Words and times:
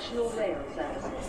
National 0.00 0.32
Rail 0.36 0.56
Services. 0.74 1.26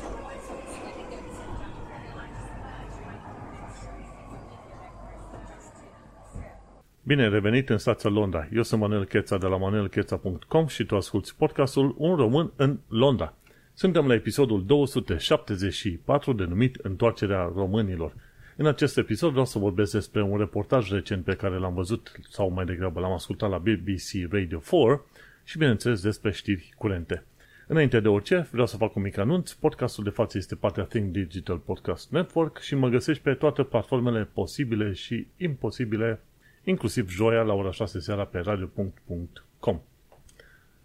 Bine 7.04 7.28
revenit 7.28 7.70
în 7.70 7.78
stația 7.78 8.10
Londra. 8.10 8.47
Eu 8.54 8.63
sunt 8.63 8.81
Manuel 8.81 9.05
Cheța 9.05 9.38
de 9.38 9.46
la 9.47 9.57
manuelcheța.com 9.57 10.68
și 10.68 10.86
tu 10.86 10.96
asculti 10.96 11.34
podcastul 11.38 11.96
Un 11.98 12.16
român 12.16 12.52
în 12.55 12.80
Londra. 12.88 13.34
Suntem 13.73 14.07
la 14.07 14.14
episodul 14.14 14.66
274 14.66 16.34
denumit 16.34 16.76
Întoarcerea 16.76 17.52
românilor. 17.56 18.14
În 18.58 18.66
acest 18.66 18.98
episod 18.98 19.30
vreau 19.30 19.46
să 19.46 19.60
vorbesc 19.60 19.92
despre 19.92 20.22
un 20.22 20.38
reportaj 20.38 20.92
recent 20.92 21.24
pe 21.24 21.36
care 21.36 21.58
l-am 21.58 21.74
văzut 21.74 22.12
sau 22.30 22.50
mai 22.50 22.66
degrabă 22.66 23.00
l-am 23.00 23.12
ascultat 23.12 23.50
la 23.50 23.58
BBC 23.58 24.32
Radio 24.32 24.60
4 24.60 25.06
și 25.44 25.58
bineînțeles 25.58 26.02
despre 26.02 26.32
știri 26.32 26.74
curente. 26.78 27.25
Înainte 27.71 28.00
de 28.00 28.07
orice, 28.07 28.48
vreau 28.52 28.68
să 28.68 28.78
fac 28.78 28.96
un 28.96 29.02
mic 29.02 29.18
anunț. 29.18 29.52
Podcastul 29.52 30.04
de 30.04 30.10
față 30.10 30.38
este 30.38 30.56
partea 30.56 30.84
Think 30.84 31.12
Digital 31.12 31.57
Podcast 31.57 32.12
Network 32.12 32.58
și 32.58 32.75
mă 32.75 32.89
găsești 32.89 33.23
pe 33.23 33.34
toate 33.34 33.64
platformele 33.64 34.30
posibile 34.34 34.94
și 34.94 35.28
imposibile, 35.38 36.22
inclusiv 36.64 37.09
joia 37.09 37.42
la 37.42 37.53
ora 37.53 37.72
6 37.72 38.00
seara 38.00 38.26
pe 38.26 38.39
radio.com. 38.39 39.80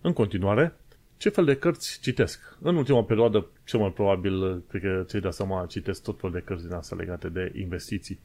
În 0.00 0.12
continuare, 0.12 0.74
ce 1.16 1.28
fel 1.28 1.44
de 1.44 1.56
cărți 1.56 1.98
citesc? 2.02 2.56
În 2.60 2.76
ultima 2.76 3.04
perioadă, 3.04 3.46
cel 3.64 3.80
mai 3.80 3.92
probabil, 3.92 4.62
cred 4.68 4.82
că 4.82 5.02
ți-ai 5.06 5.22
dat 5.22 5.34
seama, 5.34 5.66
citesc 5.68 6.02
tot 6.02 6.20
fel 6.20 6.30
de 6.30 6.42
cărți 6.44 6.64
din 6.66 6.74
astea 6.74 6.96
legate 6.96 7.28
de 7.28 7.52
investiții. 7.56 8.20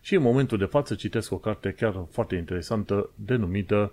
Și 0.00 0.14
în 0.14 0.22
momentul 0.22 0.58
de 0.58 0.64
față 0.64 0.94
citesc 0.94 1.32
o 1.32 1.38
carte 1.38 1.72
chiar 1.72 2.06
foarte 2.10 2.34
interesantă 2.34 3.10
denumită 3.14 3.92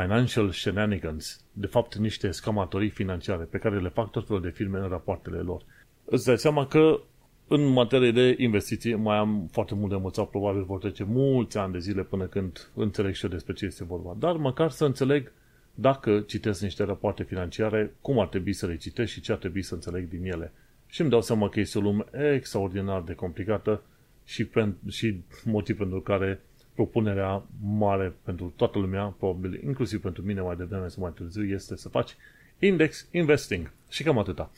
Financial 0.00 0.50
Shenanigans, 0.50 1.44
de 1.52 1.66
fapt 1.66 1.96
niște 1.96 2.30
scamatorii 2.30 2.90
financiare 2.90 3.44
pe 3.44 3.58
care 3.58 3.80
le 3.80 3.88
fac 3.88 4.10
tot 4.10 4.26
felul 4.26 4.42
de 4.42 4.50
firme 4.50 4.78
în 4.78 4.88
rapoartele 4.88 5.38
lor. 5.38 5.62
Îți 6.04 6.26
dai 6.26 6.38
seama 6.38 6.66
că 6.66 7.00
în 7.48 7.66
materie 7.66 8.12
de 8.12 8.34
investiții 8.38 8.94
mai 8.94 9.16
am 9.16 9.48
foarte 9.50 9.74
mult 9.74 9.88
de 9.88 9.94
învățat, 9.94 10.28
probabil 10.28 10.64
vor 10.64 10.78
trece 10.78 11.04
mulți 11.04 11.58
ani 11.58 11.72
de 11.72 11.78
zile 11.78 12.02
până 12.02 12.24
când 12.24 12.70
înțeleg 12.74 13.14
și 13.14 13.24
eu 13.24 13.30
despre 13.30 13.52
ce 13.52 13.64
este 13.64 13.84
vorba. 13.84 14.16
Dar 14.18 14.36
măcar 14.36 14.70
să 14.70 14.84
înțeleg 14.84 15.32
dacă 15.74 16.20
citesc 16.20 16.62
niște 16.62 16.84
rapoarte 16.84 17.22
financiare, 17.22 17.94
cum 18.00 18.18
ar 18.18 18.26
trebui 18.26 18.52
să 18.52 18.66
le 18.66 18.76
citesc 18.76 19.12
și 19.12 19.20
ce 19.20 19.32
ar 19.32 19.38
trebui 19.38 19.62
să 19.62 19.74
înțeleg 19.74 20.08
din 20.08 20.24
ele. 20.24 20.52
Și 20.86 21.00
îmi 21.00 21.10
dau 21.10 21.22
seama 21.22 21.48
că 21.48 21.60
este 21.60 21.78
o 21.78 21.80
lume 21.80 22.04
extraordinar 22.34 23.02
de 23.02 23.14
complicată 23.14 23.82
și, 24.24 24.44
pen, 24.44 24.76
și 24.88 25.20
motiv 25.44 25.76
pentru 25.76 26.00
care 26.00 26.40
propunerea 26.74 27.42
mare 27.62 28.14
pentru 28.22 28.52
toată 28.56 28.78
lumea, 28.78 29.04
probabil 29.04 29.60
inclusiv 29.64 30.00
pentru 30.00 30.22
mine 30.22 30.40
mai 30.40 30.56
devreme 30.56 30.88
sau 30.88 31.02
mai 31.02 31.12
târziu, 31.12 31.44
este 31.44 31.76
să 31.76 31.88
faci 31.88 32.16
index 32.58 33.08
investing. 33.10 33.70
Și 33.88 34.02
cam 34.02 34.18
atâta. 34.18 34.50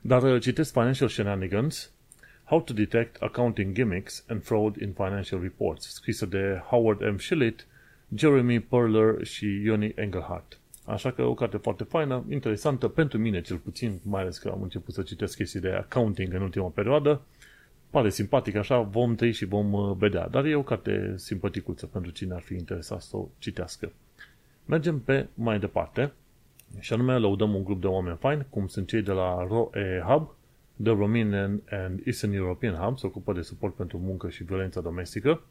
Dar 0.00 0.22
uh, 0.22 0.40
citesc 0.40 0.72
Financial 0.72 1.08
Shenanigans, 1.08 1.92
How 2.44 2.60
to 2.60 2.72
Detect 2.72 3.16
Accounting 3.22 3.74
Gimmicks 3.74 4.24
and 4.28 4.42
Fraud 4.42 4.76
in 4.76 4.92
Financial 4.92 5.40
Reports, 5.40 5.92
scrisă 5.92 6.26
de 6.26 6.62
Howard 6.66 7.00
M. 7.12 7.18
Shillett, 7.18 7.66
Jeremy 8.14 8.60
Perler 8.60 9.24
și 9.24 9.60
Ioni 9.62 9.92
Engelhardt. 9.94 10.58
Așa 10.84 11.10
că 11.10 11.22
o 11.22 11.34
carte 11.34 11.56
foarte 11.56 11.84
faină, 11.84 12.24
interesantă 12.30 12.88
pentru 12.88 13.18
mine 13.18 13.40
cel 13.40 13.56
puțin, 13.56 14.00
mai 14.02 14.20
ales 14.20 14.38
că 14.38 14.48
am 14.48 14.62
început 14.62 14.94
să 14.94 15.02
citesc 15.02 15.36
chestii 15.36 15.60
de 15.60 15.70
accounting 15.70 16.34
în 16.34 16.42
ultima 16.42 16.68
perioadă 16.68 17.20
pare 17.90 18.10
simpatic, 18.10 18.56
așa 18.56 18.80
vom 18.80 19.14
trăi 19.14 19.32
și 19.32 19.44
vom 19.44 19.72
uh, 19.72 19.96
vedea. 19.96 20.28
Dar 20.28 20.44
e 20.44 20.54
o 20.54 20.62
carte 20.62 21.14
simpaticuță 21.16 21.86
pentru 21.86 22.10
cine 22.10 22.34
ar 22.34 22.40
fi 22.40 22.54
interesat 22.54 23.00
să 23.00 23.16
o 23.16 23.28
citească. 23.38 23.92
Mergem 24.64 25.00
pe 25.00 25.28
mai 25.34 25.58
departe 25.58 26.12
și 26.78 26.92
anume 26.92 27.16
lăudăm 27.16 27.54
un 27.54 27.64
grup 27.64 27.80
de 27.80 27.86
oameni 27.86 28.16
faini, 28.16 28.46
cum 28.50 28.66
sunt 28.66 28.88
cei 28.88 29.02
de 29.02 29.12
la 29.12 29.46
ROE 29.48 30.02
Hub, 30.06 30.34
The 30.82 30.92
Romanian 30.92 31.62
and 31.70 32.00
Eastern 32.04 32.32
European 32.32 32.74
Hub, 32.74 32.98
se 32.98 33.06
ocupă 33.06 33.32
de 33.32 33.40
suport 33.40 33.74
pentru 33.74 33.98
muncă 33.98 34.28
și 34.28 34.44
violența 34.44 34.80
domestică. 34.80 35.42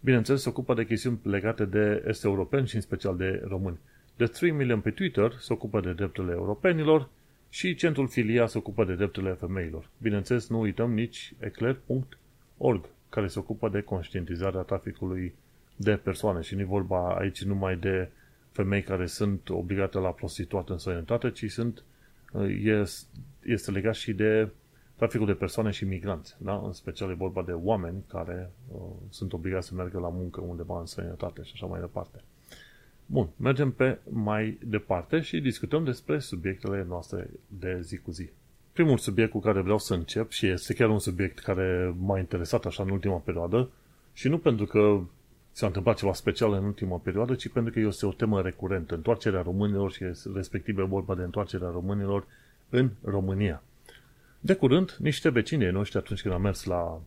Bineînțeles, 0.00 0.42
se 0.42 0.48
ocupă 0.48 0.74
de 0.74 0.86
chestiuni 0.86 1.20
legate 1.22 1.64
de 1.64 2.04
est 2.06 2.24
europeni 2.24 2.66
și 2.66 2.74
în 2.74 2.80
special 2.80 3.16
de 3.16 3.42
români. 3.46 3.78
The 4.16 4.26
3 4.26 4.50
Million 4.50 4.80
pe 4.80 4.90
Twitter 4.90 5.32
se 5.38 5.52
ocupă 5.52 5.80
de 5.80 5.92
drepturile 5.92 6.32
europenilor 6.32 7.08
și 7.54 7.74
centrul 7.74 8.08
filia 8.08 8.46
se 8.46 8.58
ocupă 8.58 8.84
de 8.84 8.94
drepturile 8.94 9.32
femeilor. 9.32 9.88
Bineînțeles, 9.98 10.48
nu 10.48 10.60
uităm 10.60 10.92
nici 10.92 11.34
eclair.org, 11.38 12.84
care 13.08 13.26
se 13.26 13.38
ocupă 13.38 13.68
de 13.68 13.80
conștientizarea 13.80 14.60
traficului 14.60 15.34
de 15.76 15.96
persoane 15.96 16.40
și 16.40 16.54
nu 16.54 16.60
e 16.60 16.64
vorba 16.64 17.14
aici 17.14 17.44
numai 17.44 17.76
de 17.76 18.08
femei 18.50 18.82
care 18.82 19.06
sunt 19.06 19.48
obligate 19.48 19.98
la 19.98 20.10
prostituat 20.10 20.68
în 20.68 20.78
sănătate, 20.78 21.30
ci 21.30 21.50
sunt, 21.50 21.82
este 23.42 23.70
legat 23.70 23.94
și 23.94 24.12
de 24.12 24.48
traficul 24.96 25.26
de 25.26 25.34
persoane 25.34 25.70
și 25.70 25.84
migranți. 25.84 26.36
Da? 26.38 26.62
În 26.64 26.72
special 26.72 27.10
e 27.10 27.14
vorba 27.14 27.42
de 27.42 27.52
oameni 27.52 28.04
care 28.08 28.50
uh, 28.68 28.80
sunt 29.08 29.32
obligați 29.32 29.66
să 29.66 29.74
meargă 29.74 29.98
la 29.98 30.08
muncă 30.08 30.40
undeva 30.40 30.80
în 30.80 30.86
sănătate 30.86 31.42
și 31.42 31.50
așa 31.54 31.66
mai 31.66 31.80
departe. 31.80 32.22
Bun, 33.06 33.28
mergem 33.36 33.70
pe 33.70 33.98
mai 34.08 34.58
departe 34.64 35.20
și 35.20 35.40
discutăm 35.40 35.84
despre 35.84 36.18
subiectele 36.18 36.84
noastre 36.88 37.30
de 37.58 37.80
zi 37.80 37.96
cu 37.96 38.10
zi. 38.10 38.28
Primul 38.72 38.98
subiect 38.98 39.30
cu 39.30 39.40
care 39.40 39.60
vreau 39.60 39.78
să 39.78 39.94
încep 39.94 40.30
și 40.30 40.46
este 40.46 40.74
chiar 40.74 40.88
un 40.88 40.98
subiect 40.98 41.38
care 41.38 41.94
m-a 41.98 42.18
interesat 42.18 42.64
așa 42.64 42.82
în 42.82 42.90
ultima 42.90 43.16
perioadă 43.16 43.70
și 44.12 44.28
nu 44.28 44.38
pentru 44.38 44.66
că 44.66 45.00
s-a 45.52 45.66
întâmplat 45.66 45.96
ceva 45.96 46.12
special 46.12 46.52
în 46.52 46.64
ultima 46.64 46.96
perioadă, 46.96 47.34
ci 47.34 47.48
pentru 47.48 47.72
că 47.72 47.80
este 47.80 48.06
o 48.06 48.12
temă 48.12 48.40
recurentă, 48.40 48.94
întoarcerea 48.94 49.42
românilor 49.42 49.92
și 49.92 50.04
respectiv 50.34 50.78
e 50.78 50.82
vorba 50.82 51.14
de 51.14 51.22
întoarcerea 51.22 51.68
românilor 51.68 52.26
în 52.68 52.90
România. 53.04 53.62
De 54.40 54.54
curând, 54.54 54.96
niște 54.98 55.28
vecini 55.28 55.70
noștri 55.70 55.98
atunci 55.98 56.22
când 56.22 56.34
am 56.34 56.40
mers 56.40 56.64
la, 56.64 57.00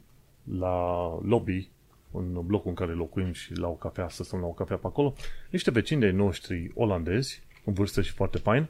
la 0.57 1.07
lobby 1.23 1.69
în 2.11 2.45
blocul 2.45 2.69
în 2.69 2.75
care 2.75 2.93
locuim 2.93 3.31
și 3.31 3.53
la 3.53 3.67
o 3.67 3.73
cafea, 3.73 4.09
să 4.09 4.23
stăm 4.23 4.39
la 4.39 4.45
o 4.45 4.53
cafea 4.53 4.77
pe 4.77 4.87
acolo, 4.87 5.13
niște 5.49 5.71
vecini 5.71 5.99
de 5.99 6.11
noștri 6.11 6.71
olandezi, 6.75 7.43
în 7.65 7.73
vârstă 7.73 8.01
și 8.01 8.11
foarte 8.11 8.37
fain, 8.37 8.67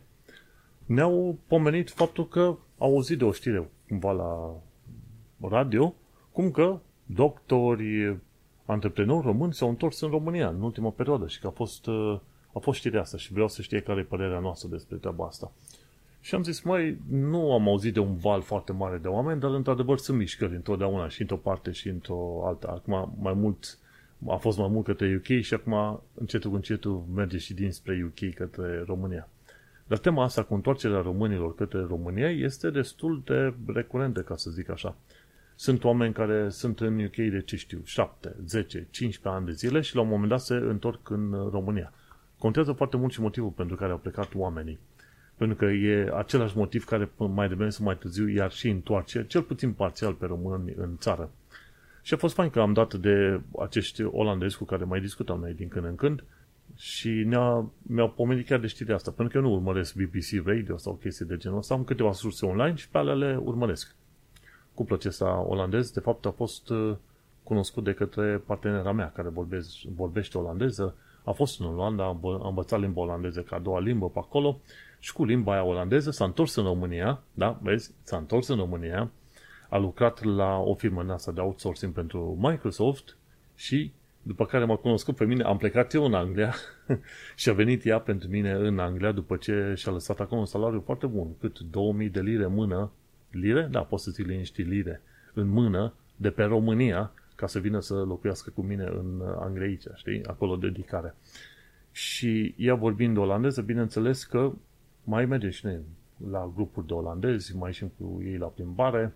ne-au 0.85 1.39
pomenit 1.47 1.89
faptul 1.89 2.27
că 2.27 2.39
au 2.77 2.93
auzit 2.93 3.17
de 3.17 3.23
o 3.23 3.31
știre 3.31 3.69
cumva 3.87 4.11
la 4.11 4.61
radio, 5.49 5.95
cum 6.31 6.51
că 6.51 6.79
doctori, 7.05 8.19
antreprenori 8.65 9.25
români 9.25 9.53
s-au 9.53 9.69
întors 9.69 10.01
în 10.01 10.09
România 10.09 10.49
în 10.49 10.61
ultima 10.61 10.89
perioadă 10.89 11.27
și 11.27 11.39
că 11.39 11.47
a 11.47 11.49
fost, 11.49 11.87
a 12.53 12.59
fost 12.59 12.79
știrea 12.79 13.01
asta 13.01 13.17
și 13.17 13.33
vreau 13.33 13.47
să 13.47 13.61
știe 13.61 13.79
care 13.79 13.99
e 13.99 14.03
părerea 14.03 14.39
noastră 14.39 14.67
despre 14.69 14.97
treaba 14.97 15.25
asta. 15.25 15.51
Și 16.27 16.35
am 16.35 16.43
zis, 16.43 16.61
mai 16.61 16.97
nu 17.09 17.53
am 17.53 17.67
auzit 17.67 17.93
de 17.93 17.99
un 17.99 18.15
val 18.15 18.41
foarte 18.41 18.71
mare 18.71 18.97
de 18.97 19.07
oameni, 19.07 19.39
dar 19.39 19.51
într-adevăr 19.51 19.97
sunt 19.97 20.17
mișcări 20.17 20.55
întotdeauna 20.55 21.07
și 21.09 21.21
într-o 21.21 21.35
parte 21.37 21.71
și 21.71 21.87
într-o 21.87 22.43
altă. 22.45 22.67
Acum 22.67 23.17
mai 23.21 23.33
mult, 23.33 23.77
a 24.27 24.35
fost 24.35 24.57
mai 24.57 24.67
mult 24.67 24.85
către 24.85 25.15
UK 25.15 25.41
și 25.41 25.53
acum 25.53 26.01
încetul 26.13 26.49
cu 26.49 26.55
încetul 26.55 27.03
merge 27.15 27.37
și 27.37 27.53
dinspre 27.53 28.05
UK 28.05 28.33
către 28.33 28.83
România. 28.85 29.29
Dar 29.85 29.97
tema 29.97 30.23
asta 30.23 30.43
cu 30.43 30.53
întoarcerea 30.53 31.01
românilor 31.01 31.55
către 31.55 31.79
România 31.79 32.29
este 32.29 32.69
destul 32.69 33.21
de 33.25 33.53
recurentă, 33.65 34.21
ca 34.21 34.35
să 34.35 34.49
zic 34.49 34.69
așa. 34.69 34.95
Sunt 35.55 35.83
oameni 35.83 36.13
care 36.13 36.49
sunt 36.49 36.79
în 36.79 37.03
UK 37.03 37.15
de, 37.15 37.41
ce 37.45 37.55
știu, 37.55 37.81
7, 37.83 38.35
10, 38.45 38.87
15 38.89 39.41
ani 39.41 39.45
de 39.45 39.51
zile 39.51 39.81
și 39.81 39.95
la 39.95 40.01
un 40.01 40.07
moment 40.07 40.29
dat 40.29 40.39
se 40.39 40.53
întorc 40.53 41.09
în 41.09 41.49
România. 41.51 41.93
Contează 42.37 42.71
foarte 42.71 42.97
mult 42.97 43.11
și 43.11 43.21
motivul 43.21 43.49
pentru 43.49 43.75
care 43.75 43.91
au 43.91 43.97
plecat 43.97 44.29
oamenii. 44.35 44.79
Pentru 45.37 45.55
că 45.55 45.65
e 45.65 46.11
același 46.15 46.57
motiv 46.57 46.85
care 46.85 47.09
mai 47.17 47.47
devreme 47.47 47.69
sau 47.69 47.85
mai 47.85 47.97
târziu 47.97 48.27
iar 48.27 48.51
și 48.51 48.69
întoarce, 48.69 49.25
cel 49.27 49.41
puțin 49.41 49.71
parțial, 49.71 50.13
pe 50.13 50.25
români 50.25 50.73
în 50.77 50.97
țară. 50.97 51.29
Și 52.01 52.13
a 52.13 52.17
fost 52.17 52.33
fain 52.33 52.49
că 52.49 52.59
am 52.59 52.73
dat 52.73 52.93
de 52.93 53.41
acești 53.59 54.03
olandezi 54.03 54.57
cu 54.57 54.63
care 54.63 54.83
mai 54.83 54.99
discutam 54.99 55.39
noi 55.39 55.53
din 55.53 55.67
când 55.67 55.85
în 55.85 55.95
când 55.95 56.23
și 56.75 57.09
ne-a, 57.09 57.65
mi-au 57.81 58.09
pomenit 58.09 58.47
chiar 58.47 58.59
de 58.59 58.67
știrea 58.67 58.95
asta, 58.95 59.11
pentru 59.11 59.33
că 59.33 59.45
eu 59.45 59.49
nu 59.49 59.55
urmăresc 59.55 59.95
BBC 59.95 60.47
Radio 60.47 60.77
sau 60.77 60.93
chestii 60.93 61.25
de 61.25 61.37
genul 61.37 61.57
ăsta, 61.57 61.73
am 61.73 61.83
câteva 61.83 62.11
surse 62.11 62.45
online 62.45 62.75
și 62.75 62.89
pe 62.89 62.97
alea 62.97 63.13
le 63.13 63.39
urmăresc. 63.43 63.95
Cuplul 64.73 64.97
acesta 64.97 65.45
olandez, 65.47 65.91
de 65.91 65.99
fapt, 65.99 66.25
a 66.25 66.31
fost 66.31 66.69
uh, 66.69 66.95
cunoscut 67.43 67.83
de 67.83 67.93
către 67.93 68.41
partenera 68.45 68.91
mea 68.91 69.11
care 69.11 69.29
vorbește, 69.29 69.87
vorbește 69.95 70.37
olandeză, 70.37 70.95
a 71.23 71.31
fost 71.31 71.59
în 71.59 71.65
Olanda, 71.65 72.03
a 72.03 72.47
învățat 72.47 72.79
limba 72.79 73.01
olandeză 73.01 73.41
ca 73.41 73.55
a 73.55 73.59
doua 73.59 73.79
limbă 73.79 74.09
pe 74.09 74.19
acolo 74.19 74.59
și 74.99 75.13
cu 75.13 75.25
limba 75.25 75.51
aia 75.51 75.63
olandeză 75.63 76.11
s-a 76.11 76.25
întors 76.25 76.55
în 76.55 76.63
România, 76.63 77.23
da, 77.33 77.59
vezi, 77.61 77.91
s-a 78.03 78.17
întors 78.17 78.47
în 78.47 78.57
România, 78.57 79.11
a 79.69 79.77
lucrat 79.77 80.23
la 80.23 80.57
o 80.57 80.73
firmă 80.73 81.01
în 81.01 81.09
asta 81.09 81.31
de 81.31 81.39
outsourcing 81.39 81.93
pentru 81.93 82.37
Microsoft 82.41 83.17
și 83.55 83.91
după 84.21 84.45
care 84.45 84.65
m-a 84.65 84.75
cunoscut 84.75 85.15
pe 85.15 85.25
mine, 85.25 85.43
am 85.43 85.57
plecat 85.57 85.93
eu 85.93 86.05
în 86.05 86.13
Anglia 86.13 86.53
și 87.35 87.49
a 87.49 87.53
venit 87.53 87.85
ea 87.85 87.99
pentru 87.99 88.29
mine 88.29 88.51
în 88.51 88.79
Anglia 88.79 89.11
după 89.11 89.35
ce 89.35 89.73
și-a 89.75 89.91
lăsat 89.91 90.19
acolo 90.19 90.39
un 90.39 90.45
salariu 90.45 90.81
foarte 90.85 91.05
bun, 91.05 91.27
cât 91.39 91.59
2000 91.59 92.09
de 92.09 92.21
lire 92.21 92.47
mână, 92.47 92.91
lire? 93.31 93.67
Da, 93.71 93.79
poți 93.79 94.03
să 94.03 94.11
ți 94.11 94.21
liniști 94.21 94.61
lire, 94.61 95.01
în 95.33 95.47
mână, 95.47 95.93
de 96.15 96.29
pe 96.29 96.43
România, 96.43 97.11
ca 97.35 97.47
să 97.47 97.59
vină 97.59 97.79
să 97.79 97.93
locuiască 97.93 98.49
cu 98.49 98.61
mine 98.61 98.83
în 98.83 99.21
Anglia 99.39 99.65
aici, 99.65 99.83
știi? 99.95 100.25
Acolo 100.25 100.55
dedicare. 100.55 101.15
Și 101.91 102.53
ea 102.57 102.75
vorbind 102.75 103.17
olandeză, 103.17 103.61
bineînțeles 103.61 104.23
că 104.23 104.51
mai 105.07 105.25
merge 105.25 105.49
și 105.49 105.65
noi 105.65 105.79
la 106.31 106.51
grupuri 106.55 106.87
de 106.87 106.93
olandezi, 106.93 107.55
mai 107.55 107.69
ieșim 107.69 107.91
cu 107.97 108.21
ei 108.23 108.37
la 108.37 108.45
plimbare 108.45 109.15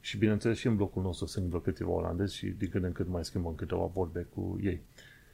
și 0.00 0.18
bineînțeles 0.18 0.58
și 0.58 0.66
în 0.66 0.76
blocul 0.76 1.02
nostru 1.02 1.26
sunt 1.26 1.46
vreo 1.46 1.60
câteva 1.60 1.90
olandezi 1.90 2.36
și 2.36 2.46
din 2.46 2.68
când 2.68 2.84
în 2.84 2.92
când 2.92 3.08
mai 3.08 3.24
schimbăm 3.24 3.54
câteva 3.54 3.90
vorbe 3.94 4.26
cu 4.34 4.58
ei. 4.62 4.80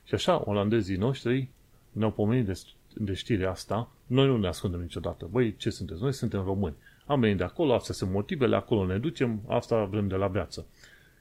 Și 0.04 0.14
așa, 0.14 0.42
olandezii 0.44 0.96
noștri 0.96 1.48
ne-au 1.92 2.10
pomenit 2.10 2.46
de, 2.46 2.60
de 2.94 3.14
știrea 3.14 3.50
asta, 3.50 3.90
noi 4.06 4.26
nu 4.26 4.36
ne 4.36 4.48
ascundem 4.48 4.80
niciodată. 4.80 5.28
Băi, 5.30 5.56
ce 5.56 5.70
sunteți? 5.70 6.02
Noi 6.02 6.12
suntem 6.12 6.42
români. 6.44 6.74
Am 7.06 7.20
venit 7.20 7.36
de 7.36 7.44
acolo, 7.44 7.74
astea 7.74 7.94
sunt 7.94 8.10
motivele, 8.10 8.56
acolo 8.56 8.86
ne 8.86 8.98
ducem, 8.98 9.40
asta 9.46 9.84
vrem 9.84 10.08
de 10.08 10.14
la 10.14 10.28
viață. 10.28 10.66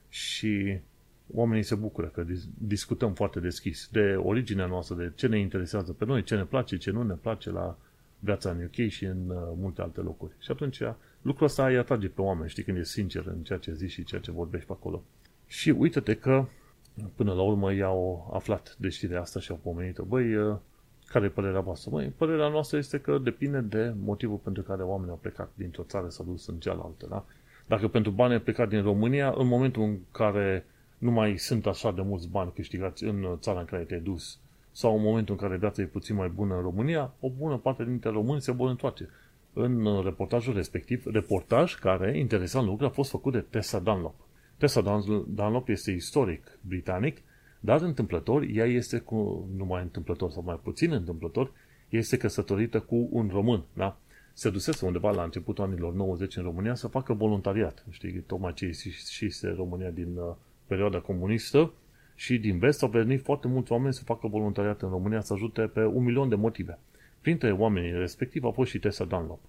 Și 0.09 0.79
oamenii 1.33 1.63
se 1.63 1.75
bucură 1.75 2.07
că 2.07 2.25
discutăm 2.57 3.13
foarte 3.13 3.39
deschis 3.39 3.89
de 3.91 4.15
originea 4.15 4.65
noastră, 4.65 4.95
de 4.95 5.11
ce 5.15 5.27
ne 5.27 5.39
interesează 5.39 5.91
pe 5.93 6.05
noi, 6.05 6.23
ce 6.23 6.35
ne 6.35 6.45
place, 6.45 6.77
ce 6.77 6.91
nu 6.91 7.03
ne 7.03 7.13
place 7.13 7.51
la 7.51 7.77
viața 8.19 8.49
în 8.49 8.63
UK 8.63 8.89
și 8.89 9.05
în 9.05 9.29
uh, 9.29 9.37
multe 9.55 9.81
alte 9.81 10.01
locuri. 10.01 10.31
Și 10.39 10.51
atunci 10.51 10.81
lucrul 11.21 11.45
ăsta 11.45 11.67
îi 11.67 11.77
atrage 11.77 12.07
pe 12.07 12.21
oameni, 12.21 12.49
știi, 12.49 12.63
când 12.63 12.77
e 12.77 12.83
sincer 12.83 13.25
în 13.25 13.43
ceea 13.43 13.59
ce 13.59 13.73
zici 13.73 13.91
și 13.91 14.03
ceea 14.03 14.21
ce 14.21 14.31
vorbești 14.31 14.67
pe 14.67 14.73
acolo. 14.73 15.03
Și 15.47 15.69
uite-te 15.69 16.15
că 16.15 16.45
până 17.15 17.33
la 17.33 17.41
urmă 17.41 17.73
i-au 17.73 18.31
aflat 18.33 18.75
de 18.79 18.89
știrea 18.89 19.21
asta 19.21 19.39
și 19.39 19.51
au 19.51 19.59
pomenit-o. 19.63 20.03
Băi, 20.03 20.35
uh, 20.35 20.57
care 21.05 21.25
e 21.25 21.29
părerea 21.29 21.59
voastră? 21.59 21.89
Băi, 21.91 22.13
părerea 22.17 22.47
noastră 22.47 22.77
este 22.77 22.99
că 22.99 23.17
depinde 23.17 23.59
de 23.59 23.93
motivul 24.03 24.37
pentru 24.37 24.63
care 24.63 24.83
oamenii 24.83 25.11
au 25.11 25.19
plecat 25.21 25.51
dintr-o 25.55 25.83
țară 25.83 26.09
sau 26.09 26.25
dus 26.25 26.47
în 26.47 26.55
cealaltă, 26.55 27.05
da? 27.09 27.25
Dacă 27.67 27.87
pentru 27.87 28.11
bani 28.11 28.33
ai 28.33 28.41
plecat 28.41 28.69
din 28.69 28.81
România, 28.81 29.33
în 29.37 29.47
momentul 29.47 29.83
în 29.83 29.97
care 30.11 30.65
nu 30.97 31.11
mai 31.11 31.37
sunt 31.37 31.65
așa 31.65 31.91
de 31.91 32.01
mulți 32.01 32.29
bani 32.29 32.51
câștigați 32.55 33.03
în 33.03 33.37
țara 33.39 33.59
în 33.59 33.65
care 33.65 33.83
te-ai 33.83 33.99
dus, 33.99 34.39
sau 34.79 34.95
în 34.95 35.03
momentul 35.03 35.35
în 35.35 35.47
care 35.47 35.57
viața 35.57 35.81
e 35.81 35.85
puțin 35.85 36.15
mai 36.15 36.29
bună 36.29 36.55
în 36.55 36.61
România, 36.61 37.13
o 37.19 37.29
bună 37.29 37.57
parte 37.57 37.85
dintre 37.85 38.09
români 38.09 38.41
se 38.41 38.51
vor 38.51 38.69
întoarce. 38.69 39.09
În 39.53 40.01
reportajul 40.03 40.53
respectiv, 40.53 41.05
reportaj 41.05 41.75
care, 41.75 42.17
interesant 42.17 42.67
lucru, 42.67 42.85
a 42.85 42.89
fost 42.89 43.09
făcut 43.09 43.33
de 43.33 43.39
Tessa 43.39 43.79
Dunlop. 43.79 44.15
Tessa 44.57 44.81
Dunlop 45.27 45.69
este 45.69 45.91
istoric 45.91 46.59
britanic, 46.61 47.21
dar 47.59 47.81
întâmplător, 47.81 48.45
ea 48.53 48.65
este 48.65 48.99
cu, 48.99 49.47
nu 49.55 49.65
mai 49.65 49.81
întâmplător 49.81 50.31
sau 50.31 50.43
mai 50.43 50.59
puțin 50.63 50.91
întâmplător, 50.91 51.51
este 51.89 52.17
căsătorită 52.17 52.79
cu 52.79 53.07
un 53.11 53.29
român, 53.31 53.63
da? 53.73 53.97
Se 54.33 54.49
dusese 54.49 54.85
undeva 54.85 55.11
la 55.11 55.23
începutul 55.23 55.63
anilor 55.63 55.93
90 55.93 56.35
în 56.35 56.43
România 56.43 56.75
să 56.75 56.87
facă 56.87 57.13
voluntariat. 57.13 57.85
Știi, 57.89 58.19
tocmai 58.19 58.53
ce 58.53 58.71
și, 58.71 58.91
și 58.91 59.29
se 59.29 59.47
România 59.47 59.89
din 59.89 60.17
uh, 60.17 60.35
perioada 60.67 60.99
comunistă 60.99 61.73
și 62.19 62.37
din 62.37 62.57
vest 62.57 62.83
au 62.83 62.89
venit 62.89 63.23
foarte 63.23 63.47
mulți 63.47 63.71
oameni 63.71 63.93
să 63.93 64.03
facă 64.03 64.27
voluntariat 64.27 64.81
în 64.81 64.89
România 64.89 65.21
să 65.21 65.33
ajute 65.33 65.61
pe 65.61 65.83
un 65.85 66.03
milion 66.03 66.29
de 66.29 66.35
motive. 66.35 66.79
Printre 67.21 67.51
oamenii 67.51 67.91
respectiv 67.91 68.43
a 68.43 68.51
fost 68.51 68.69
și 68.69 68.79
Tessa 68.79 69.03
Dunlop. 69.03 69.39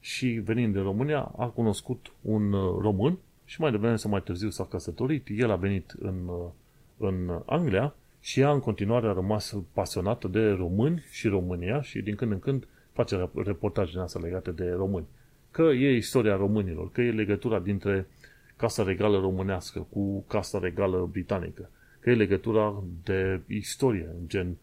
Și 0.00 0.26
venind 0.26 0.72
din 0.72 0.82
România 0.82 1.32
a 1.36 1.46
cunoscut 1.46 2.12
un 2.20 2.52
uh, 2.52 2.78
român 2.80 3.18
și 3.44 3.60
mai 3.60 3.70
devreme 3.70 3.96
sau 3.96 4.10
mai 4.10 4.22
târziu 4.22 4.50
s-a 4.50 4.64
căsătorit. 4.64 5.26
El 5.30 5.50
a 5.50 5.56
venit 5.56 5.94
în, 5.98 6.14
uh, 6.26 6.48
în 6.96 7.42
Anglia 7.46 7.94
și 8.20 8.40
ea 8.40 8.50
în 8.50 8.60
continuare 8.60 9.06
a 9.06 9.12
rămas 9.12 9.56
pasionată 9.72 10.28
de 10.28 10.50
români 10.50 11.04
și 11.10 11.28
România 11.28 11.82
și 11.82 12.00
din 12.00 12.14
când 12.14 12.32
în 12.32 12.38
când 12.38 12.68
face 12.92 13.30
reportaje 13.34 13.90
din 13.90 14.00
astea 14.00 14.20
legate 14.20 14.50
de 14.50 14.70
români. 14.70 15.06
Că 15.50 15.62
e 15.62 15.96
istoria 15.96 16.36
românilor, 16.36 16.90
că 16.92 17.00
e 17.00 17.10
legătura 17.10 17.58
dintre 17.58 18.06
Casa 18.56 18.82
Regală 18.82 19.18
Românească 19.18 19.86
cu 19.90 20.24
Casa 20.28 20.58
Regală 20.58 21.08
Britanică, 21.12 21.70
că 22.02 22.10
e 22.10 22.14
legătura 22.14 22.82
de 23.04 23.40
istorie, 23.46 24.08
gen 24.26 24.56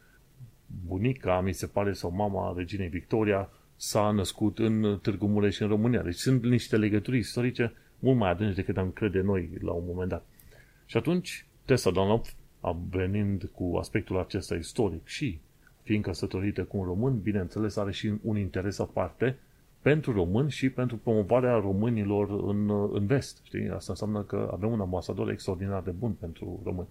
bunica, 0.88 1.42
mi 1.42 1.54
se 1.54 1.68
pare, 1.68 1.94
sau 1.94 2.12
mama 2.12 2.54
reginei 2.58 2.88
Victoria 2.88 3.50
s-a 3.76 4.12
născut 4.12 4.60
în 4.60 5.00
Târgu 5.02 5.28
Mureș 5.28 5.60
în 5.60 5.68
România. 5.68 6.02
Deci 6.02 6.16
sunt 6.16 6.44
niște 6.44 6.78
legături 6.78 7.18
istorice 7.18 7.74
mult 8.00 8.18
mai 8.18 8.30
adânci 8.30 8.56
decât 8.56 8.78
am 8.78 8.92
crede 8.92 9.22
noi 9.22 9.50
la 9.62 9.72
un 9.72 9.84
moment 9.88 10.10
dat. 10.10 10.26
Și 10.86 10.98
atunci, 10.98 11.46
Tessa 11.66 11.92
Dunlop, 11.92 12.26
venind 12.90 13.50
cu 13.54 13.76
aspectul 13.78 14.20
acesta 14.20 14.56
istoric 14.56 15.08
și 15.08 15.40
fiind 15.84 16.04
căsătorită 16.04 16.64
cu 16.64 16.78
un 16.78 16.86
român, 16.86 17.20
bineînțeles 17.20 17.76
are 17.76 17.92
și 17.92 18.14
un 18.22 18.38
interes 18.38 18.80
aparte 18.80 19.38
pentru 19.82 20.12
români 20.12 20.52
și 20.52 20.70
pentru 20.70 20.98
promovarea 20.98 21.54
românilor 21.54 22.30
în, 22.30 22.70
în 22.94 23.06
vest. 23.06 23.40
Știi? 23.44 23.70
Asta 23.70 23.92
înseamnă 23.92 24.22
că 24.22 24.50
avem 24.54 24.72
un 24.72 24.80
ambasador 24.80 25.30
extraordinar 25.30 25.82
de 25.82 25.92
bun 25.92 26.12
pentru 26.12 26.62
români. 26.64 26.88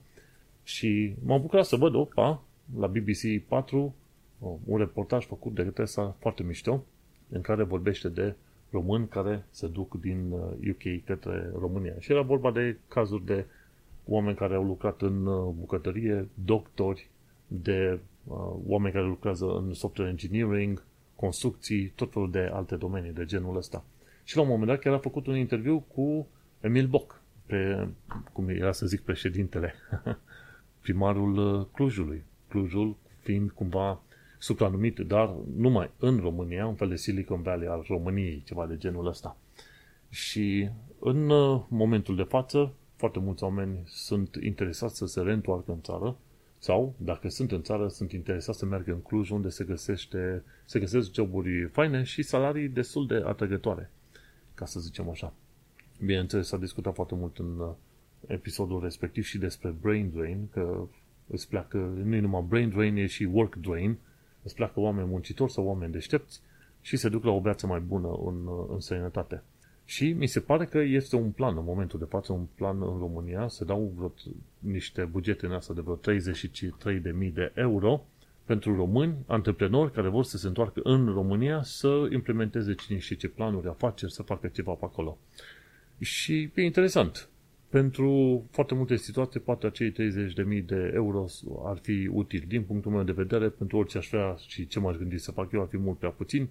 Și 0.69 1.15
m-am 1.25 1.41
bucurat 1.41 1.65
să 1.65 1.77
văd, 1.77 1.95
opa, 1.95 2.43
la 2.79 2.87
BBC 2.87 3.43
4, 3.47 3.95
un 4.65 4.79
reportaj 4.79 5.27
făcut 5.27 5.55
de 5.55 5.63
Tessa 5.63 6.17
foarte 6.19 6.43
mișto, 6.43 6.85
în 7.29 7.41
care 7.41 7.63
vorbește 7.63 8.09
de 8.09 8.35
români 8.71 9.09
care 9.09 9.45
se 9.51 9.67
duc 9.67 10.01
din 10.01 10.31
UK 10.71 10.85
uh, 10.85 11.01
către 11.05 11.51
România. 11.59 11.95
Și 11.99 12.13
era 12.13 12.23
vorba 12.23 12.51
de 12.51 12.77
cazuri 12.89 13.25
de 13.25 13.45
oameni 14.05 14.37
care 14.37 14.55
au 14.55 14.65
lucrat 14.65 15.03
în 15.03 15.27
uh, 15.27 15.55
bucătărie, 15.59 16.29
doctori, 16.45 17.11
de 17.47 17.99
uh, 18.25 18.37
oameni 18.67 18.95
care 18.95 19.07
lucrează 19.07 19.57
în 19.57 19.73
software 19.73 20.11
engineering, 20.11 20.85
construcții, 21.15 21.87
tot 21.87 22.13
felul 22.13 22.31
de 22.31 22.51
alte 22.53 22.77
domenii 22.77 23.13
de 23.13 23.25
genul 23.25 23.57
ăsta. 23.57 23.85
Și 24.25 24.37
la 24.37 24.43
un 24.43 24.49
moment 24.49 24.69
dat 24.69 24.79
chiar 24.79 24.95
a 24.95 24.99
făcut 24.99 25.27
un 25.27 25.37
interviu 25.37 25.85
cu 25.95 26.27
Emil 26.61 26.87
Boc, 26.87 27.23
pe, 27.47 27.89
cum 28.33 28.49
era 28.49 28.73
să 28.73 28.87
zic, 28.87 29.01
președintele, 29.01 29.75
primarul 30.89 31.37
uh, 31.39 31.67
Clujului. 31.73 32.25
Clujul 32.49 32.97
fiind 33.21 33.51
cumva 33.51 34.01
supranumit, 34.39 34.99
dar 34.99 35.35
numai 35.57 35.91
în 35.99 36.19
România, 36.19 36.67
un 36.67 36.75
fel 36.75 36.89
de 36.89 36.97
Silicon 36.97 37.43
Valley 37.43 37.69
al 37.69 37.85
României, 37.89 38.43
ceva 38.45 38.67
de 38.67 38.77
genul 38.77 39.07
ăsta. 39.07 39.37
Și 40.09 40.69
în 40.99 41.31
uh, 41.31 41.63
momentul 41.69 42.17
de 42.17 42.23
față, 42.23 42.73
foarte 42.97 43.19
mulți 43.19 43.43
oameni 43.43 43.83
sunt 43.87 44.37
interesați 44.43 44.97
să 44.97 45.07
se 45.07 45.21
reîntoarcă 45.21 45.73
în 45.73 45.81
țară 45.81 46.17
sau, 46.59 46.95
dacă 46.97 47.29
sunt 47.29 47.53
în 47.53 47.63
țară, 47.63 47.89
sunt 47.89 48.13
interesați 48.13 48.59
să 48.59 48.67
meargă 48.67 48.93
în 48.93 49.03
Cluj, 49.03 49.31
unde 49.31 49.49
se, 49.49 49.65
găsește, 49.65 50.45
se 50.65 50.79
găsesc 50.79 51.15
joburi 51.15 51.65
faine 51.65 52.03
și 52.03 52.23
salarii 52.23 52.69
destul 52.69 53.07
de 53.07 53.23
atrăgătoare, 53.27 53.91
ca 54.55 54.65
să 54.65 54.81
zicem 54.81 55.11
așa. 55.11 55.33
Bineînțeles, 56.05 56.47
s-a 56.47 56.57
discutat 56.57 56.95
foarte 56.95 57.15
mult 57.15 57.39
în 57.39 57.59
uh, 57.59 57.69
episodul 58.27 58.81
respectiv 58.83 59.25
și 59.25 59.39
despre 59.39 59.75
brain 59.81 60.11
drain, 60.15 60.49
că 60.53 60.87
îți 61.27 61.49
pleacă, 61.49 61.93
nu 62.05 62.15
e 62.15 62.21
numai 62.21 62.45
brain 62.49 62.69
drain, 62.69 62.97
e 62.97 63.07
și 63.07 63.29
work 63.33 63.55
drain, 63.57 63.97
îți 64.43 64.55
pleacă 64.55 64.81
oameni 64.81 65.09
muncitori 65.09 65.53
sau 65.53 65.67
oameni 65.67 65.93
deștepți 65.93 66.41
și 66.81 66.97
se 66.97 67.09
duc 67.09 67.25
la 67.25 67.31
o 67.31 67.41
viață 67.41 67.67
mai 67.67 67.81
bună 67.81 68.09
în, 68.09 68.47
uh, 68.47 68.67
în 68.73 68.81
sănătate. 68.81 69.43
Și 69.85 70.13
mi 70.13 70.27
se 70.27 70.41
pare 70.41 70.65
că 70.65 70.79
este 70.79 71.17
un 71.17 71.31
plan, 71.31 71.57
în 71.57 71.65
momentul 71.65 71.99
de 71.99 72.05
față, 72.05 72.33
un 72.33 72.47
plan 72.55 72.83
în 72.83 72.99
România, 72.99 73.49
se 73.49 73.65
dau 73.65 73.93
vreo, 73.97 74.15
niște 74.59 75.05
bugete 75.05 75.47
în 75.47 75.53
asta 75.53 75.75
de 75.75 75.81
vreo 75.81 75.97
33.000 75.97 77.33
de 77.33 77.53
euro 77.55 78.05
pentru 78.45 78.77
români, 78.77 79.15
antreprenori 79.27 79.93
care 79.93 80.09
vor 80.09 80.25
să 80.25 80.37
se 80.37 80.47
întoarcă 80.47 80.81
în 80.85 81.13
România 81.13 81.63
să 81.63 82.09
implementeze 82.13 82.75
cine 82.75 82.99
și 82.99 83.17
ce 83.17 83.29
planuri, 83.29 83.69
afaceri, 83.69 84.13
să 84.13 84.23
facă 84.23 84.49
ceva 84.49 84.73
pe 84.73 84.85
acolo. 84.85 85.19
Și 85.99 86.51
e 86.55 86.63
interesant. 86.63 87.29
Pentru 87.69 88.45
foarte 88.51 88.75
multe 88.75 88.97
situații, 88.97 89.41
poate 89.41 89.67
acei 89.67 89.93
30.000 89.93 90.65
de 90.65 90.91
euro 90.95 91.25
ar 91.65 91.79
fi 91.83 92.11
util. 92.13 92.45
Din 92.47 92.63
punctul 92.63 92.93
meu 92.93 93.03
de 93.03 93.13
vedere, 93.13 93.49
pentru 93.49 93.77
orice 93.77 93.99
aș 93.99 94.09
vrea 94.09 94.35
și 94.47 94.67
ce 94.67 94.81
m-aș 94.81 94.97
gândi 94.97 95.19
să 95.19 95.33
fac 95.33 95.53
eu, 95.53 95.61
ar 95.61 95.69
fi 95.69 95.77
mult 95.77 95.99
prea 95.99 96.11
puțin 96.11 96.49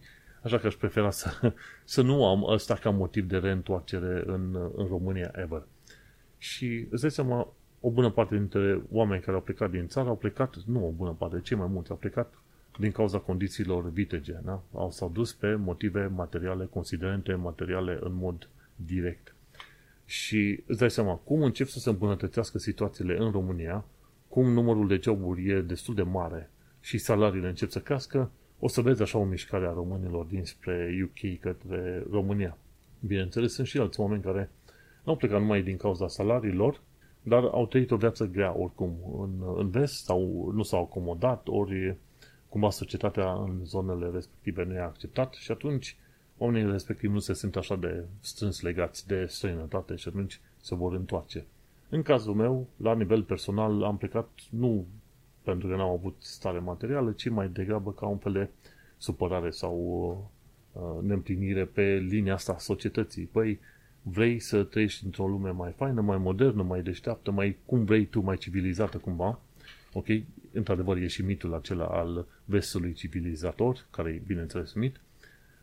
Așa 0.47 0.57
că 0.57 0.67
aș 0.67 0.75
prefera 0.75 1.11
să, 1.11 1.53
să 1.83 2.01
nu 2.01 2.25
am 2.25 2.43
ăsta 2.49 2.73
ca 2.73 2.89
motiv 2.89 3.27
de 3.27 3.37
reîntoarcere 3.37 4.23
în, 4.25 4.71
în 4.75 4.87
România 4.87 5.31
ever. 5.35 5.63
Și 6.37 6.87
îți 6.89 7.01
dai 7.01 7.11
seama, 7.11 7.53
o 7.79 7.91
bună 7.91 8.09
parte 8.09 8.35
dintre 8.35 8.81
oameni 8.91 9.21
care 9.21 9.35
au 9.35 9.41
plecat 9.41 9.71
din 9.71 9.87
țară 9.87 10.09
au 10.09 10.15
plecat, 10.15 10.55
nu 10.65 10.87
o 10.87 10.89
bună 10.89 11.15
parte, 11.17 11.39
cei 11.41 11.57
mai 11.57 11.67
mulți 11.69 11.91
au 11.91 11.97
plecat 11.97 12.33
din 12.79 12.91
cauza 12.91 13.17
condițiilor 13.17 13.91
vitege, 13.91 14.39
da? 14.43 14.61
Au 14.73 14.91
s-au 14.91 15.09
dus 15.09 15.33
pe 15.33 15.55
motive 15.55 16.05
materiale, 16.05 16.65
considerente 16.65 17.33
materiale 17.33 17.97
în 18.01 18.15
mod 18.15 18.49
direct. 18.75 19.35
Și 20.09 20.63
îți 20.65 20.79
dai 20.79 20.91
seama, 20.91 21.15
cum 21.15 21.41
încep 21.41 21.67
să 21.67 21.79
se 21.79 21.89
îmbunătățească 21.89 22.57
situațiile 22.57 23.17
în 23.17 23.31
România, 23.31 23.85
cum 24.27 24.51
numărul 24.51 24.87
de 24.87 24.99
joburi 25.01 25.49
e 25.49 25.61
destul 25.61 25.95
de 25.95 26.01
mare 26.01 26.49
și 26.79 26.97
salariile 26.97 27.47
încep 27.47 27.69
să 27.69 27.79
crească, 27.79 28.31
o 28.59 28.67
să 28.67 28.81
vezi 28.81 29.01
așa 29.01 29.17
o 29.17 29.23
mișcare 29.23 29.67
a 29.67 29.71
românilor 29.71 30.25
dinspre 30.25 30.89
UK 31.03 31.39
către 31.39 32.03
România. 32.11 32.57
Bineînțeles, 32.99 33.53
sunt 33.53 33.67
și 33.67 33.77
alți 33.77 33.99
oameni 33.99 34.21
care 34.21 34.49
nu 35.03 35.11
au 35.11 35.17
plecat 35.17 35.39
numai 35.39 35.61
din 35.61 35.77
cauza 35.77 36.07
salariilor, 36.07 36.81
dar 37.21 37.43
au 37.43 37.67
trăit 37.67 37.91
o 37.91 37.95
viață 37.95 38.25
grea 38.25 38.57
oricum 38.57 38.97
în, 39.21 39.57
în 39.57 39.69
vest 39.69 40.03
sau 40.03 40.51
nu 40.55 40.63
s-au 40.63 40.83
acomodat, 40.83 41.47
ori 41.47 41.95
cumva 42.49 42.69
societatea 42.69 43.31
în 43.33 43.65
zonele 43.65 44.09
respective 44.13 44.63
nu 44.63 44.73
i-a 44.73 44.85
acceptat 44.85 45.33
și 45.33 45.51
atunci 45.51 45.97
oamenii 46.37 46.71
respectivi 46.71 47.13
nu 47.13 47.19
se 47.19 47.33
simt 47.33 47.55
așa 47.55 47.75
de 47.75 48.05
strâns 48.19 48.61
legați 48.61 49.07
de 49.07 49.25
străinătate 49.25 49.95
și 49.95 50.07
atunci 50.07 50.39
se 50.61 50.75
vor 50.75 50.93
întoarce. 50.93 51.45
În 51.89 52.01
cazul 52.01 52.33
meu, 52.33 52.67
la 52.75 52.93
nivel 52.93 53.23
personal, 53.23 53.83
am 53.83 53.97
plecat 53.97 54.29
nu 54.49 54.85
pentru 55.51 55.67
că 55.67 55.75
n-am 55.75 55.89
avut 55.89 56.15
stare 56.19 56.59
materială, 56.59 57.11
ci 57.11 57.29
mai 57.29 57.49
degrabă 57.49 57.91
ca 57.91 58.05
un 58.05 58.17
fel 58.17 58.31
de 58.31 58.49
supărare 58.97 59.49
sau 59.49 59.75
uh, 60.71 60.81
neîmplinire 61.01 61.65
pe 61.65 62.05
linia 62.09 62.33
asta 62.33 62.53
a 62.53 62.57
societății. 62.57 63.23
Păi, 63.23 63.59
vrei 64.01 64.39
să 64.39 64.63
trăiești 64.63 65.05
într-o 65.05 65.27
lume 65.27 65.49
mai 65.49 65.71
faină, 65.71 66.01
mai 66.01 66.17
modernă, 66.17 66.63
mai 66.63 66.81
deșteaptă, 66.81 67.31
mai 67.31 67.57
cum 67.65 67.83
vrei 67.83 68.05
tu, 68.05 68.21
mai 68.21 68.37
civilizată 68.37 68.97
cumva, 68.97 69.39
ok? 69.93 70.05
Într-adevăr, 70.51 70.97
e 70.97 71.07
și 71.07 71.21
mitul 71.21 71.53
acela 71.53 71.85
al 71.85 72.25
vestului 72.45 72.93
civilizator, 72.93 73.85
care 73.91 74.09
e, 74.09 74.21
bineînțeles, 74.25 74.73
mit, 74.73 74.99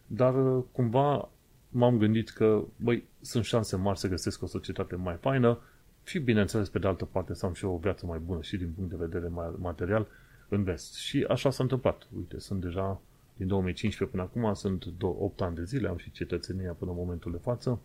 dar 0.06 0.56
uh, 0.56 0.64
cumva 0.72 1.28
m-am 1.68 1.98
gândit 1.98 2.30
că, 2.30 2.64
băi, 2.76 3.04
sunt 3.20 3.44
șanse 3.44 3.76
mari 3.76 3.98
să 3.98 4.08
găsesc 4.08 4.42
o 4.42 4.46
societate 4.46 4.96
mai 4.96 5.16
faină 5.20 5.60
și, 6.04 6.18
bineînțeles, 6.18 6.68
pe 6.68 6.78
de 6.78 6.86
altă 6.86 7.04
parte, 7.04 7.34
să 7.34 7.46
am 7.46 7.52
și 7.52 7.64
o 7.64 7.76
viață 7.76 8.06
mai 8.06 8.18
bună 8.18 8.42
și 8.42 8.56
din 8.56 8.72
punct 8.76 8.90
de 8.90 8.96
vedere 8.98 9.32
material 9.58 10.06
în 10.48 10.62
vest. 10.62 10.94
Și 10.94 11.26
așa 11.28 11.50
s-a 11.50 11.62
întâmplat. 11.62 12.08
Uite, 12.16 12.38
sunt 12.38 12.60
deja 12.60 13.00
din 13.36 13.46
2015 13.46 14.16
până 14.16 14.22
acum, 14.22 14.54
sunt 14.54 14.84
8 15.00 15.40
ani 15.40 15.54
de 15.54 15.64
zile, 15.64 15.88
am 15.88 15.96
și 15.96 16.10
cetățenia 16.10 16.72
până 16.72 16.90
în 16.90 16.96
momentul 16.96 17.32
de 17.32 17.38
față 17.42 17.80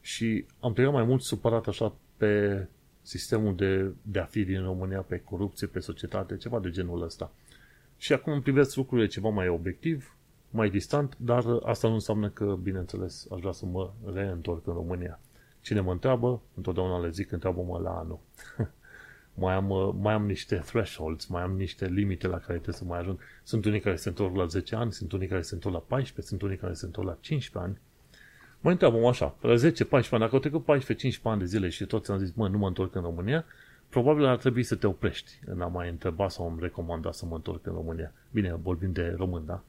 și 0.00 0.44
am 0.60 0.72
plecat 0.72 0.92
mai 0.92 1.04
mult 1.04 1.22
supărat 1.22 1.66
așa 1.66 1.94
pe 2.16 2.66
sistemul 3.02 3.56
de, 3.56 3.92
de 4.02 4.18
a 4.18 4.24
fi 4.24 4.44
din 4.44 4.62
România, 4.62 5.00
pe 5.00 5.18
corupție, 5.18 5.66
pe 5.66 5.80
societate, 5.80 6.36
ceva 6.36 6.60
de 6.60 6.70
genul 6.70 7.02
ăsta. 7.02 7.32
Și 7.96 8.12
acum 8.12 8.42
privesc 8.42 8.76
lucrurile 8.76 9.06
ceva 9.06 9.28
mai 9.28 9.48
obiectiv, 9.48 10.16
mai 10.52 10.70
distant, 10.70 11.16
dar 11.18 11.44
asta 11.62 11.88
nu 11.88 11.94
înseamnă 11.94 12.28
că, 12.28 12.58
bineînțeles, 12.62 13.26
aș 13.32 13.40
vrea 13.40 13.52
să 13.52 13.66
mă 13.66 13.90
reîntorc 14.12 14.66
în 14.66 14.72
România. 14.72 15.20
Cine 15.60 15.80
mă 15.80 15.92
întreabă, 15.92 16.40
întotdeauna 16.54 17.00
le 17.00 17.10
zic, 17.10 17.32
întreabă-mă 17.32 17.78
la 17.78 17.90
anul. 17.90 18.18
mai, 19.42 19.54
am, 19.54 19.96
mai 20.00 20.14
am 20.14 20.26
niște 20.26 20.56
thresholds, 20.56 21.26
mai 21.26 21.42
am 21.42 21.56
niște 21.56 21.86
limite 21.86 22.26
la 22.26 22.38
care 22.38 22.52
trebuie 22.52 22.74
să 22.74 22.84
mai 22.84 22.98
ajung. 22.98 23.18
Sunt 23.42 23.64
unii 23.64 23.80
care 23.80 23.96
se 23.96 24.08
întorc 24.08 24.36
la 24.36 24.46
10 24.46 24.74
ani, 24.74 24.92
sunt 24.92 25.12
unii 25.12 25.28
care 25.28 25.42
se 25.42 25.54
întorc 25.54 25.74
la 25.74 25.80
14, 25.80 26.26
sunt 26.26 26.42
unii 26.42 26.56
care 26.56 26.72
se 26.72 26.84
întorc 26.84 27.06
la 27.06 27.16
15 27.20 27.70
ani. 27.70 27.80
Mă 28.60 28.70
întreabă 28.70 29.06
așa, 29.08 29.36
la 29.40 29.54
10-14 29.54 29.58
ani, 29.90 30.20
dacă 30.20 30.34
au 30.34 30.38
trecut 30.38 30.64
14-15 30.64 31.22
ani 31.22 31.38
de 31.38 31.44
zile 31.44 31.68
și 31.68 31.86
toți 31.86 32.10
am 32.10 32.18
zis, 32.18 32.32
mă, 32.34 32.48
nu 32.48 32.58
mă 32.58 32.66
întorc 32.66 32.94
în 32.94 33.02
România, 33.02 33.44
probabil 33.88 34.24
ar 34.24 34.36
trebui 34.36 34.62
să 34.62 34.74
te 34.74 34.86
oprești 34.86 35.40
în 35.44 35.60
a 35.60 35.66
mai 35.66 35.88
întreba 35.88 36.28
sau 36.28 36.44
am 36.48 36.58
recomanda 36.60 37.12
să 37.12 37.26
mă 37.26 37.34
întorc 37.34 37.66
în 37.66 37.72
România. 37.72 38.12
Bine, 38.30 38.54
vorbim 38.62 38.92
de 38.92 39.14
român, 39.16 39.42
da? 39.46 39.62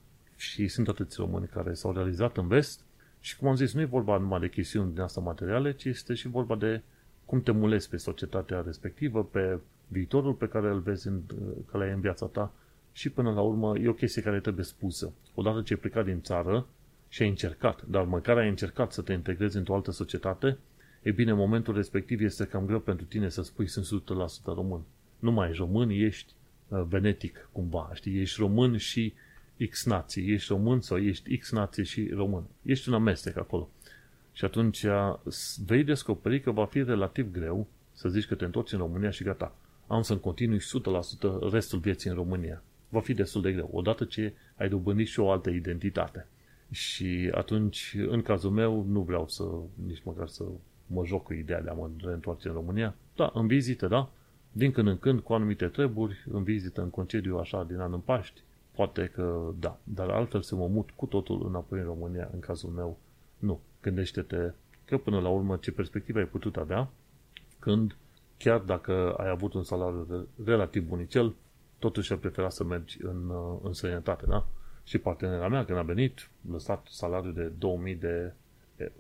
Și 0.43 0.67
sunt 0.67 0.88
atâți 0.88 1.15
români 1.19 1.47
care 1.47 1.73
s-au 1.73 1.93
realizat 1.93 2.38
în 2.38 2.47
vest 2.47 2.81
și, 3.19 3.38
cum 3.38 3.47
am 3.47 3.55
zis, 3.55 3.73
nu 3.73 3.81
e 3.81 3.85
vorba 3.85 4.17
numai 4.17 4.39
de 4.39 4.50
chestiuni 4.50 4.93
din 4.93 5.01
asta 5.01 5.21
materiale, 5.21 5.73
ci 5.73 5.83
este 5.83 6.13
și 6.13 6.27
vorba 6.27 6.55
de 6.55 6.81
cum 7.25 7.41
te 7.41 7.51
mulezi 7.51 7.89
pe 7.89 7.97
societatea 7.97 8.62
respectivă, 8.62 9.23
pe 9.23 9.59
viitorul 9.88 10.33
pe 10.33 10.47
care 10.47 10.69
îl 10.69 10.79
vezi 10.79 11.07
în, 11.07 11.21
care 11.71 11.91
în 11.91 12.00
viața 12.00 12.25
ta 12.25 12.53
și 12.91 13.09
până 13.09 13.31
la 13.31 13.41
urmă 13.41 13.77
e 13.77 13.88
o 13.88 13.93
chestie 13.93 14.21
care 14.21 14.39
trebuie 14.39 14.65
spusă. 14.65 15.13
Odată 15.35 15.62
ce 15.62 15.73
ai 15.73 15.79
plecat 15.79 16.05
din 16.05 16.21
țară 16.21 16.67
și 17.09 17.21
ai 17.21 17.29
încercat, 17.29 17.83
dar 17.85 18.03
măcar 18.03 18.38
ai 18.38 18.50
încercat 18.50 18.91
să 18.91 19.01
te 19.01 19.13
integrezi 19.13 19.57
într-o 19.57 19.75
altă 19.75 19.91
societate, 19.91 20.57
e 21.01 21.12
bine, 21.12 21.31
în 21.31 21.38
momentul 21.38 21.75
respectiv 21.75 22.21
este 22.21 22.45
cam 22.45 22.65
greu 22.65 22.79
pentru 22.79 23.05
tine 23.05 23.29
să 23.29 23.41
spui 23.41 23.67
sunt 23.67 24.03
100% 24.41 24.43
român. 24.45 24.81
Nu 25.19 25.31
mai 25.31 25.50
ești 25.50 25.62
român, 25.62 25.89
ești 25.89 26.33
uh, 26.67 26.83
venetic 26.88 27.50
cumva, 27.51 27.89
știi? 27.93 28.19
Ești 28.19 28.39
român 28.39 28.77
și 28.77 29.13
X 29.69 29.86
nații. 29.86 30.31
Ești 30.31 30.51
român 30.51 30.81
sau 30.81 30.98
ești 30.98 31.38
X 31.38 31.51
nație 31.51 31.83
și 31.83 32.10
român. 32.13 32.43
Ești 32.62 32.89
un 32.89 32.95
amestec 32.95 33.38
acolo. 33.38 33.69
Și 34.31 34.45
atunci 34.45 34.86
vei 35.65 35.83
descoperi 35.83 36.41
că 36.41 36.51
va 36.51 36.65
fi 36.65 36.83
relativ 36.83 37.31
greu 37.31 37.67
să 37.93 38.10
zici 38.10 38.25
că 38.25 38.36
te 38.36 38.45
întorci 38.45 38.72
în 38.72 38.79
România 38.79 39.10
și 39.10 39.24
gata. 39.24 39.55
Am 39.88 40.01
să-mi 40.01 40.19
continui 40.19 40.60
100% 40.60 41.51
restul 41.51 41.79
vieții 41.79 42.10
în 42.10 42.15
România. 42.15 42.63
Va 42.89 43.00
fi 43.00 43.13
destul 43.13 43.41
de 43.41 43.51
greu. 43.51 43.69
Odată 43.72 44.05
ce 44.05 44.33
ai 44.55 44.69
dobândit 44.69 45.07
și 45.07 45.19
o 45.19 45.31
altă 45.31 45.50
identitate. 45.50 46.27
Și 46.72 47.31
atunci, 47.33 47.98
în 48.07 48.22
cazul 48.22 48.51
meu, 48.51 48.86
nu 48.89 49.01
vreau 49.01 49.27
să, 49.27 49.43
nici 49.88 50.03
măcar 50.03 50.27
să 50.27 50.43
mă 50.88 51.05
joc 51.05 51.24
cu 51.24 51.33
ideea 51.33 51.62
de 51.62 51.69
a 51.69 51.74
mă 51.74 51.89
reîntoarce 51.98 52.48
în 52.48 52.53
România. 52.53 52.95
Da, 53.15 53.31
în 53.33 53.48
vizită, 53.48 53.88
da, 53.88 54.12
din 54.51 54.72
când 54.72 54.88
în 54.88 54.98
când, 54.98 55.19
cu 55.19 55.33
anumite 55.33 55.67
treburi, 55.67 56.25
în 56.31 56.43
vizită, 56.43 56.81
în 56.81 56.89
concediu, 56.89 57.38
așa, 57.38 57.63
din 57.63 57.77
an 57.77 57.93
în 57.93 58.00
Paști, 58.00 58.41
poate 58.75 59.12
că 59.15 59.51
da, 59.60 59.77
dar 59.84 60.10
altfel 60.10 60.42
să 60.42 60.56
mă 60.56 60.68
mut 60.68 60.89
cu 60.92 61.06
totul 61.06 61.46
înapoi 61.48 61.80
în 61.80 61.86
România, 61.86 62.30
în 62.34 62.39
cazul 62.39 62.70
meu, 62.70 62.98
nu. 63.38 63.60
Gândește-te 63.82 64.51
că 64.86 64.98
până 64.98 65.20
la 65.20 65.30
urmă 65.30 65.58
ce 65.58 65.72
perspectivă 65.72 66.20
ai 66.20 66.25
putut 66.25 66.58
avea 66.58 66.89
când, 67.60 67.96
chiar 68.38 68.60
dacă 68.60 69.13
ai 69.18 69.30
avut 69.30 69.53
un 69.53 69.63
salariu 69.63 70.27
relativ 70.46 70.88
bunicel, 70.88 71.34
totuși 71.80 72.12
ai 72.12 72.18
preferat 72.18 72.51
să 72.51 72.63
mergi 72.63 72.98
în, 73.01 73.30
uh, 73.30 73.60
în 73.63 73.74
sănătate, 73.74 74.25
da? 74.25 74.48
Și 74.84 74.98
partenera 74.98 75.48
mea, 75.48 75.65
când 75.65 75.77
a 75.77 75.82
venit, 75.82 76.30
lăsat 76.51 76.88
salariul 76.89 77.34
de 77.34 77.51
2000 77.58 77.96
de 77.96 78.34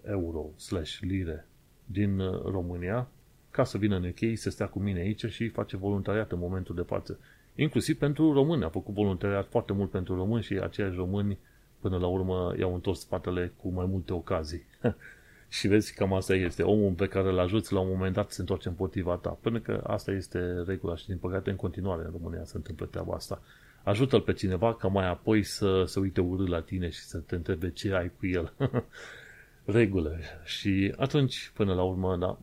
euro 0.05 0.45
slash 0.57 0.99
lire 0.99 1.47
din 1.85 2.19
uh, 2.19 2.41
România 2.41 3.07
ca 3.51 3.63
să 3.63 3.77
vină 3.77 3.95
în 3.95 4.03
UK, 4.03 4.37
să 4.37 4.49
stea 4.49 4.67
cu 4.67 4.79
mine 4.79 4.99
aici 4.99 5.25
și 5.25 5.49
face 5.49 5.77
voluntariat 5.77 6.31
în 6.31 6.39
momentul 6.39 6.75
de 6.75 6.81
față. 6.81 7.19
Inclusiv 7.55 7.97
pentru 7.97 8.33
români. 8.33 8.63
A 8.63 8.69
făcut 8.69 8.93
voluntariat 8.93 9.47
foarte 9.49 9.73
mult 9.73 9.89
pentru 9.89 10.15
români 10.15 10.43
și 10.43 10.53
aceiași 10.53 10.95
români 10.95 11.37
până 11.79 11.97
la 11.97 12.07
urmă 12.07 12.53
i-au 12.59 12.73
întors 12.73 12.99
spatele 12.99 13.53
cu 13.61 13.69
mai 13.69 13.85
multe 13.85 14.13
ocazii. 14.13 14.63
și 15.57 15.67
vezi, 15.67 15.93
cam 15.93 16.13
asta 16.13 16.35
este. 16.35 16.63
Omul 16.63 16.91
pe 16.91 17.07
care 17.07 17.29
îl 17.29 17.39
ajuți 17.39 17.73
la 17.73 17.79
un 17.79 17.87
moment 17.89 18.13
dat 18.13 18.31
se 18.31 18.41
întoarce 18.41 18.67
împotriva 18.67 19.15
ta. 19.15 19.37
Până 19.41 19.59
că 19.59 19.83
asta 19.87 20.11
este 20.11 20.63
regula 20.65 20.95
și 20.95 21.05
din 21.05 21.17
păcate 21.17 21.49
în 21.49 21.55
continuare 21.55 22.03
în 22.05 22.11
România 22.11 22.43
se 22.43 22.57
întâmplă 22.57 22.85
treaba 22.85 23.13
asta. 23.13 23.41
Ajută-l 23.83 24.21
pe 24.21 24.33
cineva 24.33 24.75
ca 24.75 24.87
mai 24.87 25.07
apoi 25.07 25.43
să 25.43 25.83
se 25.85 25.99
uite 25.99 26.21
urât 26.21 26.47
la 26.47 26.61
tine 26.61 26.89
și 26.89 26.99
să 26.99 27.17
te 27.17 27.35
întrebe 27.35 27.71
ce 27.71 27.93
ai 27.93 28.11
cu 28.19 28.25
el. 28.25 28.53
Regulă. 29.65 30.17
Și 30.43 30.93
atunci, 30.97 31.51
până 31.53 31.73
la 31.73 31.83
urmă, 31.83 32.17
da, 32.17 32.37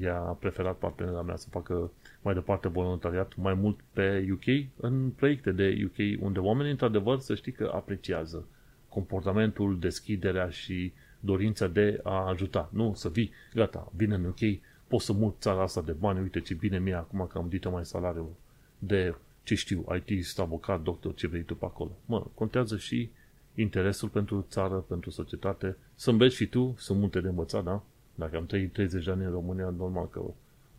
ea 0.00 0.16
a 0.16 0.32
preferat 0.32 0.76
partenera 0.76 1.22
mea 1.22 1.36
să 1.36 1.48
facă 1.50 1.90
mai 2.22 2.34
departe 2.34 2.68
voluntariat 2.68 3.36
mai 3.36 3.54
mult 3.54 3.78
pe 3.92 4.28
UK 4.32 4.66
în 4.76 5.10
proiecte 5.10 5.50
de 5.52 5.82
UK 5.84 6.22
unde 6.22 6.38
oamenii 6.38 6.70
într-adevăr 6.70 7.18
să 7.18 7.34
știi 7.34 7.52
că 7.52 7.70
apreciază 7.74 8.46
comportamentul, 8.88 9.78
deschiderea 9.78 10.48
și 10.48 10.92
dorința 11.20 11.66
de 11.66 12.00
a 12.02 12.28
ajuta. 12.28 12.70
Nu 12.72 12.92
să 12.94 13.08
vii, 13.08 13.30
gata, 13.54 13.92
vine 13.96 14.14
în 14.14 14.24
UK, 14.24 14.60
poți 14.86 15.04
să 15.04 15.12
mult 15.12 15.34
țara 15.40 15.62
asta 15.62 15.82
de 15.82 15.92
bani, 15.92 16.20
uite 16.20 16.40
ce 16.40 16.54
bine 16.54 16.78
mie 16.78 16.94
acum 16.94 17.26
că 17.32 17.38
am 17.38 17.48
dită 17.48 17.68
mai 17.68 17.84
salariul 17.84 18.32
de, 18.78 19.14
ce 19.42 19.54
știu, 19.54 19.84
IT, 20.06 20.38
avocat, 20.38 20.82
doctor, 20.82 21.14
ce 21.14 21.26
vrei 21.26 21.42
tu 21.42 21.54
pe 21.54 21.64
acolo. 21.64 21.90
Mă, 22.06 22.26
contează 22.34 22.76
și 22.76 23.10
interesul 23.54 24.08
pentru 24.08 24.46
țară, 24.48 24.74
pentru 24.74 25.10
societate, 25.10 25.76
să 25.94 26.10
înveți 26.10 26.34
și 26.34 26.46
tu, 26.46 26.74
sunt 26.78 26.98
multe 26.98 27.20
de 27.20 27.28
învățat, 27.28 27.64
da? 27.64 27.82
Dacă 28.14 28.36
am 28.36 28.46
trăit 28.46 28.72
30 28.72 29.04
de 29.04 29.10
ani 29.10 29.24
în 29.24 29.30
România, 29.30 29.74
normal 29.78 30.08
că 30.08 30.22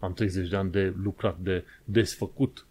am 0.02 0.14
30 0.14 0.50
de 0.50 0.56
ani 0.56 0.72
de 0.72 0.94
lucrat, 0.98 1.40
de 1.40 1.64
desfăcut 1.84 2.66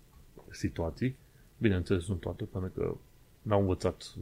situații. 0.50 1.16
Bineînțeles, 1.58 2.08
nu 2.08 2.14
toate, 2.14 2.44
pentru 2.44 2.70
că 2.74 2.96
n-am 3.42 3.60
învățat 3.60 4.14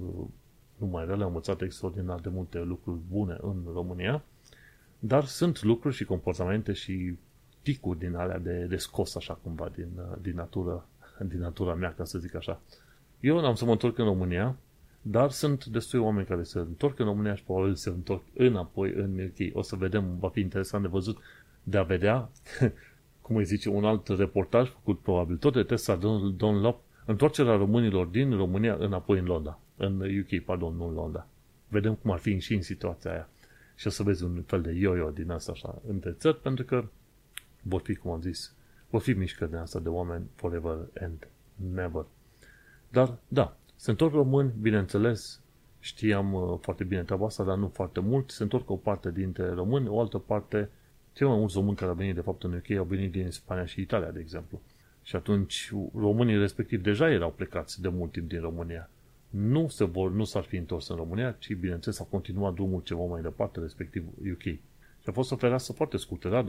numai 0.77 1.07
rele, 1.07 1.23
am 1.23 1.27
învățat 1.27 1.61
extraordinar 1.61 2.21
de 2.21 2.29
multe 2.29 2.59
lucruri 2.59 2.99
bune 3.11 3.37
în 3.41 3.57
România, 3.73 4.25
dar 4.99 5.25
sunt 5.25 5.63
lucruri 5.63 5.95
și 5.95 6.05
comportamente 6.05 6.73
și 6.73 7.17
ticuri 7.63 7.99
din 7.99 8.15
alea 8.15 8.39
de, 8.39 8.67
de 8.69 8.77
scos 8.77 9.15
așa 9.15 9.35
cumva 9.35 9.71
din, 9.75 9.89
din, 10.21 10.35
natură, 10.35 10.87
din 11.29 11.39
natura 11.39 11.75
mea, 11.75 11.95
ca 11.95 12.05
să 12.05 12.19
zic 12.19 12.35
așa. 12.35 12.61
Eu 13.21 13.41
n-am 13.41 13.55
să 13.55 13.65
mă 13.65 13.71
întorc 13.71 13.99
în 13.99 14.05
România, 14.05 14.57
dar 15.03 15.31
sunt 15.31 15.65
destui 15.65 15.99
oameni 15.99 16.27
care 16.27 16.43
se 16.43 16.59
întorc 16.59 16.99
în 16.99 17.05
România 17.05 17.35
și 17.35 17.45
probabil 17.45 17.75
se 17.75 17.89
întorc 17.89 18.23
înapoi 18.35 18.93
în 18.93 19.21
UK. 19.21 19.57
O 19.57 19.63
să 19.63 19.77
vedem, 19.77 20.19
va 20.19 20.29
fi 20.29 20.41
interesant 20.41 20.83
de 20.83 20.89
văzut, 20.89 21.19
de 21.63 21.79
a 21.79 21.83
vedea, 21.83 22.31
cum 23.29 23.37
îi 23.37 23.45
zice, 23.45 23.69
un 23.69 23.85
alt 23.85 24.09
reportaj 24.09 24.71
făcut 24.71 25.01
probabil 25.01 25.37
tot 25.37 25.53
de 25.53 25.63
Tessa 25.63 25.97
Dunlop, 26.37 26.81
întoarcerea 27.05 27.57
românilor 27.57 28.07
din 28.07 28.37
România 28.37 28.77
înapoi 28.79 29.19
în 29.19 29.25
Londra. 29.25 29.59
În 29.77 30.01
UK, 30.01 30.45
pardon, 30.45 30.77
nu 30.77 30.89
în 30.89 30.95
Londra. 30.95 31.27
Vedem 31.69 31.95
cum 31.95 32.11
ar 32.11 32.19
fi 32.19 32.39
și 32.39 32.55
în 32.55 32.63
situația 32.63 33.11
aia. 33.11 33.29
Și 33.75 33.87
o 33.87 33.91
să 33.91 34.03
vezi 34.03 34.25
un 34.25 34.43
fel 34.43 34.63
de 34.63 34.71
yo-yo 34.71 35.11
din 35.11 35.31
asta 35.31 35.53
așa 35.53 35.83
între 35.89 36.13
țări, 36.13 36.41
pentru 36.41 36.65
că 36.65 36.85
vor 37.63 37.81
fi, 37.81 37.95
cum 37.95 38.11
am 38.11 38.21
zis, 38.21 38.55
vor 38.91 39.01
fi 39.01 39.13
mișcări 39.13 39.51
din 39.51 39.59
asta 39.59 39.79
de 39.79 39.89
oameni 39.89 40.25
forever 40.35 40.77
and 41.01 41.29
never. 41.73 42.07
Dar, 42.89 43.19
da, 43.29 43.57
se 43.77 43.91
întorc 43.91 44.15
români, 44.15 44.53
bineînțeles, 44.61 45.41
știam 45.81 46.33
uh, 46.33 46.59
foarte 46.61 46.85
bine 46.85 47.03
treaba 47.03 47.27
asta, 47.27 47.45
dar 47.45 47.57
nu 47.57 47.69
foarte 47.69 48.01
mult. 48.01 48.31
Se 48.31 48.43
întorc 48.43 48.71
o 48.71 48.77
parte 48.77 49.11
dintre 49.11 49.51
români, 49.51 49.89
o 49.89 50.01
altă 50.01 50.19
parte, 50.19 50.71
cei 51.19 51.27
mai 51.27 51.39
mulți 51.39 51.55
români 51.55 51.77
care 51.77 51.91
au 51.91 51.97
venit 51.97 52.15
de 52.15 52.21
fapt 52.21 52.43
în 52.43 52.53
UK 52.53 52.71
au 52.71 52.85
venit 52.85 53.13
din 53.13 53.31
Spania 53.31 53.65
și 53.65 53.81
Italia, 53.81 54.11
de 54.11 54.21
exemplu. 54.21 54.61
Și 55.03 55.17
atunci 55.17 55.73
românii 55.95 56.39
respectiv 56.39 56.83
deja 56.83 57.11
erau 57.11 57.31
plecați 57.31 57.81
de 57.81 57.89
mult 57.89 58.13
timp 58.13 58.29
din 58.29 58.41
România. 58.41 58.91
Nu, 59.31 59.69
se 59.69 59.85
vor, 59.85 60.11
nu 60.11 60.25
s-ar 60.25 60.43
fi 60.43 60.57
întors 60.57 60.89
în 60.89 60.97
România, 60.97 61.37
ci 61.39 61.55
bineînțeles 61.55 62.01
a 62.01 62.05
continuat 62.05 62.55
drumul 62.55 62.81
ceva 62.81 63.05
mai 63.05 63.23
departe, 63.23 63.61
respectiv 63.61 64.05
UK. 64.33 64.43
Și 64.43 65.07
a 65.07 65.13
fost 65.13 65.33
o 65.33 65.37
fereastră 65.37 65.73
foarte 65.73 65.97
scurtă, 65.97 66.29
da? 66.29 66.45
2015-2020, 66.45 66.47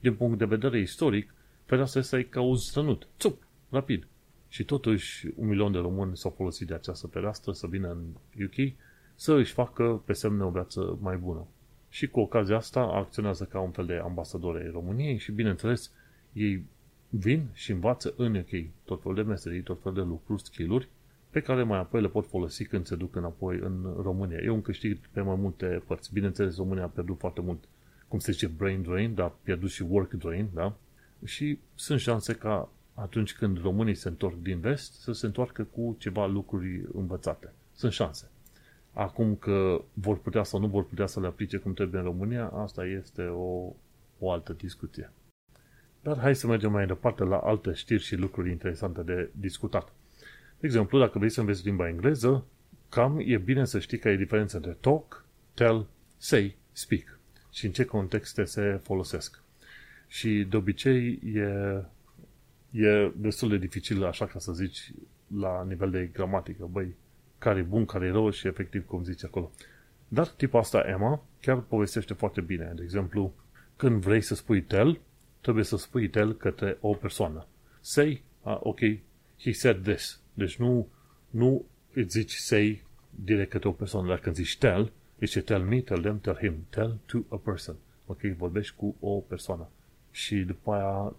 din 0.00 0.14
punct 0.14 0.38
de 0.38 0.44
vedere 0.44 0.80
istoric, 0.80 1.34
fereastra 1.64 2.00
asta 2.00 2.18
e 2.18 2.22
ca 2.22 2.40
un 2.40 2.56
strănut. 2.56 3.08
Țup! 3.18 3.42
Rapid 3.70 4.06
Și 4.48 4.64
totuși 4.64 5.26
un 5.36 5.48
milion 5.48 5.72
de 5.72 5.78
români 5.78 6.16
s-au 6.16 6.30
folosit 6.30 6.66
de 6.66 6.74
această 6.74 7.06
fereastră 7.06 7.52
să 7.52 7.66
vină 7.66 7.90
în 7.90 8.04
UK 8.44 8.72
să 9.14 9.32
își 9.34 9.52
facă 9.52 10.02
pe 10.04 10.12
semne 10.12 10.42
o 10.42 10.50
viață 10.50 10.98
mai 11.00 11.16
bună. 11.16 11.46
Și 11.92 12.06
cu 12.06 12.20
ocazia 12.20 12.56
asta 12.56 12.80
acționează 12.80 13.44
ca 13.44 13.60
un 13.60 13.70
fel 13.70 13.86
de 13.86 13.94
ambasador 13.94 14.56
ai 14.56 14.70
României 14.70 15.18
și, 15.18 15.32
bineînțeles, 15.32 15.92
ei 16.32 16.64
vin 17.08 17.46
și 17.52 17.70
învață 17.70 18.14
în 18.16 18.34
UK 18.34 18.50
tot 18.84 19.02
fel 19.02 19.14
de 19.14 19.22
meserii, 19.22 19.62
tot 19.62 19.82
fel 19.82 19.92
de 19.92 20.00
lucruri, 20.00 20.42
skill-uri, 20.42 20.88
pe 21.30 21.40
care 21.40 21.62
mai 21.62 21.78
apoi 21.78 22.00
le 22.00 22.08
pot 22.08 22.26
folosi 22.26 22.64
când 22.64 22.86
se 22.86 22.96
duc 22.96 23.16
înapoi 23.16 23.58
în 23.58 23.94
România. 24.02 24.38
E 24.42 24.48
un 24.48 24.62
câștig 24.62 24.98
pe 25.10 25.20
mai 25.20 25.34
multe 25.34 25.82
părți. 25.86 26.12
Bineînțeles, 26.12 26.56
România 26.56 26.84
a 26.84 26.86
pierdut 26.86 27.18
foarte 27.18 27.40
mult, 27.40 27.64
cum 28.08 28.18
se 28.18 28.32
zice, 28.32 28.46
brain 28.46 28.82
drain, 28.82 29.14
dar 29.14 29.26
a 29.26 29.34
pierdut 29.42 29.70
și 29.70 29.82
work 29.82 30.12
drain, 30.12 30.48
da? 30.54 30.76
Și 31.24 31.58
sunt 31.74 32.00
șanse 32.00 32.34
ca 32.34 32.68
atunci 32.94 33.34
când 33.34 33.60
românii 33.60 33.94
se 33.94 34.08
întorc 34.08 34.40
din 34.42 34.60
vest, 34.60 34.92
să 34.92 35.12
se 35.12 35.26
întoarcă 35.26 35.62
cu 35.62 35.96
ceva 35.98 36.26
lucruri 36.26 36.84
învățate. 36.92 37.52
Sunt 37.72 37.92
șanse. 37.92 38.31
Acum 38.92 39.34
că 39.34 39.84
vor 39.92 40.18
putea 40.18 40.42
sau 40.42 40.60
nu 40.60 40.66
vor 40.66 40.84
putea 40.84 41.06
să 41.06 41.20
le 41.20 41.26
aplice 41.26 41.56
cum 41.56 41.72
trebuie 41.72 42.00
în 42.00 42.06
România, 42.06 42.48
asta 42.48 42.84
este 42.84 43.22
o, 43.22 43.72
o 44.18 44.30
altă 44.30 44.52
discuție. 44.52 45.10
Dar 46.02 46.18
hai 46.18 46.34
să 46.34 46.46
mergem 46.46 46.72
mai 46.72 46.86
departe 46.86 47.24
la 47.24 47.36
alte 47.36 47.72
știri 47.72 48.02
și 48.02 48.16
lucruri 48.16 48.50
interesante 48.50 49.02
de 49.02 49.30
discutat. 49.32 49.92
De 50.60 50.66
exemplu, 50.66 50.98
dacă 50.98 51.18
vrei 51.18 51.30
să 51.30 51.40
înveți 51.40 51.64
limba 51.64 51.88
engleză, 51.88 52.44
cam 52.88 53.22
e 53.24 53.36
bine 53.38 53.64
să 53.64 53.78
știi 53.78 53.98
că 53.98 54.08
e 54.08 54.16
diferența 54.16 54.58
de 54.58 54.76
talk, 54.80 55.24
tell, 55.54 55.86
say, 56.16 56.56
speak 56.72 57.18
și 57.52 57.66
în 57.66 57.72
ce 57.72 57.84
contexte 57.84 58.44
se 58.44 58.80
folosesc. 58.82 59.42
Și 60.06 60.46
de 60.50 60.56
obicei 60.56 61.20
e, 61.34 61.84
e 62.70 63.12
destul 63.16 63.48
de 63.48 63.58
dificil, 63.58 64.04
așa 64.04 64.26
ca 64.26 64.38
să 64.38 64.52
zici, 64.52 64.92
la 65.40 65.64
nivel 65.64 65.90
de 65.90 66.10
gramatică, 66.12 66.68
băi, 66.70 66.94
care 67.42 67.58
e 67.58 67.62
bun, 67.62 67.84
care 67.84 68.06
e 68.06 68.10
rău 68.10 68.30
și 68.30 68.46
efectiv 68.46 68.86
cum 68.86 69.04
zici 69.04 69.24
acolo. 69.24 69.50
Dar 70.08 70.26
tipul 70.26 70.58
asta, 70.58 70.84
Emma, 70.86 71.24
chiar 71.40 71.60
povestește 71.60 72.14
foarte 72.14 72.40
bine. 72.40 72.72
De 72.74 72.82
exemplu, 72.82 73.34
când 73.76 74.02
vrei 74.02 74.20
să 74.20 74.34
spui 74.34 74.62
tell, 74.62 75.00
trebuie 75.40 75.64
să 75.64 75.76
spui 75.76 76.08
tell 76.08 76.36
către 76.36 76.76
o 76.80 76.94
persoană. 76.94 77.46
Say, 77.80 78.22
uh, 78.42 78.58
ok, 78.60 78.78
he 79.38 79.52
said 79.52 79.82
this. 79.82 80.20
Deci 80.34 80.56
nu, 80.56 80.88
nu 81.30 81.64
îți 81.92 82.18
zici 82.18 82.32
say 82.32 82.84
direct 83.10 83.50
către 83.50 83.68
o 83.68 83.72
persoană, 83.72 84.08
dar 84.08 84.18
când 84.18 84.34
zici 84.34 84.58
tell, 84.58 84.92
zice 85.20 85.40
tell 85.40 85.64
me, 85.64 85.80
tell 85.80 86.00
them, 86.00 86.20
tell 86.20 86.36
him, 86.36 86.66
tell 86.70 86.98
to 87.06 87.18
a 87.28 87.36
person. 87.36 87.76
Ok, 88.06 88.20
vorbești 88.20 88.76
cu 88.76 88.96
o 89.00 89.10
persoană. 89.10 89.68
Și 90.10 90.36
după 90.36 90.72
aia 90.72 91.16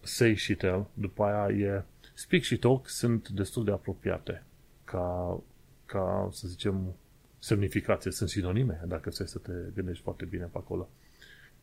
say 0.00 0.34
și 0.34 0.54
tell, 0.54 0.86
după 0.94 1.24
aia 1.24 1.56
e 1.56 1.84
speak 2.14 2.42
și 2.42 2.56
talk 2.56 2.88
sunt 2.88 3.28
destul 3.28 3.64
de 3.64 3.70
apropiate 3.70 4.44
ca, 4.84 5.40
ca 5.86 6.28
să 6.32 6.48
zicem, 6.48 6.94
semnificație, 7.38 8.10
sunt 8.10 8.28
sinonime, 8.28 8.82
dacă 8.86 9.10
stai 9.10 9.26
să 9.26 9.38
te 9.38 9.52
gândești 9.74 10.02
foarte 10.02 10.24
bine 10.24 10.44
pe 10.44 10.58
acolo. 10.58 10.88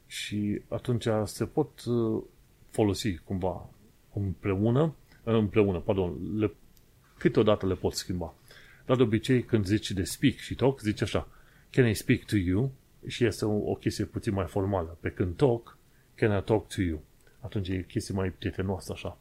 Și 0.06 0.62
atunci 0.68 1.08
se 1.24 1.46
pot 1.46 1.86
uh, 1.86 2.24
folosi 2.70 3.18
cumva 3.18 3.70
împreună, 4.14 4.96
împreună, 5.24 5.80
pardon, 5.80 6.38
le, 6.38 6.54
câteodată 7.18 7.68
le 7.68 7.76
pot 7.76 7.94
schimba. 7.94 8.34
Dar 8.86 8.96
de 8.96 9.04
obicei 9.04 9.44
când 9.44 9.66
zici 9.66 9.92
de 9.92 10.04
speak 10.04 10.36
și 10.36 10.56
talk, 10.56 10.80
zici 10.80 11.02
așa, 11.02 11.28
can 11.70 11.88
I 11.88 11.94
speak 11.94 12.24
to 12.24 12.36
you? 12.36 12.72
Și 13.08 13.26
este 13.26 13.46
o, 13.46 13.70
o 13.72 13.76
chestie 13.76 14.06
puțin 14.06 14.34
mai 14.34 14.46
formală. 14.46 14.98
Pe 15.00 15.10
când 15.10 15.36
talk, 15.36 15.78
can 16.16 16.38
I 16.38 16.44
talk 16.44 16.68
to 16.68 16.82
you? 16.82 17.02
Atunci 17.40 17.68
e 17.68 17.86
chestie 17.88 18.16
mai 18.16 18.30
prietenoasă 18.30 18.92
așa. 18.92 19.18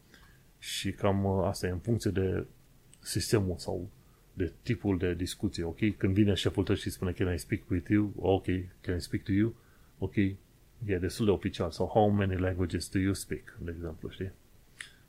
Și 0.59 0.92
cam 0.92 1.25
uh, 1.25 1.44
asta 1.47 1.66
e 1.66 1.71
în 1.71 1.78
funcție 1.78 2.11
de 2.11 2.47
sistemul 3.00 3.56
sau 3.59 3.88
de 4.33 4.53
tipul 4.62 4.99
de 4.99 5.15
discuție, 5.15 5.65
ok? 5.65 5.97
Când 5.97 6.15
vine 6.15 6.35
șeful 6.35 6.65
tău 6.65 6.75
și 6.75 6.91
spune 6.91 7.12
can 7.12 7.35
I 7.35 7.39
speak 7.39 7.71
with 7.71 7.89
you? 7.91 8.12
Ok, 8.17 8.45
can 8.81 8.97
I 8.97 9.01
speak 9.01 9.23
to 9.23 9.33
you? 9.33 9.55
Ok, 9.99 10.16
e 10.85 10.99
destul 11.01 11.25
de 11.25 11.31
oficial. 11.31 11.71
Sau 11.71 11.87
how 11.87 12.09
many 12.09 12.37
languages 12.37 12.90
do 12.90 12.99
you 12.99 13.12
speak? 13.12 13.59
De 13.61 13.73
exemplu, 13.77 14.09
știi? 14.09 14.33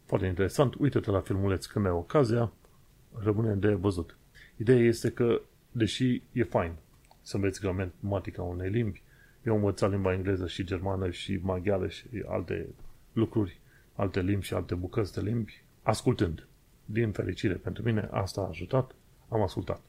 Foarte 0.05 0.25
interesant. 0.25 0.75
Uite-te 0.75 1.11
la 1.11 1.19
filmuleț 1.19 1.65
când 1.65 1.85
ai 1.85 1.91
ocazia. 1.91 2.51
Rămâne 3.13 3.53
de 3.53 3.73
văzut. 3.73 4.17
Ideea 4.57 4.79
este 4.79 5.11
că, 5.11 5.41
deși 5.71 6.21
e 6.31 6.43
fain 6.43 6.73
să 7.21 7.35
înveți 7.35 7.61
gramatica 7.61 8.41
unei 8.41 8.69
limbi, 8.69 9.03
eu 9.43 9.53
am 9.53 9.59
învățat 9.59 9.89
limba 9.89 10.13
engleză 10.13 10.47
și 10.47 10.63
germană 10.63 11.09
și 11.09 11.39
maghiară 11.41 11.87
și 11.87 12.05
alte 12.27 12.67
lucruri, 13.13 13.59
alte 13.95 14.21
limbi 14.21 14.45
și 14.45 14.53
alte 14.53 14.75
bucăți 14.75 15.13
de 15.13 15.21
limbi, 15.21 15.63
ascultând. 15.81 16.47
Din 16.85 17.11
fericire 17.11 17.53
pentru 17.53 17.83
mine, 17.83 18.07
asta 18.11 18.41
a 18.41 18.47
ajutat, 18.47 18.95
am 19.29 19.41
ascultat. 19.41 19.81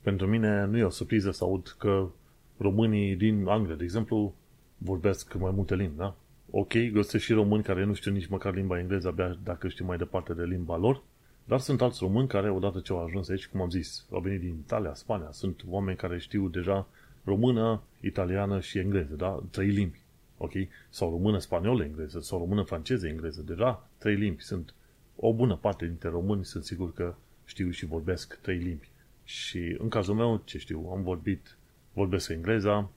Pentru 0.00 0.26
mine 0.26 0.64
nu 0.64 0.78
e 0.78 0.84
o 0.84 0.90
surpriză 0.90 1.30
să 1.30 1.44
aud 1.44 1.74
că 1.78 2.08
românii 2.56 3.16
din 3.16 3.46
Anglia, 3.46 3.74
de 3.74 3.84
exemplu, 3.84 4.34
vorbesc 4.78 5.34
mai 5.34 5.52
multe 5.54 5.74
limbi, 5.74 5.96
da? 5.96 6.16
Ok, 6.50 6.72
găsesc 6.92 7.24
și 7.24 7.32
români 7.32 7.62
care 7.62 7.84
nu 7.84 7.94
știu 7.94 8.10
nici 8.10 8.26
măcar 8.26 8.54
limba 8.54 8.78
engleză, 8.78 9.08
abia 9.08 9.38
dacă 9.44 9.68
știu 9.68 9.84
mai 9.84 9.96
departe 9.96 10.32
de 10.34 10.44
limba 10.44 10.76
lor, 10.76 11.02
dar 11.44 11.58
sunt 11.58 11.82
alți 11.82 11.98
români 12.00 12.28
care, 12.28 12.50
odată 12.50 12.80
ce 12.80 12.92
au 12.92 13.04
ajuns 13.04 13.28
aici, 13.28 13.46
cum 13.46 13.60
am 13.60 13.70
zis, 13.70 14.06
au 14.12 14.20
venit 14.20 14.40
din 14.40 14.56
Italia, 14.64 14.94
Spania, 14.94 15.28
sunt 15.30 15.64
oameni 15.68 15.96
care 15.96 16.18
știu 16.18 16.48
deja 16.48 16.86
română, 17.24 17.82
italiană 18.00 18.60
și 18.60 18.78
engleză, 18.78 19.14
da? 19.14 19.42
Trei 19.50 19.68
limbi, 19.68 20.00
ok? 20.36 20.52
Sau 20.88 21.10
română, 21.10 21.38
spaniolă, 21.38 21.84
engleză, 21.84 22.20
sau 22.20 22.38
română, 22.38 22.62
franceză, 22.62 23.06
engleză, 23.06 23.42
deja 23.42 23.88
trei 23.98 24.14
limbi. 24.14 24.42
Sunt 24.42 24.74
o 25.16 25.34
bună 25.34 25.56
parte 25.56 25.86
dintre 25.86 26.08
români, 26.08 26.44
sunt 26.44 26.64
sigur 26.64 26.92
că 26.92 27.14
știu 27.44 27.70
și 27.70 27.86
vorbesc 27.86 28.38
trei 28.40 28.56
limbi. 28.56 28.90
Și 29.24 29.76
în 29.78 29.88
cazul 29.88 30.14
meu, 30.14 30.42
ce 30.44 30.58
știu, 30.58 30.90
am 30.94 31.02
vorbit, 31.02 31.56
vorbesc 31.92 32.28
engleza, 32.28 32.90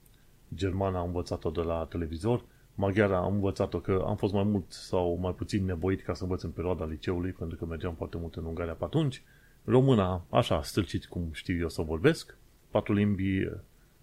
germana 0.54 0.98
am 0.98 1.06
învățat-o 1.06 1.50
de 1.50 1.60
la 1.60 1.86
televizor, 1.90 2.44
maghiara 2.74 3.18
am 3.18 3.34
învățat-o 3.34 3.80
că 3.80 4.04
am 4.06 4.16
fost 4.16 4.32
mai 4.32 4.42
mult 4.44 4.72
sau 4.72 5.18
mai 5.20 5.32
puțin 5.32 5.64
nevoit 5.64 6.02
ca 6.02 6.14
să 6.14 6.22
învăț 6.22 6.42
în 6.42 6.50
perioada 6.50 6.84
liceului, 6.84 7.30
pentru 7.30 7.56
că 7.56 7.64
mergeam 7.64 7.94
foarte 7.94 8.16
mult 8.16 8.34
în 8.34 8.44
Ungaria 8.44 8.72
pe 8.72 8.84
atunci. 8.84 9.22
Româna, 9.64 10.24
așa, 10.30 10.62
stâlcit 10.62 11.06
cum 11.06 11.28
știu 11.32 11.58
eu 11.58 11.68
să 11.68 11.82
vorbesc, 11.82 12.36
patru 12.70 12.92
limbi 12.92 13.48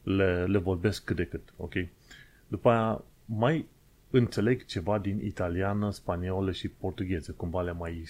le, 0.03 0.45
le 0.45 0.57
vorbesc 0.57 1.03
cât 1.03 1.15
de 1.15 1.25
cât, 1.25 1.53
ok? 1.57 1.73
După 2.47 2.69
aia 2.69 3.03
mai 3.25 3.67
înțeleg 4.17 4.65
ceva 4.65 4.99
din 4.99 5.19
italiană, 5.23 5.91
spaniolă 5.91 6.51
și 6.51 6.67
portugheză, 6.67 7.31
cumva 7.31 7.61
le 7.61 7.71
mai, 7.71 8.03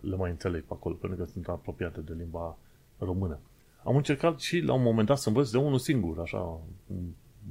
le 0.00 0.16
mai 0.16 0.30
înțeleg 0.30 0.62
pe 0.62 0.72
acolo, 0.72 0.94
pentru 0.94 1.18
că 1.18 1.30
sunt 1.30 1.48
apropiate 1.48 2.00
de 2.00 2.12
limba 2.18 2.58
română. 2.98 3.38
Am 3.84 3.96
încercat 3.96 4.40
și 4.40 4.60
la 4.60 4.72
un 4.72 4.82
moment 4.82 5.06
dat 5.06 5.18
să 5.18 5.28
învăț 5.28 5.50
de 5.50 5.58
unul 5.58 5.78
singur, 5.78 6.18
așa, 6.18 6.60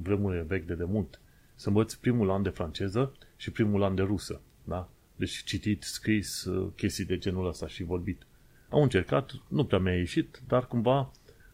vremurile 0.02 0.42
vechi 0.42 0.66
de 0.66 0.74
demult, 0.74 1.20
să 1.54 1.68
învăț 1.68 1.94
primul 1.94 2.30
an 2.30 2.42
de 2.42 2.48
franceză 2.48 3.12
și 3.36 3.50
primul 3.50 3.82
an 3.82 3.94
de 3.94 4.02
rusă, 4.02 4.40
da? 4.64 4.88
Deci 5.16 5.42
citit, 5.44 5.82
scris, 5.82 6.44
uh, 6.44 6.72
chestii 6.76 7.04
de 7.04 7.18
genul 7.18 7.46
ăsta 7.46 7.66
și 7.66 7.82
vorbit. 7.82 8.22
Am 8.68 8.82
încercat, 8.82 9.30
nu 9.48 9.64
prea 9.64 9.78
mi-a 9.78 9.96
ieșit, 9.96 10.40
dar 10.46 10.66
cumva 10.66 11.10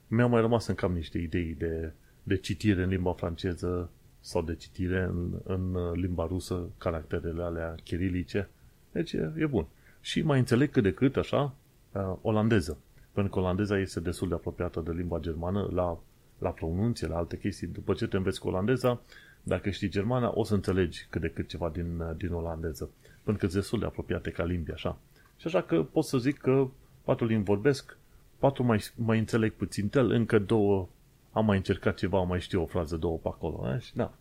mi-au 0.06 0.28
mai 0.28 0.40
rămas 0.40 0.66
în 0.66 0.74
cam 0.74 0.92
niște 0.92 1.18
idei 1.18 1.54
de, 1.58 1.92
de 2.22 2.36
citire 2.36 2.82
în 2.82 2.88
limba 2.88 3.12
franceză 3.12 3.90
sau 4.20 4.42
de 4.42 4.54
citire 4.54 5.02
în, 5.02 5.40
în 5.44 5.92
limba 5.92 6.26
rusă, 6.26 6.68
caracterele 6.78 7.42
alea 7.42 7.74
chirilice. 7.84 8.48
Deci 8.92 9.12
e, 9.12 9.32
e 9.36 9.46
bun. 9.46 9.66
Și 10.00 10.22
mai 10.22 10.38
înțeleg 10.38 10.70
cât 10.70 10.82
de 10.82 10.92
cât, 10.92 11.16
așa, 11.16 11.54
uh, 11.92 12.14
olandeză. 12.22 12.78
Pentru 13.12 13.32
că 13.32 13.38
olandeza 13.38 13.78
este 13.78 14.00
destul 14.00 14.28
de 14.28 14.34
apropiată 14.34 14.80
de 14.80 14.92
limba 14.92 15.18
germană 15.18 15.70
la, 15.72 15.98
la 16.38 16.50
pronunție, 16.50 17.06
la 17.06 17.16
alte 17.16 17.38
chestii. 17.38 17.66
După 17.66 17.94
ce 17.94 18.06
te 18.06 18.16
înveți 18.16 18.40
cu 18.40 18.48
olandeza, 18.48 19.00
dacă 19.42 19.70
știi 19.70 19.88
germana, 19.88 20.32
o 20.34 20.44
să 20.44 20.54
înțelegi 20.54 21.06
cât 21.10 21.20
de 21.20 21.28
cât 21.28 21.48
ceva 21.48 21.68
din, 21.68 22.02
din 22.16 22.32
olandeză. 22.32 22.90
Pentru 23.22 23.46
că 23.46 23.50
sunt 23.50 23.52
destul 23.62 23.78
de 23.78 23.84
apropiate 23.84 24.30
ca 24.30 24.44
limbi, 24.44 24.72
așa. 24.72 24.98
Și 25.36 25.46
așa 25.46 25.62
că 25.62 25.82
pot 25.82 26.04
să 26.04 26.18
zic 26.18 26.38
că 26.38 26.68
patru 27.04 27.26
limbi 27.26 27.44
vorbesc, 27.44 27.96
patru 28.38 28.64
mai, 28.64 28.84
mai 28.94 29.18
înțeleg 29.18 29.52
puțin 29.52 29.88
tel, 29.88 30.10
încă 30.10 30.38
două 30.38 30.88
am 31.32 31.44
mai 31.44 31.56
încercat 31.56 31.96
ceva, 31.96 32.22
mai 32.22 32.40
știu 32.40 32.62
o 32.62 32.66
frază, 32.66 32.96
două 32.96 33.16
pe 33.16 33.28
acolo. 33.28 33.72
Eh? 33.74 33.80
Și 33.80 33.96
da, 33.96 34.12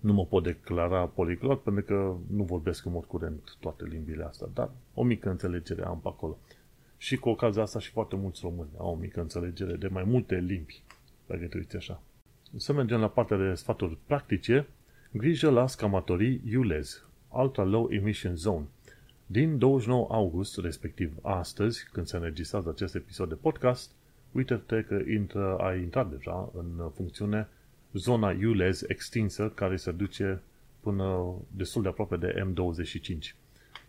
nu 0.00 0.12
mă 0.12 0.24
pot 0.24 0.42
declara 0.42 1.06
poliglot 1.06 1.62
pentru 1.62 1.82
că 1.84 2.16
nu 2.36 2.42
vorbesc 2.42 2.84
în 2.84 2.92
mod 2.92 3.04
curent 3.04 3.56
toate 3.60 3.84
limbile 3.84 4.24
astea, 4.24 4.48
dar 4.54 4.70
o 4.94 5.02
mică 5.02 5.30
înțelegere 5.30 5.84
am 5.84 6.00
pe 6.00 6.08
acolo. 6.08 6.38
Și 6.96 7.16
cu 7.16 7.28
ocazia 7.28 7.62
asta 7.62 7.78
și 7.78 7.90
foarte 7.90 8.16
mulți 8.16 8.40
români 8.42 8.68
au 8.78 8.90
o 8.90 8.94
mică 8.94 9.20
înțelegere 9.20 9.76
de 9.76 9.88
mai 9.88 10.02
multe 10.02 10.34
limbi, 10.36 10.82
dacă 11.26 11.46
te 11.46 11.56
uiți 11.56 11.76
așa. 11.76 12.02
Să 12.56 12.72
mergem 12.72 13.00
la 13.00 13.08
partea 13.08 13.36
de 13.36 13.54
sfaturi 13.54 13.98
practice. 14.06 14.66
Grijă 15.12 15.50
la 15.50 15.66
scamatorii 15.66 16.56
ULEZ, 16.56 17.04
Ultra 17.28 17.64
Low 17.64 17.88
Emission 17.90 18.36
Zone. 18.36 18.66
Din 19.26 19.58
29 19.58 20.06
august, 20.10 20.58
respectiv 20.58 21.16
astăzi, 21.22 21.88
când 21.92 22.06
se 22.06 22.16
înregistrează 22.16 22.68
acest 22.68 22.94
episod 22.94 23.28
de 23.28 23.34
podcast, 23.34 23.90
uite-te 24.32 24.82
că 24.82 25.00
intră, 25.10 25.56
a 25.56 25.74
intrat 25.74 26.10
deja 26.10 26.50
în 26.54 26.90
funcțiune 26.94 27.48
zona 27.92 28.28
ULEZ 28.28 28.82
extinsă 28.88 29.48
care 29.54 29.76
se 29.76 29.92
duce 29.92 30.42
până 30.80 31.34
destul 31.50 31.82
de 31.82 31.88
aproape 31.88 32.16
de 32.16 32.44
M25. 32.46 33.36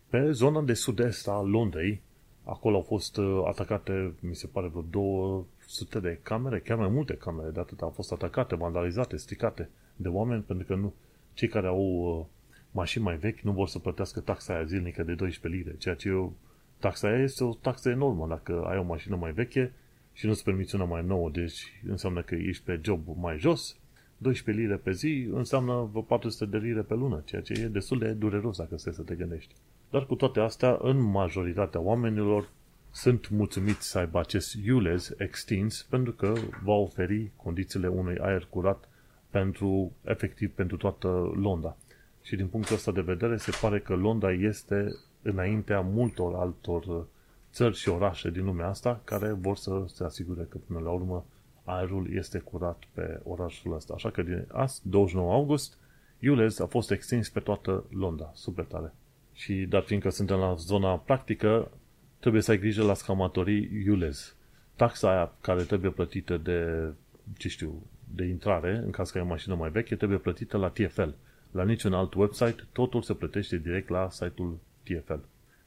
Pe 0.10 0.32
zona 0.32 0.62
de 0.62 0.74
sud-est 0.74 1.28
a 1.28 1.42
Londrei 1.42 2.02
Acolo 2.44 2.76
au 2.76 2.82
fost 2.82 3.18
uh, 3.18 3.44
atacate, 3.48 4.14
mi 4.20 4.36
se 4.36 4.48
pare, 4.48 4.68
vreo 4.68 4.86
200 4.90 6.00
de 6.00 6.20
camere, 6.24 6.60
chiar 6.60 6.78
mai 6.78 6.88
multe 6.88 7.14
camere 7.16 7.50
de 7.50 7.60
atât 7.60 7.82
au 7.82 7.90
fost 7.90 8.12
atacate, 8.12 8.56
vandalizate, 8.56 9.18
stricate 9.18 9.70
de 9.96 10.08
oameni, 10.08 10.42
pentru 10.42 10.66
că 10.66 10.76
nu, 10.76 10.94
cei 11.34 11.48
care 11.48 11.68
au 11.68 11.80
uh, 11.82 12.26
mașini 12.72 13.04
mai 13.04 13.16
vechi 13.16 13.40
nu 13.40 13.52
vor 13.52 13.68
să 13.68 13.80
plătească 13.80 14.20
taxa 14.20 14.54
aia 14.54 14.64
zilnică 14.64 15.04
de 15.04 15.14
12 15.14 15.62
lire, 15.62 15.78
ceea 15.78 15.96
ce 15.96 16.08
eu, 16.08 16.34
taxa 16.80 17.08
aia 17.08 17.24
este 17.24 17.44
o 17.44 17.54
taxă 17.54 17.90
enormă. 17.90 18.28
Dacă 18.28 18.64
ai 18.68 18.78
o 18.78 18.84
mașină 18.84 19.16
mai 19.16 19.32
veche 19.32 19.74
și 20.14 20.26
nu-ți 20.26 20.44
permiți 20.44 20.76
una 20.76 20.84
mai 20.84 21.04
nouă, 21.06 21.30
deci 21.30 21.82
înseamnă 21.88 22.22
că 22.22 22.36
ești 22.36 22.64
pe 22.64 22.80
job 22.84 23.08
mai 23.16 23.38
jos, 23.38 23.78
12 24.18 24.64
lire 24.64 24.78
pe 24.78 24.92
zi 24.92 25.28
înseamnă 25.32 25.88
vreo 25.92 26.02
400 26.02 26.46
de 26.46 26.58
lire 26.58 26.82
pe 26.82 26.94
lună, 26.94 27.22
ceea 27.26 27.42
ce 27.42 27.54
e 27.54 27.68
destul 27.68 28.00
de 28.00 28.12
dureros 28.12 28.58
dacă 28.58 28.78
stai 28.78 28.94
să 28.94 29.02
te 29.02 29.16
gândești. 29.16 29.54
Dar 29.90 30.06
cu 30.06 30.16
toate 30.16 30.40
astea, 30.40 30.78
în 30.82 31.02
majoritatea 31.02 31.80
oamenilor 31.80 32.50
sunt 32.92 33.30
mulțumiți 33.30 33.90
să 33.90 33.98
aibă 33.98 34.20
acest 34.20 34.56
ULEZ 34.70 35.14
extins 35.18 35.86
pentru 35.90 36.12
că 36.12 36.34
va 36.64 36.74
oferi 36.74 37.32
condițiile 37.36 37.88
unui 37.88 38.18
aer 38.18 38.48
curat 38.50 38.90
pentru, 39.30 39.92
efectiv, 40.04 40.52
pentru 40.52 40.78
toată 40.78 41.08
Londra. 41.36 41.78
Și 42.22 42.36
din 42.36 42.48
punctul 42.48 42.76
ăsta 42.76 42.92
de 42.92 43.02
vedere, 43.02 43.38
se 43.38 43.52
pare 43.62 43.80
că 43.80 43.96
Londra 43.96 44.32
este 44.32 44.96
înaintea 45.22 45.82
multor 45.82 46.36
altor 46.36 47.08
țări 47.54 47.76
și 47.76 47.90
orașe 47.90 48.30
din 48.30 48.46
lumea 48.46 48.68
asta 48.68 49.02
care 49.04 49.32
vor 49.32 49.56
să 49.56 49.84
se 49.88 50.04
asigure 50.04 50.48
că 50.50 50.58
până 50.68 50.80
la 50.80 50.90
urmă 50.90 51.26
aerul 51.64 52.14
este 52.14 52.40
curat 52.40 52.84
pe 52.94 53.20
orașul 53.24 53.74
ăsta. 53.76 53.94
Așa 53.94 54.10
că 54.10 54.22
din 54.22 54.48
azi, 54.52 54.82
29 54.90 55.34
august, 55.34 55.78
ULEZ 56.22 56.60
a 56.60 56.66
fost 56.66 56.92
extins 56.92 57.30
pe 57.30 57.40
toată 57.40 57.84
Londra. 57.90 58.32
Super 58.34 58.66
tare. 58.66 58.94
Și 59.34 59.54
dar 59.54 59.82
fiindcă 59.82 60.10
suntem 60.10 60.38
la 60.38 60.56
zona 60.56 60.98
practică, 60.98 61.72
trebuie 62.20 62.42
să 62.42 62.52
ai 62.52 62.60
grijă 62.60 62.84
la 62.84 62.94
scamatorii 62.94 63.90
ULEZ. 63.90 64.36
Taxa 64.76 65.10
aia 65.10 65.32
care 65.42 65.64
trebuie 65.64 65.92
plătită 65.92 66.38
de, 66.38 66.90
ce 67.38 67.48
știu, 67.48 67.86
de 68.16 68.26
intrare, 68.26 68.82
în 68.86 68.92
caz 68.92 69.12
că 69.12 69.18
ai 69.18 69.24
o 69.24 69.28
mașină 69.28 69.56
mai 69.56 69.70
veche, 69.70 69.96
trebuie 69.96 70.18
plătită 70.18 70.58
la 70.58 70.70
TFL. 70.70 71.10
La 71.52 71.64
niciun 71.64 71.94
alt 71.94 72.14
website, 72.14 72.68
totul 72.72 73.02
se 73.02 73.14
plătește 73.14 73.58
direct 73.58 73.90
la 73.90 74.10
site-ul 74.10 74.58
TFL. 74.84 75.20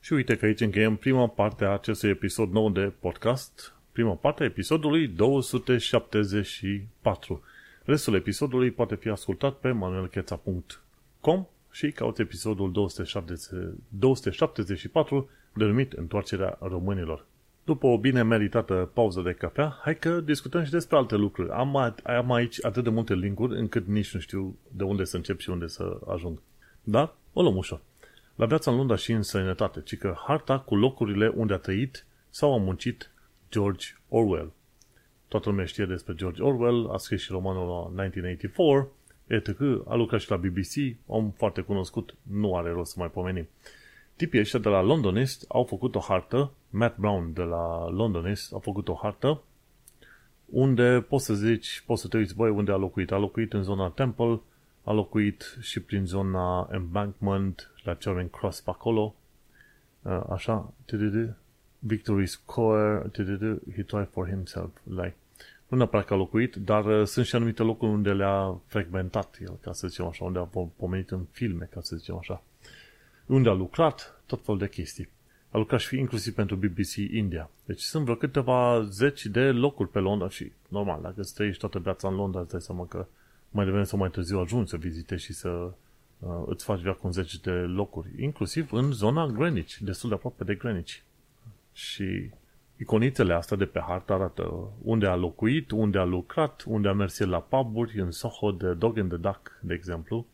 Și 0.07 0.13
uite 0.13 0.37
că 0.37 0.45
aici 0.45 0.61
încheiem 0.61 0.97
prima 0.97 1.29
parte 1.29 1.65
a 1.65 1.73
acestui 1.73 2.09
episod 2.09 2.53
nou 2.53 2.71
de 2.71 2.93
podcast, 3.01 3.75
prima 3.93 4.15
parte 4.15 4.43
a 4.43 4.47
episodului 4.47 5.09
274. 5.09 7.43
Restul 7.85 8.15
episodului 8.15 8.71
poate 8.71 8.95
fi 8.95 9.09
ascultat 9.09 9.55
pe 9.55 9.71
manuelcheța.com 9.71 11.47
și 11.71 11.91
cauți 11.91 12.21
episodul 12.21 12.73
274 12.73 15.29
denumit 15.55 15.93
Întoarcerea 15.93 16.59
românilor. 16.61 17.25
După 17.65 17.87
o 17.87 17.99
bine 17.99 18.23
meritată 18.23 18.91
pauză 18.93 19.21
de 19.21 19.33
cafea, 19.33 19.79
hai 19.83 19.99
că 19.99 20.21
discutăm 20.21 20.65
și 20.65 20.71
despre 20.71 20.97
alte 20.97 21.17
lucruri. 21.17 21.51
Am, 21.51 21.77
am 22.05 22.33
aici 22.33 22.65
atât 22.65 22.85
de 22.85 22.91
multe 22.91 23.15
linkuri 23.15 23.59
încât 23.59 23.87
nici 23.87 24.15
nu 24.15 24.21
știu 24.21 24.59
de 24.69 24.85
unde 24.85 25.05
să 25.05 25.17
încep 25.17 25.41
și 25.41 25.51
unde 25.51 25.67
să 25.67 25.99
ajung. 26.09 26.39
Dar 26.83 27.15
o 27.33 27.43
luăm 27.43 27.57
ușor. 27.57 27.81
La 28.37 28.47
viața 28.47 28.71
în 28.71 28.77
Londra 28.77 28.97
și 28.97 29.13
în 29.13 29.23
sănătate, 29.23 29.81
ci 29.81 29.99
că 29.99 30.17
harta 30.27 30.59
cu 30.59 30.77
locurile 30.77 31.29
unde 31.29 31.53
a 31.53 31.59
trăit 31.59 32.07
sau 32.31 32.55
a 32.55 32.57
muncit 32.57 33.11
George 33.51 33.87
Orwell. 34.09 34.53
Toată 35.29 35.49
lumea 35.49 35.65
știe 35.65 35.85
despre 35.85 36.15
George 36.15 36.43
Orwell, 36.43 36.89
a 36.93 36.97
scris 36.97 37.21
și 37.21 37.31
romanul 37.33 37.69
1984, 37.69 38.93
etc. 39.27 39.61
A 39.89 39.95
lucrat 39.95 40.21
și 40.21 40.31
la 40.31 40.37
BBC, 40.37 40.97
om 41.07 41.31
foarte 41.31 41.61
cunoscut, 41.61 42.15
nu 42.23 42.57
are 42.57 42.71
rost 42.71 42.93
să 42.93 42.99
mai 42.99 43.11
pomenim. 43.11 43.49
Tipii 44.17 44.41
ăștia 44.41 44.59
de 44.59 44.69
la 44.69 44.81
Londonist 44.81 45.45
au 45.49 45.65
făcut 45.65 45.95
o 45.95 46.01
hartă, 46.01 46.53
Matt 46.71 46.99
Brown 46.99 47.33
de 47.33 47.43
la 47.43 47.89
Londonist 47.91 48.55
a 48.55 48.59
făcut 48.59 48.89
o 48.89 48.99
hartă 49.03 49.41
unde 50.47 51.05
poți 51.09 51.25
să 51.25 51.35
zici, 51.35 51.83
poți 51.87 52.01
să 52.01 52.09
te 52.09 52.17
uiți, 52.17 52.35
băi, 52.35 52.51
unde 52.51 52.73
a 52.73 52.77
locuit. 52.77 53.13
A 53.13 53.19
locuit 53.19 53.53
în 53.53 53.63
zona 53.63 53.89
Temple, 53.89 54.41
a 54.87 54.93
locuit 54.93 55.59
și 55.61 55.81
prin 55.81 56.07
zona 56.07 56.69
Embankment, 56.73 57.71
la 57.85 57.95
Charing 57.95 58.31
Cross 58.31 58.61
pe 58.61 58.71
acolo, 58.71 59.15
așa, 60.29 60.73
Victory 61.79 62.27
Square, 62.27 63.11
he 63.75 63.83
tried 63.83 64.09
for 64.11 64.29
himself, 64.29 64.71
like, 64.85 65.17
nu 65.69 65.77
neapărat 65.77 66.07
că 66.07 66.15
a 66.15 66.17
locuit, 66.17 66.55
dar 66.55 66.85
uh, 66.85 67.07
sunt 67.07 67.27
și 67.27 67.35
anumite 67.35 67.63
locuri 67.63 67.91
unde 67.91 68.13
le-a 68.13 68.61
frecventat 68.67 69.39
el, 69.41 69.59
ca 69.61 69.73
să 69.73 69.89
zicem 69.89 70.07
așa, 70.07 70.25
unde 70.25 70.39
a 70.39 70.49
pomenit 70.77 71.11
în 71.11 71.27
filme, 71.31 71.69
ca 71.73 71.81
să 71.81 71.97
zicem 71.97 72.17
așa. 72.17 72.43
Unde 73.27 73.49
a 73.49 73.53
lucrat, 73.53 74.23
tot 74.27 74.45
fel 74.45 74.57
de 74.57 74.69
chestii. 74.69 75.09
A 75.51 75.59
lucrat 75.59 75.81
și 75.81 75.99
inclusiv 75.99 76.35
pentru 76.35 76.57
BBC 76.57 76.95
India. 76.97 77.51
Deci 77.65 77.81
sunt 77.81 78.05
vreo 78.05 78.17
câteva 78.17 78.83
zeci 78.83 79.27
de 79.27 79.51
locuri 79.51 79.89
pe 79.89 79.99
Londra 79.99 80.29
și, 80.29 80.53
normal, 80.69 81.03
dacă 81.03 81.21
îți 81.21 81.35
trăiești 81.35 81.61
toată 81.61 81.79
viața 81.79 82.09
în 82.09 82.15
Londra, 82.15 82.41
îți 82.41 82.51
dai 82.51 82.61
seama 82.61 82.87
că 82.87 83.07
mai 83.57 83.65
devreme 83.65 83.87
sau 83.87 83.99
mai 83.99 84.11
târziu 84.11 84.39
ajungi 84.39 84.71
să 84.71 84.77
vizitezi 84.77 85.25
și 85.25 85.33
să 85.33 85.49
uh, 85.49 86.43
îți 86.47 86.65
faci 86.65 86.81
viața 86.81 87.01
în 87.03 87.13
zeci 87.13 87.41
de 87.41 87.51
locuri, 87.51 88.09
inclusiv 88.23 88.73
în 88.73 88.93
zona 88.93 89.27
Greenwich, 89.27 89.77
destul 89.77 90.09
de 90.09 90.15
aproape 90.15 90.45
de 90.45 90.55
Greenwich. 90.55 90.95
Și 91.73 92.31
iconițele 92.77 93.35
astea 93.35 93.57
de 93.57 93.65
pe 93.65 93.81
hartă 93.87 94.13
arată 94.13 94.71
unde 94.83 95.07
a 95.07 95.15
locuit, 95.15 95.71
unde 95.71 95.99
a 95.99 96.05
lucrat, 96.05 96.63
unde 96.67 96.89
a 96.89 96.93
mers 96.93 97.19
la 97.19 97.41
puburi, 97.41 98.01
în 98.01 98.11
Soho 98.11 98.51
de 98.51 98.75
Dog 98.75 98.99
and 98.99 99.09
the 99.09 99.19
Duck, 99.19 99.59
de 99.61 99.75
exemplu. 99.75 100.27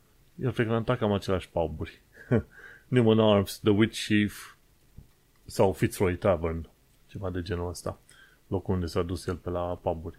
El 0.43 0.51
frecventa 0.51 0.97
cam 0.97 1.13
aceleași 1.13 1.49
puburi. 1.49 2.01
Newman 2.89 3.19
Arms, 3.19 3.59
The 3.59 3.71
Witch 3.71 4.07
Chief 4.07 4.55
sau 5.45 5.73
Fitzroy 5.73 6.17
Tavern, 6.17 6.69
ceva 7.07 7.31
de 7.31 7.43
genul 7.43 7.69
ăsta. 7.69 7.99
Locul 8.47 8.75
unde 8.75 8.87
s-a 8.87 9.03
dus 9.03 9.27
el 9.27 9.37
pe 9.37 9.51
la 9.51 9.79
puburi. 9.83 10.19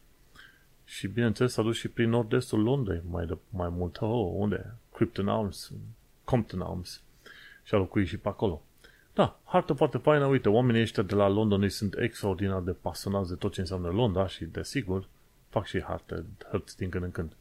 Și 0.86 1.08
bineînțeles 1.08 1.52
s-a 1.52 1.62
dus 1.62 1.78
și 1.78 1.88
prin 1.88 2.10
nord-estul 2.10 2.62
Londrei, 2.62 3.02
mai, 3.10 3.26
de, 3.26 3.38
mai 3.50 3.70
mult. 3.70 4.02
Oh, 4.02 4.32
unde? 4.34 4.74
Krypton 4.94 5.28
Arms, 5.28 5.72
Compton 6.24 6.62
Arms. 6.62 7.02
Și 7.64 7.74
a 7.74 7.78
locuit 7.78 8.08
și 8.08 8.18
pe 8.18 8.28
acolo. 8.28 8.62
Da, 9.14 9.40
hartă 9.44 9.74
foarte 9.74 9.98
faină, 9.98 10.26
uite, 10.26 10.50
oamenii 10.50 10.82
ăștia 10.82 11.04
de 11.04 11.16
la 11.16 11.28
London 11.28 11.70
sunt 11.70 11.96
extraordinar 11.98 12.62
de 12.62 12.72
pasionați 12.72 13.30
de 13.30 13.36
tot 13.36 13.54
ce 13.54 13.60
înseamnă 13.60 13.90
Londra 13.90 14.28
și, 14.28 14.46
desigur, 14.46 15.08
fac 15.50 15.66
și 15.66 15.82
harte, 15.82 16.26
hărți 16.50 16.78
din 16.78 16.90
când 16.90 17.04
în 17.04 17.12
când. 17.12 17.36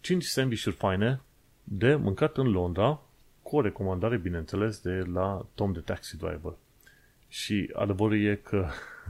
5 0.00 0.24
sandvișuri 0.24 0.74
faine 0.74 1.20
de 1.64 1.94
mâncat 1.94 2.36
în 2.36 2.50
Londra, 2.50 3.00
cu 3.42 3.56
o 3.56 3.60
recomandare, 3.60 4.16
bineînțeles, 4.16 4.80
de 4.80 5.04
la 5.12 5.46
Tom 5.54 5.72
de 5.72 5.80
Taxi 5.80 6.16
Driver. 6.16 6.52
Și 7.28 7.70
adevărul 7.74 8.24
e 8.24 8.34
că 8.34 8.66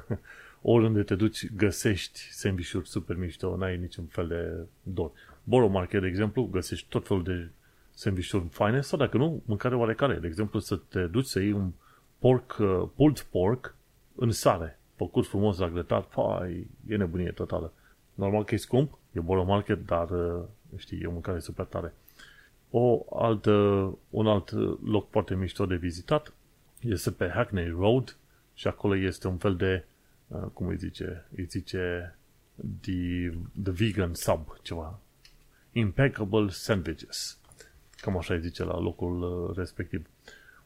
oriunde 0.62 1.02
te 1.02 1.14
duci, 1.14 1.52
găsești 1.52 2.20
sandvișuri 2.30 2.88
super 2.88 3.16
mișto, 3.16 3.56
n-ai 3.56 3.76
niciun 3.76 4.04
fel 4.04 4.26
de 4.26 4.66
dor. 4.82 5.10
Borough 5.44 5.72
Market, 5.72 6.00
de 6.00 6.06
exemplu, 6.06 6.42
găsești 6.42 6.88
tot 6.88 7.06
felul 7.06 7.22
de 7.22 7.48
sandvișuri 7.90 8.48
faine 8.50 8.80
sau 8.80 8.98
dacă 8.98 9.16
nu, 9.16 9.42
mâncare 9.44 9.74
oarecare. 9.74 10.14
De 10.14 10.26
exemplu, 10.26 10.58
să 10.58 10.76
te 10.76 11.06
duci 11.06 11.24
să 11.24 11.40
iei 11.40 11.52
un 11.52 11.70
pork, 12.18 12.56
uh, 12.60 12.88
pulled 12.94 13.20
pork 13.20 13.74
în 14.14 14.30
sare, 14.30 14.78
făcut 14.94 15.26
frumos 15.26 15.58
la 15.58 15.68
grătar, 15.68 16.06
fai, 16.08 16.66
e 16.88 16.96
nebunie 16.96 17.30
totală. 17.30 17.72
Normal 18.14 18.44
că 18.44 18.54
e 18.54 18.58
scump, 18.58 18.98
e 19.12 19.20
bolo 19.20 19.44
market, 19.44 19.86
dar 19.86 20.10
uh, 20.10 20.42
știi, 20.76 21.00
e 21.00 21.06
o 21.06 21.10
mâncare 21.10 21.38
super 21.38 21.64
tare. 21.64 21.94
O 22.70 23.04
altă, 23.10 23.52
un 24.10 24.26
alt 24.26 24.50
loc 24.84 25.10
foarte 25.10 25.34
mișto 25.34 25.66
de 25.66 25.76
vizitat 25.76 26.32
este 26.80 27.10
pe 27.10 27.28
Hackney 27.28 27.68
Road 27.68 28.16
și 28.54 28.66
acolo 28.66 28.96
este 28.96 29.28
un 29.28 29.36
fel 29.36 29.56
de, 29.56 29.84
uh, 29.84 29.95
cum 30.52 30.66
îi 30.66 30.76
zice, 30.76 31.26
îi 31.36 31.44
zice 31.44 32.16
the, 32.80 33.30
the 33.62 33.72
vegan 33.72 34.14
sub, 34.14 34.56
ceva. 34.62 35.00
Impeccable 35.72 36.48
sandwiches. 36.48 37.38
Cam 38.00 38.16
așa 38.16 38.34
îi 38.34 38.40
zice 38.40 38.64
la 38.64 38.78
locul 38.78 39.22
uh, 39.22 39.56
respectiv. 39.56 40.06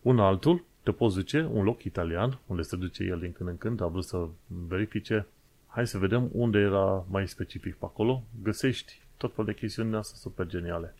Un 0.02 0.18
altul 0.18 0.64
te 0.82 0.92
poți 0.92 1.14
duce 1.14 1.48
un 1.52 1.64
loc 1.64 1.82
italian, 1.82 2.38
unde 2.46 2.62
se 2.62 2.76
duce 2.76 3.04
el 3.04 3.18
din 3.18 3.32
când 3.32 3.48
în 3.48 3.58
când, 3.58 3.80
a 3.80 3.86
vrut 3.86 4.04
să 4.04 4.28
verifice. 4.46 5.26
Hai 5.66 5.86
să 5.86 5.98
vedem 5.98 6.28
unde 6.32 6.58
era 6.58 7.04
mai 7.08 7.28
specific 7.28 7.74
pe 7.74 7.84
acolo. 7.84 8.22
Găsești 8.42 9.00
tot 9.16 9.34
fel 9.34 9.44
de 9.44 9.54
chestiuni 9.54 9.96
astea 9.96 10.18
super 10.18 10.46
geniale. 10.46 10.94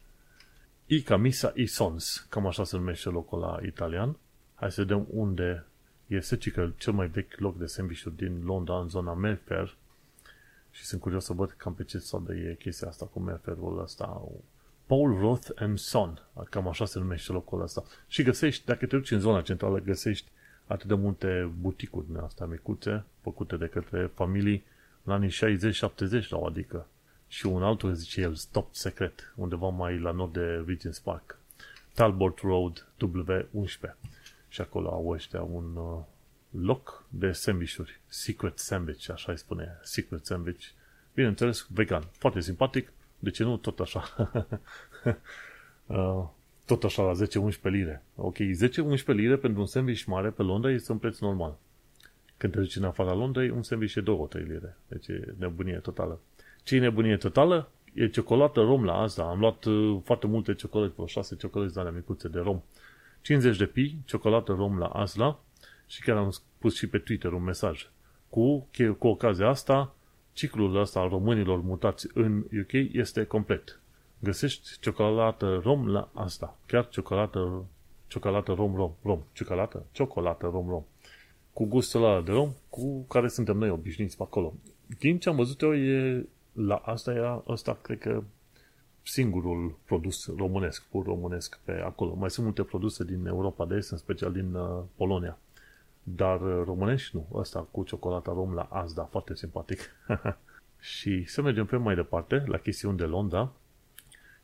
I 0.87 1.03
Camisa 1.03 1.53
i 1.55 1.67
Sons, 1.67 2.27
cam 2.29 2.47
așa 2.47 2.65
se 2.65 2.77
numește 2.77 3.09
locul 3.09 3.39
la 3.39 3.59
italian. 3.67 4.17
Hai 4.55 4.73
să 4.73 4.81
vedem 4.81 5.07
unde 5.11 5.65
este, 6.11 6.37
ci 6.37 6.51
că 6.51 6.71
cel 6.77 6.93
mai 6.93 7.07
vechi 7.07 7.39
loc 7.39 7.59
de 7.59 7.67
sandwich 7.67 8.05
din 8.17 8.41
Londra, 8.45 8.81
în 8.81 8.89
zona 8.89 9.13
Mayfair. 9.13 9.77
Și 10.71 10.85
sunt 10.85 11.01
curios 11.01 11.25
să 11.25 11.33
văd 11.33 11.51
cam 11.51 11.75
pe 11.75 11.85
ce 11.85 12.03
de 12.27 12.35
e 12.35 12.55
chestia 12.55 12.89
asta 12.89 13.07
cu 13.07 13.21
Mayfair-ul 13.21 13.81
ăsta. 13.83 14.23
Paul 14.87 15.19
Roth 15.19 15.49
and 15.55 15.79
Son, 15.79 16.23
cam 16.51 16.69
așa 16.69 16.85
se 16.85 16.99
numește 16.99 17.33
locul 17.33 17.63
ăsta. 17.63 17.85
Și 18.09 18.23
găsești, 18.23 18.65
dacă 18.65 18.87
te 18.87 18.97
duci 18.97 19.11
în 19.11 19.21
zona 19.21 19.43
centrală, 19.43 19.79
găsești 19.79 20.29
atât 20.67 20.89
de 20.89 20.95
multe 20.95 21.53
buticuri 21.61 22.07
din 22.07 22.17
astea 22.17 22.47
micuțe, 22.47 23.05
făcute 23.21 23.57
de 23.57 23.67
către 23.67 24.11
familii 24.15 24.65
în 25.05 25.13
anii 25.13 25.31
60-70 26.25 26.29
la 26.29 26.39
o 26.39 26.47
adică. 26.47 26.87
Și 27.29 27.47
un 27.47 27.63
altul, 27.63 27.93
zice 27.93 28.21
el, 28.21 28.35
Stop 28.35 28.75
Secret, 28.75 29.33
undeva 29.37 29.69
mai 29.69 29.99
la 29.99 30.11
nord 30.11 30.33
de 30.33 30.65
Regent's 30.69 31.03
Park. 31.03 31.39
Talbot 31.95 32.39
Road 32.39 32.87
W11. 32.99 33.97
Și 34.51 34.61
acolo 34.61 34.89
au 34.89 35.09
ăștia 35.09 35.43
un, 35.43 35.77
uh, 35.77 35.99
loc 36.51 37.05
de 37.09 37.33
sandvișuri. 37.33 38.01
Secret 38.07 38.59
sandwich, 38.59 39.11
așa 39.11 39.33
îi 39.33 39.39
spune. 39.39 39.79
Secret 39.83 40.27
sandwich. 40.27 40.67
Bineînțeles, 41.15 41.67
vegan. 41.73 42.09
Foarte 42.13 42.41
simpatic. 42.41 42.93
De 43.19 43.31
ce 43.31 43.43
nu? 43.43 43.57
Tot 43.57 43.81
așa. 43.81 44.05
uh, 45.87 46.25
tot 46.67 46.85
așa 46.85 47.03
la 47.03 47.13
10-11 47.49 47.61
lire. 47.63 48.03
Ok, 48.17 48.37
10-11 48.37 48.41
lire 49.07 49.37
pentru 49.37 49.61
un 49.61 49.67
sandwich 49.67 50.05
mare 50.05 50.31
pe 50.31 50.43
Londra 50.43 50.71
este 50.71 50.93
un 50.93 50.99
preț 50.99 51.19
normal. 51.19 51.59
Când 52.37 52.53
te 52.53 52.59
duci 52.59 52.77
în 52.77 52.85
afara 52.85 53.15
Londrei, 53.15 53.49
un 53.51 53.63
sandwich 53.63 53.95
e 53.95 54.03
2-3 54.03 54.05
lire. 54.33 54.77
Deci 54.89 55.07
e 55.07 55.35
nebunie 55.39 55.77
totală. 55.77 56.21
Ce 56.63 56.77
e 56.77 56.79
nebunie 56.79 57.17
totală? 57.17 57.71
E 57.95 58.09
ciocolată 58.09 58.61
rom 58.61 58.85
la 58.85 59.01
asta. 59.01 59.23
Am 59.23 59.39
luat 59.39 59.65
uh, 59.65 60.01
foarte 60.05 60.27
multe 60.27 60.55
ciocolate, 60.55 60.93
vreo 60.95 61.07
6 61.07 61.37
ciocolate 61.37 61.73
de 61.73 61.81
alea 61.81 61.93
micuțe 61.93 62.29
de 62.29 62.39
rom. 62.39 62.63
50 63.23 63.57
de 63.57 63.67
pi, 63.67 63.97
ciocolată 64.05 64.53
rom 64.53 64.79
la 64.79 64.87
Asla 64.87 65.41
și 65.87 66.03
chiar 66.03 66.17
am 66.17 66.33
pus 66.59 66.77
și 66.77 66.87
pe 66.87 66.99
Twitter 66.99 67.33
un 67.33 67.43
mesaj. 67.43 67.89
Cu, 68.29 68.69
cu 68.99 69.07
ocazia 69.07 69.49
asta, 69.49 69.95
ciclul 70.33 70.77
ăsta 70.77 71.01
al 71.01 71.09
românilor 71.09 71.61
mutați 71.61 72.07
în 72.15 72.39
UK 72.39 72.73
este 72.93 73.25
complet. 73.25 73.81
Găsești 74.19 74.79
ciocolată 74.81 75.61
rom 75.63 75.89
la 75.89 76.11
asta. 76.15 76.59
Chiar 76.67 76.89
ciocolată, 76.89 77.65
ciocolată 78.07 78.53
rom 78.53 78.75
rom. 78.75 78.93
Rom. 79.03 79.21
Ciocolată? 79.33 79.87
Ciocolată 79.93 80.51
rom 80.53 80.69
rom. 80.69 80.83
Cu 81.53 81.65
gustul 81.65 82.05
ăla 82.05 82.21
de 82.21 82.31
rom 82.33 82.51
cu 82.69 83.03
care 83.03 83.29
suntem 83.29 83.57
noi 83.57 83.71
obișnuiți 83.71 84.17
pe 84.17 84.23
acolo. 84.23 84.55
Din 84.99 85.19
ce 85.19 85.29
am 85.29 85.37
văzut 85.37 85.61
eu, 85.61 85.75
e, 85.75 86.27
la 86.53 86.75
asta 86.75 87.13
era, 87.13 87.45
ăsta 87.49 87.79
cred 87.83 87.99
că 87.99 88.23
singurul 89.03 89.77
produs 89.85 90.27
românesc, 90.37 90.83
pur 90.83 91.05
românesc 91.05 91.59
pe 91.65 91.73
acolo. 91.73 92.15
Mai 92.15 92.31
sunt 92.31 92.47
multe 92.47 92.63
produse 92.63 93.05
din 93.05 93.27
Europa 93.27 93.65
de 93.65 93.75
Est, 93.75 93.91
în 93.91 93.99
special 93.99 94.33
din 94.33 94.55
uh, 94.55 94.83
Polonia. 94.97 95.39
Dar 96.03 96.41
uh, 96.41 96.63
românești 96.65 97.17
nu. 97.17 97.27
Ăsta 97.33 97.67
cu 97.71 97.83
ciocolata 97.85 98.33
rom 98.33 98.55
la 98.55 98.63
Asda, 98.63 99.03
foarte 99.03 99.35
simpatic. 99.35 99.79
și 100.95 101.25
să 101.25 101.43
mergem 101.43 101.67
pe 101.67 101.77
mai 101.77 101.95
departe, 101.95 102.45
la 102.47 102.59
chestiuni 102.59 102.97
de 102.97 103.05
Londra. 103.05 103.53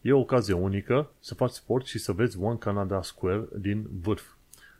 E 0.00 0.12
o 0.12 0.18
ocazie 0.18 0.54
unică 0.54 1.10
să 1.20 1.34
faci 1.34 1.50
sport 1.50 1.86
și 1.86 1.98
să 1.98 2.12
vezi 2.12 2.38
One 2.40 2.56
Canada 2.56 3.02
Square 3.02 3.44
din 3.58 3.86
vârf. 4.00 4.24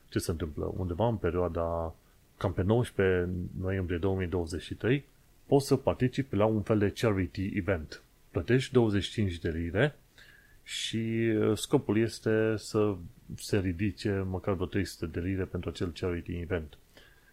Ce 0.09 0.19
se 0.19 0.31
întâmplă? 0.31 0.73
Undeva 0.77 1.07
în 1.07 1.17
perioada 1.17 1.95
cam 2.37 2.53
pe 2.53 2.63
19 2.63 3.29
noiembrie 3.61 3.99
2023 3.99 5.05
poți 5.47 5.67
să 5.67 5.77
participi 5.77 6.37
la 6.37 6.45
un 6.45 6.63
fel 6.63 6.79
de 6.79 6.93
charity 6.93 7.51
event 7.55 8.03
plătești 8.37 8.73
25 8.73 9.39
de 9.39 9.51
lire 9.51 9.99
și 10.63 10.97
uh, 10.97 11.59
scopul 11.59 11.99
este 11.99 12.55
să 12.57 12.97
se 13.37 13.59
ridice 13.59 14.25
măcar 14.29 14.55
vreo 14.55 14.67
300 14.67 15.07
de 15.07 15.21
lire 15.21 15.45
pentru 15.45 15.71
acel 15.71 15.93
charity 15.93 16.39
event. 16.39 16.79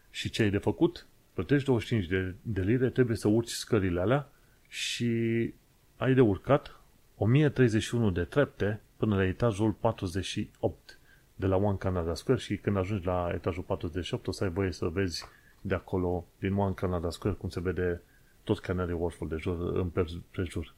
Și 0.09 0.29
ce 0.29 0.41
ai 0.41 0.49
de 0.49 0.57
făcut? 0.57 1.07
Plătești 1.33 1.65
25 1.65 2.05
de, 2.05 2.35
de 2.41 2.61
lire, 2.61 2.89
trebuie 2.89 3.17
să 3.17 3.27
urci 3.27 3.49
scările 3.49 3.99
alea 3.99 4.31
și 4.67 5.53
ai 5.97 6.13
de 6.13 6.21
urcat 6.21 6.81
1031 7.17 8.11
de 8.11 8.23
trepte 8.23 8.81
până 8.97 9.15
la 9.15 9.25
etajul 9.25 9.71
48 9.71 10.99
de 11.35 11.45
la 11.45 11.55
One 11.55 11.77
Canada 11.77 12.15
Square 12.15 12.39
și 12.39 12.57
când 12.57 12.77
ajungi 12.77 13.05
la 13.05 13.31
etajul 13.33 13.63
48 13.63 14.27
o 14.27 14.31
să 14.31 14.43
ai 14.43 14.49
voie 14.49 14.71
să 14.71 14.85
vezi 14.85 15.25
de 15.61 15.75
acolo, 15.75 16.25
din 16.39 16.53
One 16.53 16.73
Canada 16.73 17.09
Square, 17.09 17.35
cum 17.35 17.49
se 17.49 17.59
vede 17.59 18.01
tot 18.43 18.59
Canary 18.59 18.93
Wharf-ul 18.93 19.27
de 19.27 19.35
jur, 19.35 19.75
în 19.75 19.91
prejur. 20.31 20.73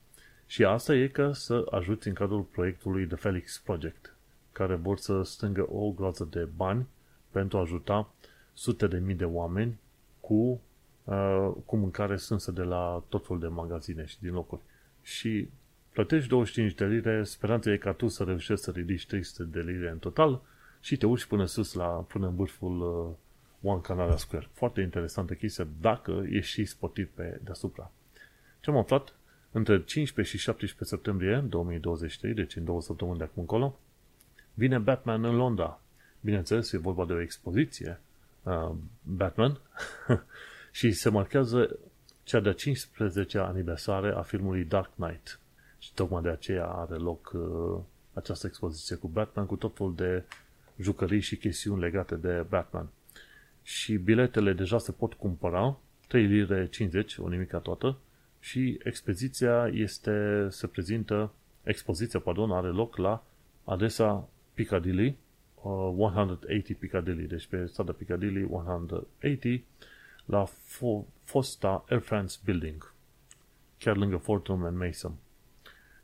Și 0.48 0.64
asta 0.64 0.96
e 0.96 1.08
ca 1.08 1.34
să 1.34 1.66
ajuți 1.72 2.08
în 2.08 2.14
cadrul 2.14 2.42
proiectului 2.42 3.08
The 3.08 3.16
Felix 3.16 3.58
Project, 3.58 4.16
care 4.52 4.76
vor 4.76 4.98
să 4.98 5.22
strângă 5.24 5.68
o 5.72 5.92
groază 5.92 6.28
de 6.32 6.48
bani 6.56 6.88
pentru 7.32 7.58
a 7.58 7.62
ajuta 7.62 8.14
sute 8.54 8.88
de 8.88 8.98
mii 8.98 9.16
de 9.16 9.26
oameni 9.26 9.80
cu, 10.20 10.62
uh, 11.04 11.52
cu 11.66 11.76
mâncare 11.76 12.18
strânsă 12.18 12.52
de 12.52 12.62
la 12.62 13.04
tot 13.10 13.26
felul 13.26 13.42
de 13.42 13.48
magazine 13.48 14.06
și 14.06 14.22
din 14.22 14.34
locuri. 14.34 14.62
Și 15.02 15.50
plătești 15.94 16.30
25 16.30 16.74
de 16.74 16.86
lire, 16.86 17.24
speranța 17.24 17.72
e 17.72 17.78
ca 17.78 17.92
tu 17.92 18.08
să 18.08 18.24
reușești 18.24 18.64
să 18.64 18.72
ridici 18.72 19.08
300 19.08 19.44
de 19.44 19.60
lire 19.60 19.90
în 19.90 19.98
total 19.98 20.42
și 20.80 20.98
te 20.98 21.06
urci 21.06 21.26
până 21.26 21.46
sus, 21.46 21.74
la, 21.74 21.86
până 21.86 22.28
în 22.28 22.36
vârful 22.36 22.82
uh, 23.62 23.72
One 23.72 23.82
Canada 23.82 24.18
Square. 24.18 24.50
Foarte 24.54 24.82
interesantă 24.82 25.34
chestie 25.34 25.68
dacă 25.82 26.26
ești 26.30 26.52
și 26.52 26.66
sportiv 26.66 27.10
pe 27.14 27.40
deasupra. 27.44 27.92
Ce 28.60 28.70
am 28.70 28.78
aflat? 28.78 29.16
Între 29.56 29.84
15 29.84 30.38
și 30.38 30.44
17 30.44 30.96
septembrie 30.96 31.46
2023, 31.50 32.34
deci 32.34 32.56
în 32.56 32.63
două 32.63 32.82
săptămâni 32.82 33.18
de 33.18 33.24
acum 33.24 33.41
încolo, 33.41 33.80
vine 34.54 34.78
Batman 34.78 35.24
în 35.24 35.36
Londra. 35.36 35.82
Bineînțeles, 36.22 36.72
e 36.72 36.78
vorba 36.78 37.06
de 37.06 37.13
o 37.13 37.22
expoziție 37.22 38.00
uh, 38.44 38.72
Batman 39.04 39.60
și 40.72 40.91
se 40.91 41.10
marchează 41.10 41.80
cea 42.24 42.39
de-a 42.39 42.54
15 42.54 43.38
aniversare 43.38 44.13
a 44.15 44.22
filmului 44.22 44.63
Dark 44.63 44.91
Knight. 44.96 45.39
Și 45.80 45.94
tocmai 45.94 46.22
de 46.22 46.30
aceea 46.30 46.65
are 46.65 46.96
loc 46.96 47.32
uh, 47.34 47.80
această 48.13 48.48
expoziție 48.48 48.96
cu 48.96 49.08
Batman, 49.08 49.46
cu 49.46 49.56
tot 49.56 49.76
felul 49.76 49.96
de 49.96 50.24
jucării 50.80 51.22
și 51.22 51.36
chestiuni 51.36 51.82
legate 51.82 52.15
de 52.15 52.46
Batman. 52.50 52.88
Și 53.63 53.94
biletele 53.94 54.54
deja 54.54 54.78
se 54.78 54.91
pot 54.91 55.13
cumpăra, 55.13 55.78
3 56.08 56.26
lire 56.26 56.68
50, 56.68 57.18
o 57.18 57.28
nimica 57.28 57.58
toată, 57.58 57.98
și 58.46 58.80
expoziția 58.84 59.68
este, 59.68 60.48
se 60.50 60.68
prezintă, 60.68 61.34
expoziția, 61.64 62.20
pardon, 62.20 62.52
are 62.52 62.68
loc 62.68 62.98
la 62.98 63.24
adresa 63.64 64.30
Piccadilly, 64.54 65.18
uh, 65.56 65.94
180 65.98 66.78
Piccadilly, 66.78 67.28
deci 67.28 67.46
pe 67.46 67.66
strada 67.66 67.92
Piccadilly 67.92 68.48
180, 68.50 69.64
la 70.26 70.46
fosta 71.24 71.86
Air 71.90 72.02
France 72.02 72.38
Building, 72.44 72.94
chiar 73.78 73.96
lângă 73.96 74.18
Fortnum 74.18 74.64
and 74.64 74.78
Mason. 74.78 75.14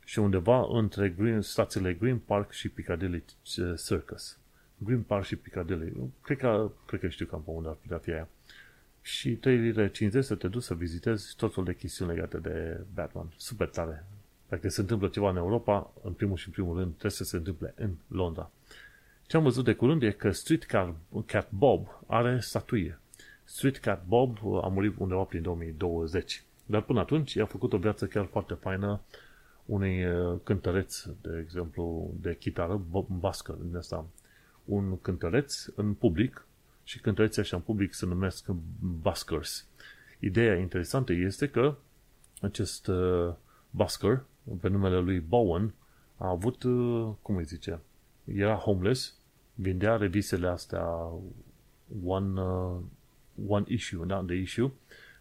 Și 0.04 0.18
undeva 0.18 0.66
între 0.68 1.08
Green, 1.08 1.40
stațiile 1.40 1.94
Green 1.94 2.18
Park 2.18 2.50
și 2.50 2.68
Piccadilly 2.68 3.24
uh, 3.58 3.74
Circus. 3.86 4.38
Green 4.76 5.02
Park 5.02 5.24
și 5.24 5.36
Piccadilly. 5.36 5.92
Cred 6.22 6.38
că, 6.38 6.70
cred 6.86 7.00
că 7.00 7.08
știu 7.08 7.26
cam 7.26 7.42
pe 7.42 7.50
unde 7.50 7.68
ar 7.68 7.74
putea 7.74 7.98
fi 7.98 8.10
aia 8.10 8.28
și 9.02 9.30
3 9.30 9.56
lire 9.56 9.90
50 9.90 10.24
să 10.24 10.34
te 10.34 10.48
duci 10.48 10.62
să 10.62 10.74
vizitezi 10.74 11.34
tot 11.36 11.50
felul 11.50 11.64
de 11.64 11.74
chestiuni 11.74 12.10
legate 12.10 12.38
de 12.38 12.80
Batman. 12.94 13.32
Super 13.36 13.68
tare. 13.68 14.06
Dacă 14.48 14.68
se 14.68 14.80
întâmplă 14.80 15.08
ceva 15.08 15.30
în 15.30 15.36
Europa, 15.36 15.92
în 16.02 16.12
primul 16.12 16.36
și 16.36 16.46
în 16.46 16.52
primul 16.52 16.76
rând 16.76 16.90
trebuie 16.90 17.10
să 17.10 17.24
se 17.24 17.36
întâmple 17.36 17.74
în 17.76 17.90
Londra. 18.06 18.50
Ce 19.26 19.36
am 19.36 19.42
văzut 19.42 19.64
de 19.64 19.74
curând 19.74 20.02
e 20.02 20.10
că 20.10 20.30
Street 20.30 20.64
Cat, 20.64 20.94
Cat 21.26 21.50
Bob 21.50 21.88
are 22.06 22.40
statuie. 22.40 22.98
Street 23.44 23.78
Cat 23.78 24.04
Bob 24.06 24.38
a 24.62 24.68
murit 24.68 24.94
undeva 24.98 25.22
prin 25.22 25.42
2020. 25.42 26.42
Dar 26.66 26.82
până 26.82 27.00
atunci 27.00 27.34
i-a 27.34 27.46
făcut 27.46 27.72
o 27.72 27.78
viață 27.78 28.06
chiar 28.06 28.24
foarte 28.24 28.54
faină 28.54 29.00
unei 29.64 30.06
uh, 30.06 30.38
cântăreț, 30.42 31.04
de 31.04 31.38
exemplu, 31.42 32.14
de 32.20 32.36
chitară, 32.36 32.80
Bob 32.90 33.06
Bască, 33.08 33.58
din 33.66 33.76
asta. 33.76 34.06
Un 34.64 35.00
cântăreț 35.00 35.66
în 35.74 35.94
public 35.94 36.46
și 36.84 37.00
cântăreții 37.00 37.42
așa 37.42 37.56
în 37.56 37.62
public 37.62 37.94
se 37.94 38.06
numesc 38.06 38.46
buskers. 39.02 39.66
Ideea 40.18 40.56
interesantă 40.56 41.12
este 41.12 41.48
că 41.48 41.76
acest 42.40 42.86
uh, 42.86 43.32
busker, 43.70 44.24
pe 44.60 44.68
numele 44.68 44.98
lui 44.98 45.20
Bowen, 45.20 45.74
a 46.16 46.28
avut, 46.28 46.62
uh, 46.62 47.08
cum 47.22 47.36
îi 47.36 47.44
zice, 47.44 47.80
era 48.24 48.54
homeless, 48.54 49.14
vindea 49.54 49.96
revistele 49.96 50.48
astea 50.48 50.86
one, 52.04 52.40
uh, 52.40 52.76
one 53.46 53.64
issue, 53.68 54.04
da, 54.06 54.22
de 54.22 54.34
issue, 54.34 54.70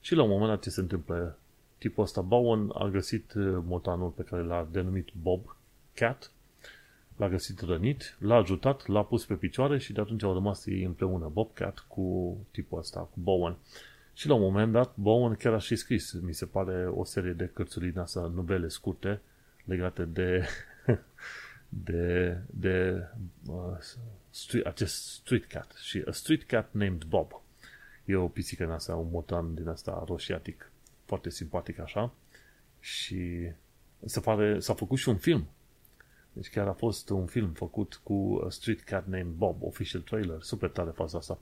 și 0.01 0.15
la 0.15 0.23
un 0.23 0.29
moment 0.29 0.49
dat 0.49 0.61
ce 0.61 0.69
se 0.69 0.79
întâmplă? 0.79 1.37
Tipul 1.77 2.03
ăsta, 2.03 2.21
Bowen, 2.21 2.69
a 2.73 2.87
găsit 2.87 3.33
uh, 3.33 3.57
motanul 3.65 4.09
pe 4.09 4.23
care 4.23 4.43
l-a 4.43 4.67
denumit 4.71 5.07
Bob 5.21 5.55
Cat 5.93 6.31
l-a 7.17 7.29
găsit 7.29 7.59
rănit, 7.59 8.17
l-a 8.19 8.35
ajutat, 8.35 8.87
l-a 8.87 9.03
pus 9.03 9.25
pe 9.25 9.33
picioare 9.33 9.77
și 9.77 9.93
de 9.93 10.01
atunci 10.01 10.23
au 10.23 10.33
rămas 10.33 10.65
ei 10.65 10.83
împreună, 10.83 11.29
Bobcat 11.33 11.79
cu 11.87 12.37
tipul 12.51 12.79
ăsta, 12.79 12.99
cu 12.99 13.19
Bowen. 13.19 13.57
Și 14.13 14.27
la 14.27 14.33
un 14.33 14.41
moment 14.41 14.71
dat, 14.71 14.95
Bowen 14.95 15.35
chiar 15.35 15.53
a 15.53 15.57
și 15.57 15.75
scris, 15.75 16.13
mi 16.13 16.33
se 16.33 16.45
pare, 16.45 16.87
o 16.87 17.03
serie 17.03 17.31
de 17.31 17.49
cărțuri 17.53 17.89
din 17.89 17.99
asta, 17.99 18.31
novele 18.35 18.67
scurte, 18.67 19.21
legate 19.65 20.03
de, 20.03 20.47
de, 21.69 22.37
de 22.49 23.03
uh, 23.45 23.77
street, 24.29 24.65
acest 24.65 25.11
street 25.11 25.45
cat. 25.45 25.73
Și 25.81 26.03
a 26.07 26.11
street 26.11 26.43
cat 26.43 26.69
named 26.71 27.03
Bob. 27.03 27.41
E 28.05 28.15
o 28.15 28.27
pisică 28.27 28.63
din 28.63 28.73
asta, 28.73 28.95
un 28.95 29.09
motan 29.11 29.53
din 29.53 29.67
asta 29.67 30.03
roșiatic, 30.07 30.71
foarte 31.05 31.29
simpatic 31.29 31.79
așa. 31.79 32.13
Și 32.79 33.51
se 34.05 34.19
pare, 34.19 34.59
s-a 34.59 34.73
făcut 34.73 34.97
și 34.97 35.09
un 35.09 35.17
film 35.17 35.47
deci 36.33 36.49
chiar 36.49 36.67
a 36.67 36.73
fost 36.73 37.09
un 37.09 37.25
film 37.25 37.49
făcut 37.49 37.99
cu 38.03 38.45
Street 38.49 38.81
Cat 38.81 39.07
Named 39.07 39.33
Bob, 39.37 39.63
official 39.63 40.01
trailer, 40.01 40.41
super 40.41 40.69
tare 40.69 40.89
faza 40.89 41.17
asta. 41.17 41.39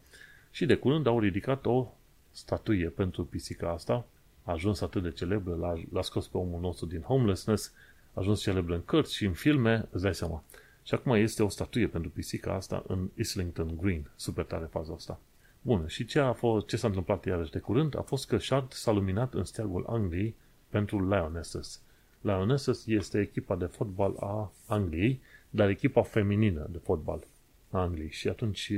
Și 0.52 0.66
de 0.66 0.76
curând 0.76 1.08
au 1.08 1.20
ridicat 1.20 1.66
o 1.66 1.88
statuie 2.32 2.88
pentru 2.88 3.26
pisica 3.26 3.72
asta, 3.72 4.06
a 4.44 4.52
ajuns 4.52 4.82
atât 4.82 5.04
de 5.04 5.12
celebră, 5.12 5.56
l-a, 5.56 5.74
l-a 5.92 6.02
scos 6.02 6.28
pe 6.28 6.38
omul 6.38 6.60
nostru 6.60 6.86
din 6.86 7.02
homelessness, 7.02 7.74
a 8.14 8.20
ajuns 8.20 8.42
celebră 8.42 8.76
în 8.76 8.86
cărți 8.86 9.16
și 9.16 9.26
în 9.26 9.34
filme, 9.34 9.88
îți 9.92 10.04
dai 10.04 10.16
seama. 10.16 10.44
Și 10.84 10.94
acum 10.94 11.14
este 11.14 11.44
o 11.44 11.50
statuie 11.50 11.88
pentru 11.88 12.10
pisica 12.10 12.54
asta 12.54 12.84
în 12.88 13.10
Islington 13.16 13.78
Green, 13.82 14.12
super 14.16 14.46
tare 14.46 14.66
faza 14.66 14.94
asta. 14.94 15.20
Bun, 15.62 15.88
și 15.88 16.06
ce, 16.06 16.20
a 16.20 16.34
fost, 16.34 16.68
ce 16.68 16.78
s-a 16.78 16.88
întâmplat 16.88 17.26
iarăși 17.26 17.52
de 17.52 17.60
curând 17.60 17.98
a 17.98 18.02
fost 18.02 18.28
că 18.28 18.38
Shard 18.38 18.72
s-a 18.72 18.92
luminat 18.92 19.34
în 19.34 19.44
steagul 19.44 19.86
Angliei 19.88 20.36
pentru 20.70 21.10
Lionesses. 21.10 21.82
Lionesses 22.22 22.86
este 22.86 23.20
echipa 23.20 23.56
de 23.56 23.66
fotbal 23.66 24.16
a 24.20 24.52
Angliei, 24.68 25.22
dar 25.50 25.70
echipa 25.70 26.02
feminină 26.02 26.68
de 26.72 26.78
fotbal 26.78 27.24
a 27.70 27.80
Angliei. 27.80 28.10
Și 28.10 28.28
atunci, 28.28 28.72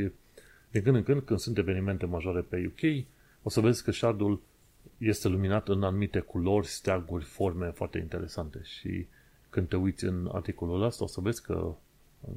de 0.72 0.82
când 0.82 0.96
în 0.96 1.04
când, 1.04 1.22
când 1.22 1.40
sunt 1.40 1.58
evenimente 1.58 2.06
majore 2.06 2.42
pe 2.42 2.72
UK, 2.72 3.06
o 3.44 3.50
să 3.50 3.60
vezi 3.60 3.84
că 3.84 3.92
Shardul 3.92 4.42
este 4.98 5.28
luminat 5.28 5.68
în 5.68 5.84
anumite 5.84 6.20
culori, 6.20 6.68
steaguri, 6.68 7.24
forme 7.24 7.70
foarte 7.70 7.98
interesante. 7.98 8.60
Și 8.64 9.06
când 9.50 9.68
te 9.68 9.76
uiți 9.76 10.06
în 10.06 10.30
articolul 10.32 10.84
ăsta, 10.84 11.04
o 11.04 11.08
să 11.08 11.22
vezi 11.22 11.42
că 11.42 11.54
um, 11.54 12.36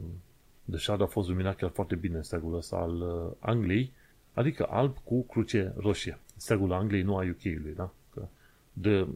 The 0.70 0.78
Shard 0.78 1.00
a 1.00 1.06
fost 1.06 1.28
luminat 1.28 1.56
chiar 1.56 1.70
foarte 1.70 1.94
bine 1.94 2.22
steagul 2.22 2.54
ăsta 2.54 2.76
al 2.76 3.00
uh, 3.00 3.32
Angliei, 3.38 3.92
adică 4.32 4.66
alb 4.70 4.96
cu 5.04 5.22
cruce 5.22 5.72
roșie. 5.76 6.18
Steagul 6.36 6.72
Angliei, 6.72 7.02
nu 7.02 7.16
a 7.16 7.22
UK-ului, 7.22 7.74
da? 7.76 7.92
Că 8.14 8.26
de, 8.72 9.06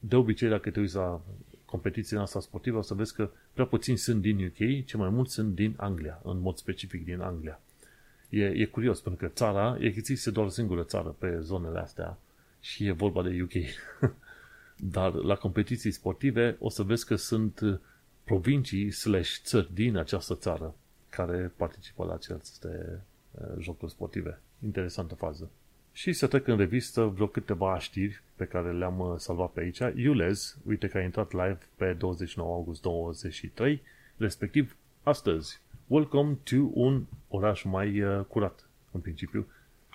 de 0.00 0.16
obicei, 0.16 0.48
dacă 0.48 0.70
te 0.70 0.80
uiți 0.80 0.94
la 0.94 1.20
competiția 1.64 2.20
asta 2.20 2.40
sportivă, 2.40 2.78
o 2.78 2.82
să 2.82 2.94
vezi 2.94 3.14
că 3.14 3.30
prea 3.52 3.66
puțini 3.66 3.96
sunt 3.96 4.20
din 4.20 4.44
UK, 4.44 4.84
ce 4.84 4.96
mai 4.96 5.08
mulți 5.08 5.32
sunt 5.32 5.54
din 5.54 5.74
Anglia, 5.76 6.20
în 6.24 6.40
mod 6.40 6.56
specific 6.56 7.04
din 7.04 7.20
Anglia. 7.20 7.60
E, 8.28 8.44
e 8.44 8.64
curios, 8.64 9.00
pentru 9.00 9.26
că 9.26 9.32
țara, 9.34 9.76
există 9.80 10.30
doar 10.30 10.46
o 10.46 10.50
singură 10.50 10.82
țară 10.82 11.08
pe 11.18 11.38
zonele 11.40 11.78
astea 11.78 12.18
și 12.60 12.86
e 12.86 12.92
vorba 12.92 13.22
de 13.22 13.42
UK. 13.42 13.52
Dar 14.76 15.12
la 15.12 15.34
competiții 15.34 15.90
sportive 15.90 16.56
o 16.58 16.68
să 16.68 16.82
vezi 16.82 17.06
că 17.06 17.16
sunt 17.16 17.80
provincii 18.24 18.90
slash 18.90 19.30
țări 19.42 19.74
din 19.74 19.96
această 19.96 20.34
țară 20.34 20.74
care 21.08 21.52
participă 21.56 22.04
la 22.04 22.14
aceste 22.14 23.02
uh, 23.30 23.46
jocuri 23.58 23.90
sportive. 23.90 24.40
Interesantă 24.64 25.14
fază. 25.14 25.50
Și 26.00 26.12
să 26.12 26.26
trec 26.26 26.46
în 26.46 26.56
revistă 26.56 27.04
vreo 27.04 27.26
câteva 27.26 27.78
știri 27.78 28.22
pe 28.36 28.44
care 28.44 28.72
le-am 28.72 28.98
uh, 28.98 29.14
salvat 29.16 29.50
pe 29.50 29.60
aici. 29.60 29.78
Iulez, 29.94 30.58
uite 30.66 30.88
că 30.88 30.98
a 30.98 31.02
intrat 31.02 31.32
live 31.32 31.58
pe 31.76 31.92
29 31.92 32.54
august 32.54 32.82
23, 32.82 33.82
respectiv 34.16 34.76
astăzi. 35.02 35.60
Welcome 35.86 36.36
to 36.44 36.56
un 36.72 37.04
oraș 37.28 37.62
mai 37.62 38.00
uh, 38.00 38.24
curat, 38.28 38.68
în 38.90 39.00
principiu. 39.00 39.46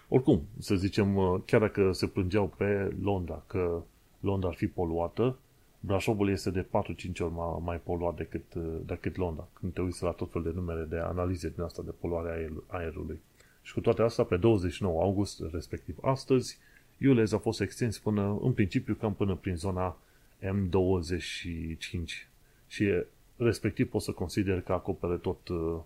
Oricum, 0.07 0.41
să 0.59 0.75
zicem, 0.75 1.15
uh, 1.15 1.41
chiar 1.45 1.59
dacă 1.59 1.91
se 1.91 2.07
plângeau 2.07 2.53
pe 2.57 2.95
Londra 3.01 3.43
că 3.47 3.83
Londra 4.19 4.49
ar 4.49 4.55
fi 4.55 4.67
poluată, 4.67 5.37
Brașovul 5.79 6.29
este 6.29 6.49
de 6.49 6.61
4-5 6.63 6.67
ori 7.19 7.33
mai, 7.33 7.61
mai 7.63 7.77
poluat 7.83 8.15
decât, 8.15 8.55
decât 8.85 9.15
Londra, 9.15 9.47
când 9.53 9.73
te 9.73 9.81
uiți 9.81 10.03
la 10.03 10.11
tot 10.11 10.31
fel 10.31 10.41
de 10.43 10.51
numere 10.53 10.83
de 10.83 10.97
analize 10.97 11.49
din 11.49 11.61
asta 11.61 11.81
de 11.85 11.93
poluare 11.99 12.51
a 12.67 12.77
aerului. 12.77 13.19
Și 13.65 13.73
cu 13.73 13.79
toate 13.79 14.01
astea, 14.01 14.23
pe 14.23 14.37
29 14.37 15.01
august, 15.01 15.41
respectiv 15.51 15.97
astăzi, 16.01 16.57
Iulez 16.97 17.31
a 17.31 17.37
fost 17.37 17.61
extins 17.61 17.97
până, 17.97 18.39
în 18.41 18.53
principiu, 18.53 18.93
cam 18.93 19.13
până 19.13 19.35
prin 19.35 19.55
zona 19.55 19.97
M25. 20.41 22.27
Și 22.67 23.03
respectiv 23.37 23.89
pot 23.89 24.01
să 24.01 24.11
consider 24.11 24.61
că 24.61 24.73
acopere 24.73 25.15
tot, 25.15 25.47
uh, 25.47 25.77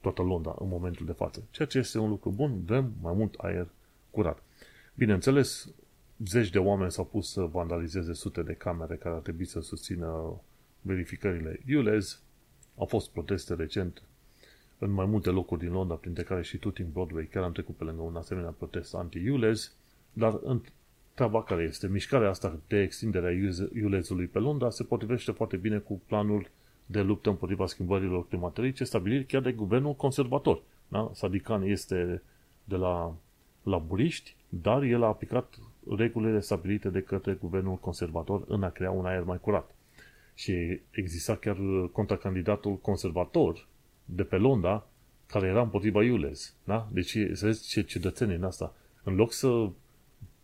toată 0.00 0.22
Londra 0.22 0.56
în 0.58 0.68
momentul 0.68 1.06
de 1.06 1.12
față. 1.12 1.42
Ceea 1.50 1.68
ce 1.68 1.78
este 1.78 1.98
un 1.98 2.08
lucru 2.08 2.30
bun, 2.30 2.64
vrem 2.64 2.92
mai 3.00 3.14
mult 3.14 3.34
aer 3.34 3.66
curat. 4.10 4.42
Bineînțeles, 4.94 5.68
zeci 6.24 6.50
de 6.50 6.58
oameni 6.58 6.92
s-au 6.92 7.04
pus 7.04 7.32
să 7.32 7.40
vandalizeze 7.40 8.12
sute 8.12 8.42
de 8.42 8.52
camere 8.52 8.94
care 8.94 9.14
ar 9.14 9.20
trebui 9.20 9.44
să 9.44 9.60
susțină 9.60 10.40
verificările 10.80 11.60
Iulez. 11.66 12.20
Au 12.76 12.86
fost 12.86 13.10
proteste 13.10 13.54
recent 13.54 14.02
în 14.78 14.90
mai 14.90 15.06
multe 15.06 15.30
locuri 15.30 15.60
din 15.60 15.72
Londra, 15.72 15.96
printre 15.96 16.22
care 16.22 16.42
și 16.42 16.58
Tooting 16.58 16.88
Broadway, 16.92 17.28
chiar 17.32 17.42
am 17.42 17.52
trecut 17.52 17.76
pe 17.76 17.84
lângă 17.84 18.02
un 18.02 18.16
asemenea 18.16 18.50
protest 18.50 18.94
anti-Ulez, 18.94 19.72
dar 20.12 20.38
în 20.42 20.60
treaba 21.14 21.42
care 21.42 21.62
este, 21.62 21.88
mișcarea 21.88 22.28
asta 22.28 22.58
de 22.66 22.82
extindere 22.82 23.26
a 23.26 23.84
Ulezului 23.84 24.26
pe 24.26 24.38
Londra 24.38 24.70
se 24.70 24.84
potrivește 24.84 25.32
foarte 25.32 25.56
bine 25.56 25.78
cu 25.78 26.00
planul 26.06 26.50
de 26.86 27.00
luptă 27.00 27.28
împotriva 27.28 27.66
schimbărilor 27.66 28.26
climaterice 28.26 28.84
stabilit 28.84 29.28
chiar 29.28 29.42
de 29.42 29.52
guvernul 29.52 29.94
conservator. 29.94 30.62
Da? 30.88 31.10
Sadikan 31.14 31.62
este 31.62 32.22
de 32.64 32.76
la 32.76 33.14
laburiști, 33.62 34.36
dar 34.48 34.82
el 34.82 35.02
a 35.02 35.06
aplicat 35.06 35.58
regulile 35.96 36.40
stabilite 36.40 36.88
de 36.88 37.00
către 37.00 37.32
guvernul 37.32 37.76
conservator 37.76 38.44
în 38.46 38.62
a 38.62 38.70
crea 38.70 38.90
un 38.90 39.06
aer 39.06 39.22
mai 39.22 39.38
curat. 39.40 39.74
Și 40.34 40.80
exista 40.90 41.36
chiar 41.36 41.56
contracandidatul 41.92 42.76
conservator 42.76 43.66
de 44.14 44.22
pe 44.22 44.36
Londra 44.36 44.86
care 45.26 45.46
era 45.46 45.62
împotriva 45.62 46.02
Iules. 46.02 46.54
Da? 46.64 46.88
Deci, 46.92 47.18
să 47.32 47.46
vezi 47.46 47.68
ce 47.68 47.82
ciudățenie 47.82 48.34
în 48.34 48.44
asta. 48.44 48.74
În 49.02 49.14
loc 49.14 49.32
să 49.32 49.68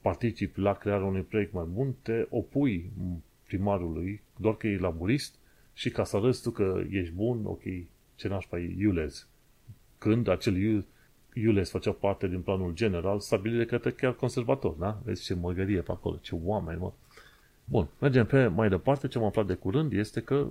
participi 0.00 0.60
la 0.60 0.74
crearea 0.74 1.06
unui 1.06 1.22
proiect 1.22 1.52
mai 1.52 1.64
bun, 1.72 1.94
te 2.02 2.26
opui 2.30 2.90
primarului, 3.46 4.22
doar 4.36 4.56
că 4.56 4.66
e 4.66 4.78
laburist 4.78 5.34
și 5.72 5.90
ca 5.90 6.04
să 6.04 6.16
arăți 6.16 6.42
tu 6.42 6.50
că 6.50 6.82
ești 6.90 7.12
bun, 7.14 7.40
ok, 7.44 7.62
ce 8.14 8.28
nașpa 8.28 8.58
e 8.58 8.74
Iules. 8.78 9.26
Când 9.98 10.28
acel 10.28 10.84
Iules 11.34 11.70
făcea 11.70 11.90
parte 11.90 12.28
din 12.28 12.40
planul 12.40 12.74
general 12.74 13.20
stabilit 13.20 13.58
de 13.58 13.64
către 13.64 13.90
chiar 13.90 14.14
conservator, 14.14 14.72
da? 14.72 15.00
Vezi 15.04 15.24
ce 15.24 15.34
măgărie 15.34 15.80
pe 15.80 15.90
acolo, 15.90 16.18
ce 16.20 16.34
oameni, 16.42 16.78
mă. 16.78 16.92
Bun, 17.64 17.88
mergem 18.00 18.26
pe 18.26 18.46
mai 18.46 18.68
departe. 18.68 19.08
Ce 19.08 19.18
am 19.18 19.24
aflat 19.24 19.46
de 19.46 19.54
curând 19.54 19.92
este 19.92 20.20
că 20.20 20.46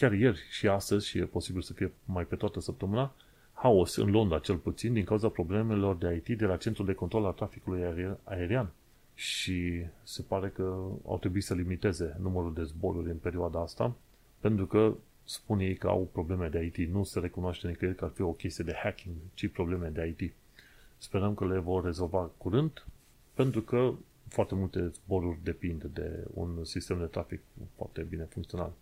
chiar 0.00 0.12
ieri 0.12 0.46
și 0.50 0.68
astăzi, 0.68 1.06
și 1.06 1.18
e 1.18 1.24
posibil 1.24 1.62
să 1.62 1.72
fie 1.72 1.92
mai 2.04 2.24
pe 2.24 2.36
toată 2.36 2.60
săptămâna, 2.60 3.12
haos 3.52 3.96
în 3.96 4.10
Londra, 4.10 4.38
cel 4.38 4.56
puțin, 4.56 4.92
din 4.92 5.04
cauza 5.04 5.28
problemelor 5.28 5.96
de 5.96 6.22
IT 6.24 6.38
de 6.38 6.44
la 6.44 6.56
Centrul 6.56 6.86
de 6.86 6.92
Control 6.92 7.24
al 7.24 7.32
Traficului 7.32 8.14
Aerian. 8.24 8.70
Și 9.14 9.84
se 10.02 10.22
pare 10.22 10.48
că 10.48 10.62
au 11.06 11.18
trebuit 11.20 11.44
să 11.44 11.54
limiteze 11.54 12.16
numărul 12.20 12.54
de 12.54 12.62
zboruri 12.62 13.10
în 13.10 13.16
perioada 13.16 13.60
asta, 13.60 13.96
pentru 14.38 14.66
că 14.66 14.94
spune 15.24 15.64
ei 15.64 15.76
că 15.76 15.88
au 15.88 16.08
probleme 16.12 16.48
de 16.48 16.64
IT. 16.64 16.88
Nu 16.88 17.04
se 17.04 17.20
recunoaște 17.20 17.68
nicăieri 17.68 17.96
că 17.96 18.04
ar 18.04 18.10
fi 18.14 18.22
o 18.22 18.32
chestie 18.32 18.64
de 18.64 18.78
hacking, 18.82 19.14
ci 19.34 19.48
probleme 19.48 19.88
de 19.88 20.14
IT. 20.18 20.32
Sperăm 20.98 21.34
că 21.34 21.46
le 21.46 21.58
vor 21.58 21.84
rezolva 21.84 22.30
curând, 22.36 22.86
pentru 23.34 23.60
că 23.60 23.92
foarte 24.28 24.54
multe 24.54 24.86
zboruri 24.86 25.38
depind 25.42 25.84
de 25.84 26.24
un 26.34 26.64
sistem 26.64 26.98
de 26.98 27.04
trafic 27.04 27.40
foarte 27.76 28.02
bine 28.02 28.24
funcțional. 28.24 28.72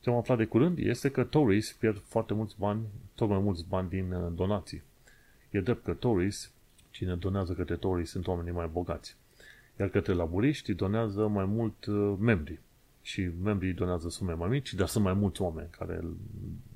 Ce 0.00 0.10
am 0.10 0.16
aflat 0.16 0.38
de 0.38 0.44
curând 0.44 0.78
este 0.78 1.10
că 1.10 1.24
Tories 1.24 1.72
pierd 1.72 2.02
foarte 2.06 2.34
mulți 2.34 2.54
bani, 2.58 2.80
tot 3.14 3.28
mai 3.28 3.38
mulți 3.38 3.64
bani 3.68 3.88
din 3.88 4.12
uh, 4.12 4.32
donații. 4.34 4.82
E 5.50 5.60
drept 5.60 5.84
că 5.84 5.92
Tories, 5.92 6.50
cine 6.90 7.14
donează 7.14 7.52
către 7.52 7.76
Tories 7.76 8.10
sunt 8.10 8.26
oamenii 8.26 8.52
mai 8.52 8.68
bogați. 8.72 9.16
Iar 9.78 9.88
către 9.88 10.12
laburiști 10.12 10.74
donează 10.74 11.28
mai 11.28 11.44
mult 11.44 11.86
uh, 11.86 12.14
membri. 12.18 12.60
Și 13.02 13.30
membrii 13.42 13.72
donează 13.72 14.08
sume 14.08 14.32
mai 14.32 14.48
mici, 14.48 14.74
dar 14.74 14.88
sunt 14.88 15.04
mai 15.04 15.12
mulți 15.12 15.42
oameni 15.42 15.68
care 15.70 15.96
îl 15.96 16.16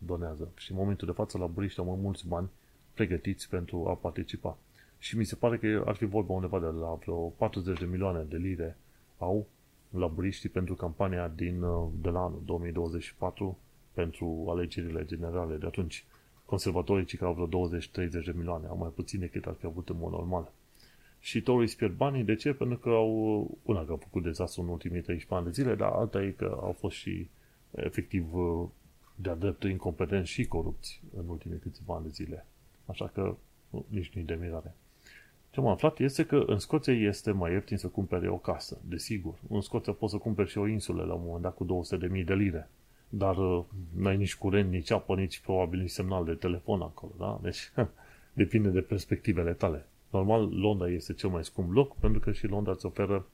donează. 0.07 0.49
Și 0.57 0.71
în 0.71 0.77
momentul 0.77 1.07
de 1.07 1.13
față 1.13 1.39
laburiști 1.39 1.79
au 1.79 1.87
mai 1.87 1.99
mulți 2.01 2.27
bani 2.27 2.49
pregătiți 2.95 3.49
pentru 3.49 3.87
a 3.89 3.95
participa. 3.95 4.59
Și 4.99 5.17
mi 5.17 5.25
se 5.25 5.35
pare 5.35 5.59
că 5.59 5.83
ar 5.87 5.95
fi 5.95 6.05
vorba 6.05 6.33
undeva 6.33 6.59
de 6.59 6.67
la 6.67 6.99
vreo 7.01 7.17
40 7.17 7.79
de 7.79 7.85
milioane 7.85 8.23
de 8.29 8.37
lire 8.37 8.77
au 9.19 9.47
laburiștii 9.99 10.49
pentru 10.49 10.75
campania 10.75 11.29
din, 11.29 11.63
uh, 11.63 11.89
de 12.01 12.09
la 12.09 12.21
anul 12.21 12.43
2024 12.45 13.59
pentru 13.93 14.47
alegerile 14.49 15.05
generale 15.05 15.57
de 15.57 15.67
atunci. 15.67 16.05
Conservatorii 16.45 17.05
ci 17.05 17.17
că 17.17 17.25
au 17.25 17.33
vreo 17.33 17.69
20-30 17.69 18.25
de 18.25 18.33
milioane, 18.37 18.67
au 18.67 18.77
mai 18.77 18.91
puțin 18.95 19.21
decât 19.21 19.47
ar 19.47 19.55
fi 19.55 19.67
avut 19.67 19.89
în 19.89 19.97
mod 19.99 20.13
normal. 20.13 20.53
Și 21.21 21.43
Tories 21.43 21.75
pierd 21.75 21.97
banii, 21.97 22.25
de 22.25 22.35
ce? 22.35 22.53
Pentru 22.53 22.79
că 22.79 22.89
au, 22.89 23.59
una 23.63 23.85
că 23.85 23.91
au 23.91 23.97
făcut 23.97 24.23
dezastru 24.23 24.63
în 24.63 24.69
ultimii 24.69 25.01
13 25.01 25.35
ani 25.35 25.45
de 25.45 25.63
zile, 25.63 25.75
dar 25.75 25.93
alta 25.93 26.23
e 26.23 26.31
că 26.31 26.59
au 26.61 26.73
fost 26.73 26.97
și 26.97 27.29
efectiv 27.71 28.35
uh, 28.35 28.69
de-a 29.15 29.35
dreptul 29.35 29.71
incompetenți 29.71 30.31
și 30.31 30.47
corupți 30.47 31.03
în 31.17 31.29
ultimii 31.29 31.59
câțiva 31.59 31.95
ani 31.95 32.05
de 32.05 32.11
zile. 32.11 32.47
Așa 32.87 33.07
că 33.07 33.37
nici 33.88 34.13
nu 34.15 34.23
de 34.23 34.35
mirare. 34.35 34.77
Ce 35.53 35.61
am 35.61 35.67
aflat 35.67 35.98
este 35.98 36.25
că 36.27 36.42
în 36.46 36.59
Scoția 36.59 36.92
este 36.92 37.31
mai 37.31 37.53
ieftin 37.53 37.77
să 37.77 37.87
cumpere 37.88 38.29
o 38.29 38.37
casă, 38.37 38.79
desigur. 38.88 39.35
În 39.48 39.61
Scoția 39.61 39.92
poți 39.92 40.13
să 40.13 40.19
cumperi 40.19 40.48
și 40.48 40.59
o 40.59 40.67
insulă 40.67 41.05
la 41.05 41.15
un 41.15 41.23
moment 41.25 41.42
dat 41.42 41.55
cu 41.55 41.85
200.000 42.17 42.25
de 42.25 42.35
lire. 42.35 42.69
Dar 43.09 43.37
uh, 43.37 43.65
n-ai 43.96 44.17
nici 44.17 44.37
curent, 44.37 44.71
nici 44.71 44.90
apă, 44.90 45.15
nici 45.15 45.40
probabil 45.40 45.81
nici 45.81 45.90
semnal 45.90 46.25
de 46.25 46.33
telefon 46.33 46.81
acolo, 46.81 47.13
da? 47.19 47.40
Deci 47.42 47.73
depinde 48.42 48.69
de 48.69 48.81
perspectivele 48.81 49.53
tale. 49.53 49.87
Normal, 50.11 50.59
Londra 50.59 50.88
este 50.88 51.13
cel 51.13 51.29
mai 51.29 51.44
scump 51.44 51.73
loc 51.73 51.96
pentru 51.96 52.21
că 52.21 52.33
și 52.33 52.46
Londra 52.46 52.73
îți 52.73 52.87
oferă 52.87 53.27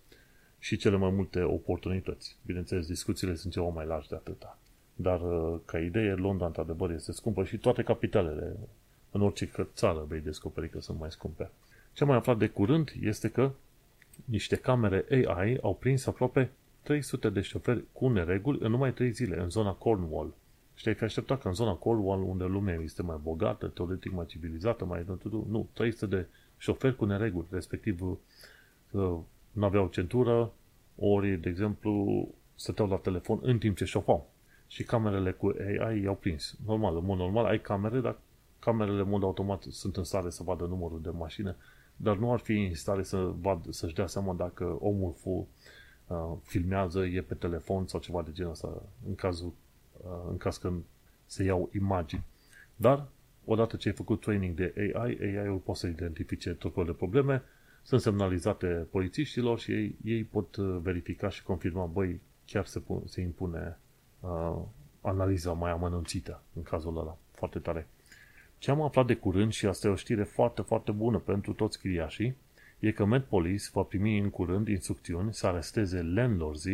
și 0.59 0.77
cele 0.77 0.97
mai 0.97 1.11
multe 1.11 1.43
oportunități. 1.43 2.37
Bineînțeles, 2.47 2.87
discuțiile 2.87 3.35
sunt 3.35 3.53
ceva 3.53 3.69
mai 3.69 3.87
largi 3.87 4.09
de 4.09 4.15
atâta. 4.15 4.59
Dar, 4.95 5.21
uh, 5.21 5.59
ca 5.65 5.79
idee, 5.79 6.15
Londra, 6.15 6.47
într-adevăr, 6.47 6.91
este 6.91 7.13
scumpă 7.13 7.45
și 7.45 7.59
toate 7.59 7.83
capitalele, 7.83 8.57
în 9.11 9.21
orice 9.21 9.51
țară, 9.75 10.05
vei 10.09 10.21
descoperi 10.21 10.69
că 10.69 10.81
sunt 10.81 10.99
mai 10.99 11.11
scumpe. 11.11 11.51
Ce 11.99 12.05
am 12.05 12.11
mai 12.11 12.19
aflat 12.19 12.39
de 12.39 12.49
curând 12.49 12.93
este 13.01 13.29
că 13.29 13.51
niște 14.25 14.57
camere 14.57 15.05
AI 15.11 15.59
au 15.63 15.75
prins 15.75 16.07
aproape 16.07 16.51
300 16.83 17.31
de 17.31 17.41
șoferi 17.41 17.85
cu 17.93 18.09
nereguli 18.09 18.59
în 18.63 18.71
numai 18.71 18.93
3 18.93 19.11
zile 19.11 19.41
în 19.41 19.51
zona 19.51 19.73
Cornwall. 19.73 20.35
Și 20.75 20.83
te-ai 20.83 20.95
fi 20.95 21.05
așteptat 21.05 21.41
că 21.41 21.49
în 21.49 21.55
zona 21.55 21.73
Cornwall, 21.73 22.23
unde 22.23 22.45
lumea 22.45 22.75
este 22.75 23.03
mai 23.03 23.19
bogată, 23.23 23.67
teoretic 23.67 24.13
mai 24.13 24.27
civilizată, 24.27 24.85
mai... 24.85 25.05
Nu, 25.49 25.69
300 25.73 26.07
de 26.07 26.27
șoferi 26.59 26.97
cu 26.97 27.05
nereguli, 27.05 27.47
respectiv 27.51 28.01
nu 29.51 29.65
aveau 29.65 29.89
centură, 29.89 30.53
ori, 30.97 31.37
de 31.37 31.49
exemplu, 31.49 32.29
stăteau 32.55 32.89
la 32.89 32.97
telefon 32.97 33.39
în 33.43 33.59
timp 33.59 33.77
ce 33.77 33.85
șofau. 33.85 34.31
Și 34.67 34.83
camerele 34.83 35.33
cu 35.33 35.55
AI 35.59 36.03
i-au 36.03 36.15
prins. 36.15 36.57
Normal, 36.67 36.97
în 36.97 37.05
mod 37.05 37.19
normal 37.19 37.45
ai 37.45 37.61
camere, 37.61 38.01
dar 38.01 38.19
camerele 38.59 39.01
în 39.01 39.09
mod 39.09 39.23
automat 39.23 39.63
sunt 39.63 39.97
în 39.97 40.05
stare 40.05 40.31
să 40.31 40.43
vadă 40.43 40.65
numărul 40.65 41.01
de 41.03 41.11
mașină, 41.11 41.57
dar 42.01 42.17
nu 42.17 42.33
ar 42.33 42.39
fi 42.39 42.53
în 42.53 42.75
stare 42.75 43.03
să 43.03 43.33
vad, 43.41 43.73
să-și 43.73 43.95
dea 43.95 44.07
seama 44.07 44.35
dacă 44.35 44.77
omul 44.81 45.13
fu, 45.13 45.49
uh, 46.07 46.33
filmează, 46.43 47.05
e 47.05 47.21
pe 47.21 47.35
telefon 47.35 47.87
sau 47.87 48.01
ceva 48.01 48.23
de 48.23 48.33
genul 48.33 48.51
ăsta, 48.51 48.83
în 49.07 49.15
cazul 49.15 49.53
uh, 49.93 50.11
în 50.31 50.37
caz 50.37 50.57
că 50.57 50.73
se 51.27 51.45
iau 51.45 51.71
imagini. 51.75 52.25
Dar, 52.77 53.09
odată 53.45 53.77
ce 53.77 53.89
ai 53.89 53.95
făcut 53.95 54.21
training 54.21 54.55
de 54.55 54.93
AI, 54.95 55.19
AI-ul 55.21 55.59
poate 55.59 55.81
să 55.81 55.87
identifice 55.87 56.51
tot 56.55 56.73
felul 56.73 56.89
de 56.89 56.97
probleme, 56.97 57.43
sunt 57.83 58.01
semnalizate 58.01 58.67
polițiștilor 58.91 59.59
și 59.59 59.73
ei, 59.73 59.97
ei 60.05 60.25
pot 60.25 60.57
uh, 60.57 60.79
verifica 60.83 61.29
și 61.29 61.43
confirma, 61.43 61.85
băi, 61.85 62.21
chiar 62.47 62.67
se, 62.67 62.83
se 63.05 63.21
impune 63.21 63.79
uh, 64.21 64.59
analiza 65.01 65.53
mai 65.53 65.71
amănunțită 65.71 66.43
în 66.55 66.63
cazul 66.63 66.99
ăla. 66.99 67.17
Foarte 67.33 67.59
tare. 67.59 67.89
Ce 68.59 68.71
am 68.71 68.81
aflat 68.81 69.07
de 69.07 69.15
curând, 69.15 69.53
și 69.53 69.67
asta 69.67 69.89
e 69.89 69.91
o 69.91 69.95
știre 69.95 70.23
foarte, 70.23 70.63
foarte 70.63 70.91
bună 70.93 71.19
pentru 71.19 71.53
toți 71.53 71.79
chiriașii, 71.79 72.37
e 72.79 72.93
că 72.93 73.05
Met 73.05 73.25
Police 73.25 73.69
va 73.73 73.83
primi 73.83 74.19
în 74.19 74.31
curând 74.31 74.69
instrucțiuni 74.69 75.35
să 75.35 75.47
aresteze 75.47 76.03
landlords 76.03 76.65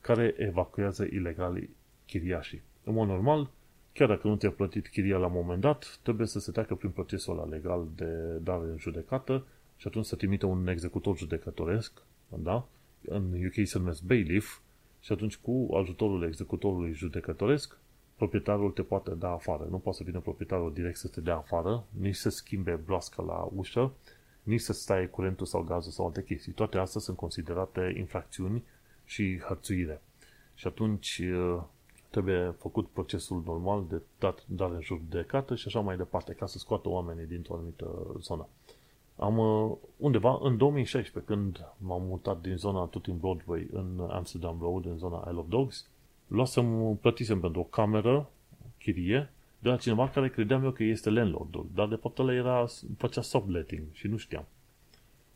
care 0.00 0.34
evacuează 0.36 1.06
ilegal 1.10 1.62
chiriașii. 2.06 2.62
În 2.84 2.94
mod 2.94 3.08
normal, 3.08 3.50
chiar 3.92 4.08
dacă 4.08 4.28
nu 4.28 4.36
ți-a 4.36 4.50
plătit 4.50 4.88
chiria 4.88 5.16
la 5.16 5.26
un 5.26 5.32
moment 5.34 5.60
dat, 5.60 5.98
trebuie 6.02 6.26
să 6.26 6.38
se 6.38 6.50
treacă 6.50 6.74
prin 6.74 6.90
procesul 6.90 7.38
ăla 7.38 7.48
legal 7.48 7.86
de 7.96 8.38
dare 8.42 8.64
în 8.64 8.78
judecată 8.78 9.46
și 9.76 9.86
atunci 9.86 10.04
să 10.04 10.16
trimite 10.16 10.46
un 10.46 10.66
executor 10.66 11.16
judecătoresc, 11.16 12.02
da? 12.28 12.66
În 13.04 13.44
UK 13.46 13.66
se 13.66 13.78
numesc 13.78 14.02
bailiff, 14.02 14.60
și 15.02 15.12
atunci 15.12 15.36
cu 15.36 15.68
ajutorul 15.80 16.22
executorului 16.22 16.92
judecătoresc, 16.92 17.78
proprietarul 18.22 18.70
te 18.70 18.82
poate 18.82 19.10
da 19.10 19.30
afară. 19.30 19.66
Nu 19.70 19.78
poate 19.78 19.98
să 19.98 20.04
vină 20.04 20.20
proprietarul 20.20 20.72
direct 20.72 20.96
să 20.96 21.08
te 21.08 21.20
dea 21.20 21.36
afară, 21.36 21.84
nici 21.90 22.14
să 22.14 22.28
schimbe 22.28 22.74
bloasca 22.74 23.22
la 23.22 23.48
ușă, 23.54 23.92
nici 24.42 24.60
să 24.60 24.72
stai 24.72 25.10
curentul 25.10 25.46
sau 25.46 25.62
gazul 25.62 25.92
sau 25.92 26.06
alte 26.06 26.24
chestii. 26.24 26.52
Toate 26.52 26.78
astea 26.78 27.00
sunt 27.00 27.16
considerate 27.16 27.94
infracțiuni 27.96 28.64
și 29.04 29.38
hărțuire. 29.38 30.02
Și 30.54 30.66
atunci 30.66 31.22
trebuie 32.10 32.54
făcut 32.58 32.88
procesul 32.88 33.42
normal 33.46 33.84
de 33.88 34.02
dat, 34.18 34.44
dare 34.46 34.74
în 34.74 34.80
judecată 34.80 35.54
și 35.54 35.66
așa 35.66 35.80
mai 35.80 35.96
departe, 35.96 36.32
ca 36.32 36.46
să 36.46 36.58
scoată 36.58 36.88
oamenii 36.88 37.26
dintr-o 37.26 37.54
anumită 37.54 38.16
zonă. 38.20 38.46
Am 39.16 39.38
uh, 39.38 39.76
undeva 39.96 40.38
în 40.42 40.56
2016, 40.56 41.32
când 41.32 41.74
m-am 41.78 42.02
mutat 42.02 42.40
din 42.40 42.56
zona 42.56 42.84
tot 42.84 43.06
în 43.06 43.18
Broadway 43.18 43.68
în 43.72 44.08
Amsterdam 44.10 44.58
Road, 44.60 44.84
în 44.84 44.98
zona 44.98 45.24
Isle 45.28 45.38
of 45.38 45.48
Dogs, 45.48 45.86
luasem, 46.32 46.98
plătisem 47.00 47.40
pentru 47.40 47.60
o 47.60 47.64
cameră, 47.64 48.30
chirie, 48.78 49.30
de 49.58 49.68
la 49.68 49.76
cineva 49.76 50.08
care 50.08 50.28
credeam 50.28 50.64
eu 50.64 50.70
că 50.70 50.82
este 50.82 51.10
landlordul, 51.10 51.66
dar 51.74 51.88
de 51.88 51.94
fapt 51.94 52.18
ăla 52.18 52.34
era, 52.34 52.64
făcea 52.96 53.20
subletting 53.20 53.82
și 53.92 54.06
nu 54.06 54.16
știam. 54.16 54.44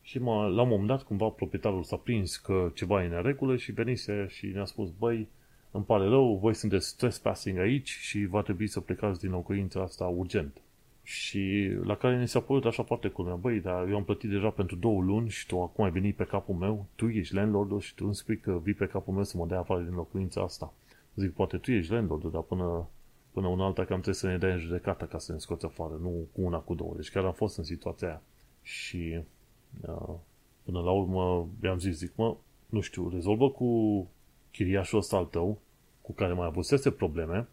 Și 0.03 0.19
mă, 0.19 0.47
la 0.47 0.63
un 0.63 0.69
moment 0.69 0.89
dat, 0.89 1.03
cumva, 1.03 1.29
proprietarul 1.29 1.83
s-a 1.83 1.97
prins 1.97 2.37
că 2.37 2.71
ceva 2.75 3.03
e 3.03 3.07
în 3.07 3.23
regulă 3.23 3.57
și 3.57 3.73
venise 3.73 4.27
și 4.29 4.47
ne-a 4.47 4.65
spus, 4.65 4.91
băi, 4.99 5.29
îmi 5.71 5.85
pare 5.85 6.05
rău, 6.05 6.37
voi 6.37 6.55
sunteți 6.55 6.97
trespassing 6.97 7.59
aici 7.59 7.89
și 7.89 8.25
va 8.25 8.43
trebui 8.43 8.67
să 8.67 8.81
plecați 8.81 9.21
din 9.21 9.31
locuința 9.31 9.83
asta 9.83 10.05
urgent. 10.05 10.61
Și 11.03 11.71
la 11.83 11.97
care 11.97 12.19
ne 12.19 12.27
s-a 12.27 12.41
părut 12.41 12.65
așa 12.65 12.83
foarte 12.83 13.09
culmea, 13.09 13.35
băi, 13.35 13.61
dar 13.61 13.89
eu 13.89 13.97
am 13.97 14.05
plătit 14.05 14.31
deja 14.31 14.51
pentru 14.51 14.77
două 14.77 15.03
luni 15.03 15.29
și 15.29 15.47
tu 15.47 15.63
acum 15.63 15.85
ai 15.85 15.91
venit 15.91 16.17
pe 16.17 16.25
capul 16.25 16.55
meu, 16.55 16.87
tu 16.95 17.09
ești 17.09 17.35
landlordul 17.35 17.81
și 17.81 17.95
tu 17.95 18.05
îmi 18.05 18.15
spui 18.15 18.39
că 18.39 18.61
vii 18.63 18.75
pe 18.75 18.87
capul 18.87 19.15
meu 19.15 19.25
să 19.25 19.37
mă 19.37 19.47
dea 19.47 19.59
afară 19.59 19.81
din 19.81 19.95
locuința 19.95 20.43
asta. 20.43 20.73
Zic, 21.17 21.33
poate 21.33 21.57
tu 21.57 21.71
ești 21.71 21.93
landlordul, 21.93 22.31
dar 22.31 22.43
până, 22.43 22.89
până 23.31 23.47
una 23.47 23.65
alta 23.65 23.85
cam 23.85 24.01
trebuie 24.01 24.15
să 24.15 24.27
ne 24.27 24.39
dai 24.39 24.53
în 24.53 24.59
judecată 24.59 25.05
ca 25.05 25.19
să 25.19 25.33
ne 25.33 25.39
scoți 25.39 25.65
afară, 25.65 25.99
nu 26.01 26.29
cu 26.33 26.41
una, 26.41 26.59
cu 26.59 26.75
două. 26.75 26.93
Deci 26.97 27.11
chiar 27.11 27.25
am 27.25 27.33
fost 27.33 27.59
în 27.59 27.65
situația 27.65 28.09
aia. 28.09 28.23
Și 28.63 29.23
uh, 29.87 30.15
până 30.63 30.81
la 30.81 30.91
urmă 30.91 31.49
i-am 31.63 31.79
zis, 31.79 31.97
zic, 31.97 32.13
mă, 32.17 32.37
nu 32.69 32.81
știu, 32.81 33.09
rezolvă 33.09 33.51
cu 33.51 33.67
chiriașul 34.51 34.99
ăsta 34.99 35.17
al 35.17 35.25
tău, 35.25 35.59
cu 36.01 36.13
care 36.13 36.33
mai 36.33 36.47
avusese 36.47 36.91
probleme, 36.91 37.49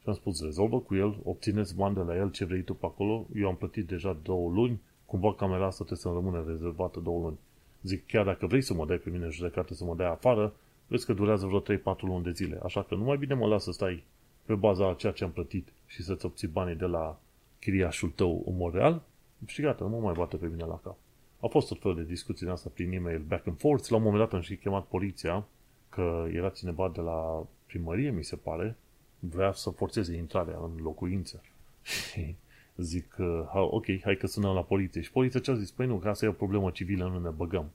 și 0.00 0.08
am 0.08 0.14
spus, 0.14 0.42
rezolvă 0.42 0.80
cu 0.80 0.94
el, 0.94 1.18
obțineți 1.24 1.76
bani 1.76 1.94
de 1.94 2.00
la 2.00 2.16
el 2.16 2.30
ce 2.30 2.44
vrei 2.44 2.62
tu 2.62 2.74
pe 2.74 2.86
acolo, 2.86 3.26
eu 3.34 3.48
am 3.48 3.56
plătit 3.56 3.86
deja 3.86 4.18
două 4.22 4.50
luni, 4.50 4.80
cumva 5.06 5.34
camera 5.34 5.66
asta 5.66 5.84
trebuie 5.84 5.98
să 5.98 6.08
rămână 6.08 6.44
rezervată 6.46 7.00
două 7.00 7.20
luni. 7.20 7.38
Zic, 7.82 8.06
chiar 8.06 8.24
dacă 8.24 8.46
vrei 8.46 8.62
să 8.62 8.74
mă 8.74 8.86
dai 8.86 8.96
pe 8.96 9.10
mine 9.10 9.24
în 9.24 9.30
judecată, 9.30 9.74
să 9.74 9.84
mă 9.84 9.94
dai 9.94 10.10
afară, 10.10 10.54
vezi 10.88 11.06
că 11.06 11.12
durează 11.12 11.46
vreo 11.46 11.94
3-4 11.96 12.00
luni 12.00 12.24
de 12.24 12.30
zile. 12.30 12.60
Așa 12.62 12.82
că 12.82 12.94
nu 12.94 13.04
mai 13.04 13.16
bine 13.16 13.34
mă 13.34 13.46
las 13.46 13.62
să 13.62 13.72
stai 13.72 14.04
pe 14.44 14.54
baza 14.54 14.88
a 14.88 14.94
ceea 14.94 15.12
ce 15.12 15.24
am 15.24 15.30
plătit 15.30 15.68
și 15.86 16.02
să-ți 16.02 16.24
obții 16.24 16.48
banii 16.48 16.74
de 16.74 16.84
la 16.84 17.18
chiriașul 17.60 18.10
tău 18.10 18.42
în 18.46 18.56
mod 18.56 18.74
real 18.74 19.02
și 19.46 19.62
gata, 19.62 19.84
nu 19.84 19.90
mă 19.90 20.00
mai 20.00 20.14
bate 20.16 20.36
pe 20.36 20.46
mine 20.46 20.64
la 20.64 20.80
cap. 20.82 20.96
A 21.40 21.46
fost 21.46 21.68
tot 21.68 21.80
fel 21.80 21.94
de 21.94 22.02
discuții 22.02 22.44
din 22.44 22.54
asta 22.54 22.70
prin 22.74 22.92
e-mail 22.92 23.18
back 23.18 23.46
and 23.46 23.58
forth. 23.58 23.88
La 23.88 23.96
un 23.96 24.02
moment 24.02 24.22
dat 24.22 24.32
am 24.32 24.40
și 24.40 24.56
chemat 24.56 24.86
poliția 24.86 25.46
că 25.88 26.26
era 26.32 26.48
cineva 26.48 26.90
de 26.94 27.00
la 27.00 27.46
primărie, 27.66 28.10
mi 28.10 28.24
se 28.24 28.36
pare, 28.36 28.76
vrea 29.18 29.52
să 29.52 29.70
forțeze 29.70 30.16
intrarea 30.16 30.58
în 30.62 30.82
locuință. 30.82 31.42
Și 31.82 32.34
zic, 32.76 33.16
uh, 33.18 33.26
ok, 33.52 33.84
hai 34.02 34.16
că 34.16 34.26
sunăm 34.26 34.54
la 34.54 34.62
poliție. 34.62 35.00
Și 35.00 35.12
poliția 35.12 35.40
ce 35.40 35.50
a 35.50 35.54
zis? 35.54 35.70
Păi 35.70 35.86
nu, 35.86 35.96
că 35.96 36.08
asta 36.08 36.24
e 36.24 36.28
o 36.28 36.32
problemă 36.32 36.70
civilă, 36.70 37.08
nu 37.08 37.18
ne 37.18 37.28
băgăm. 37.28 37.70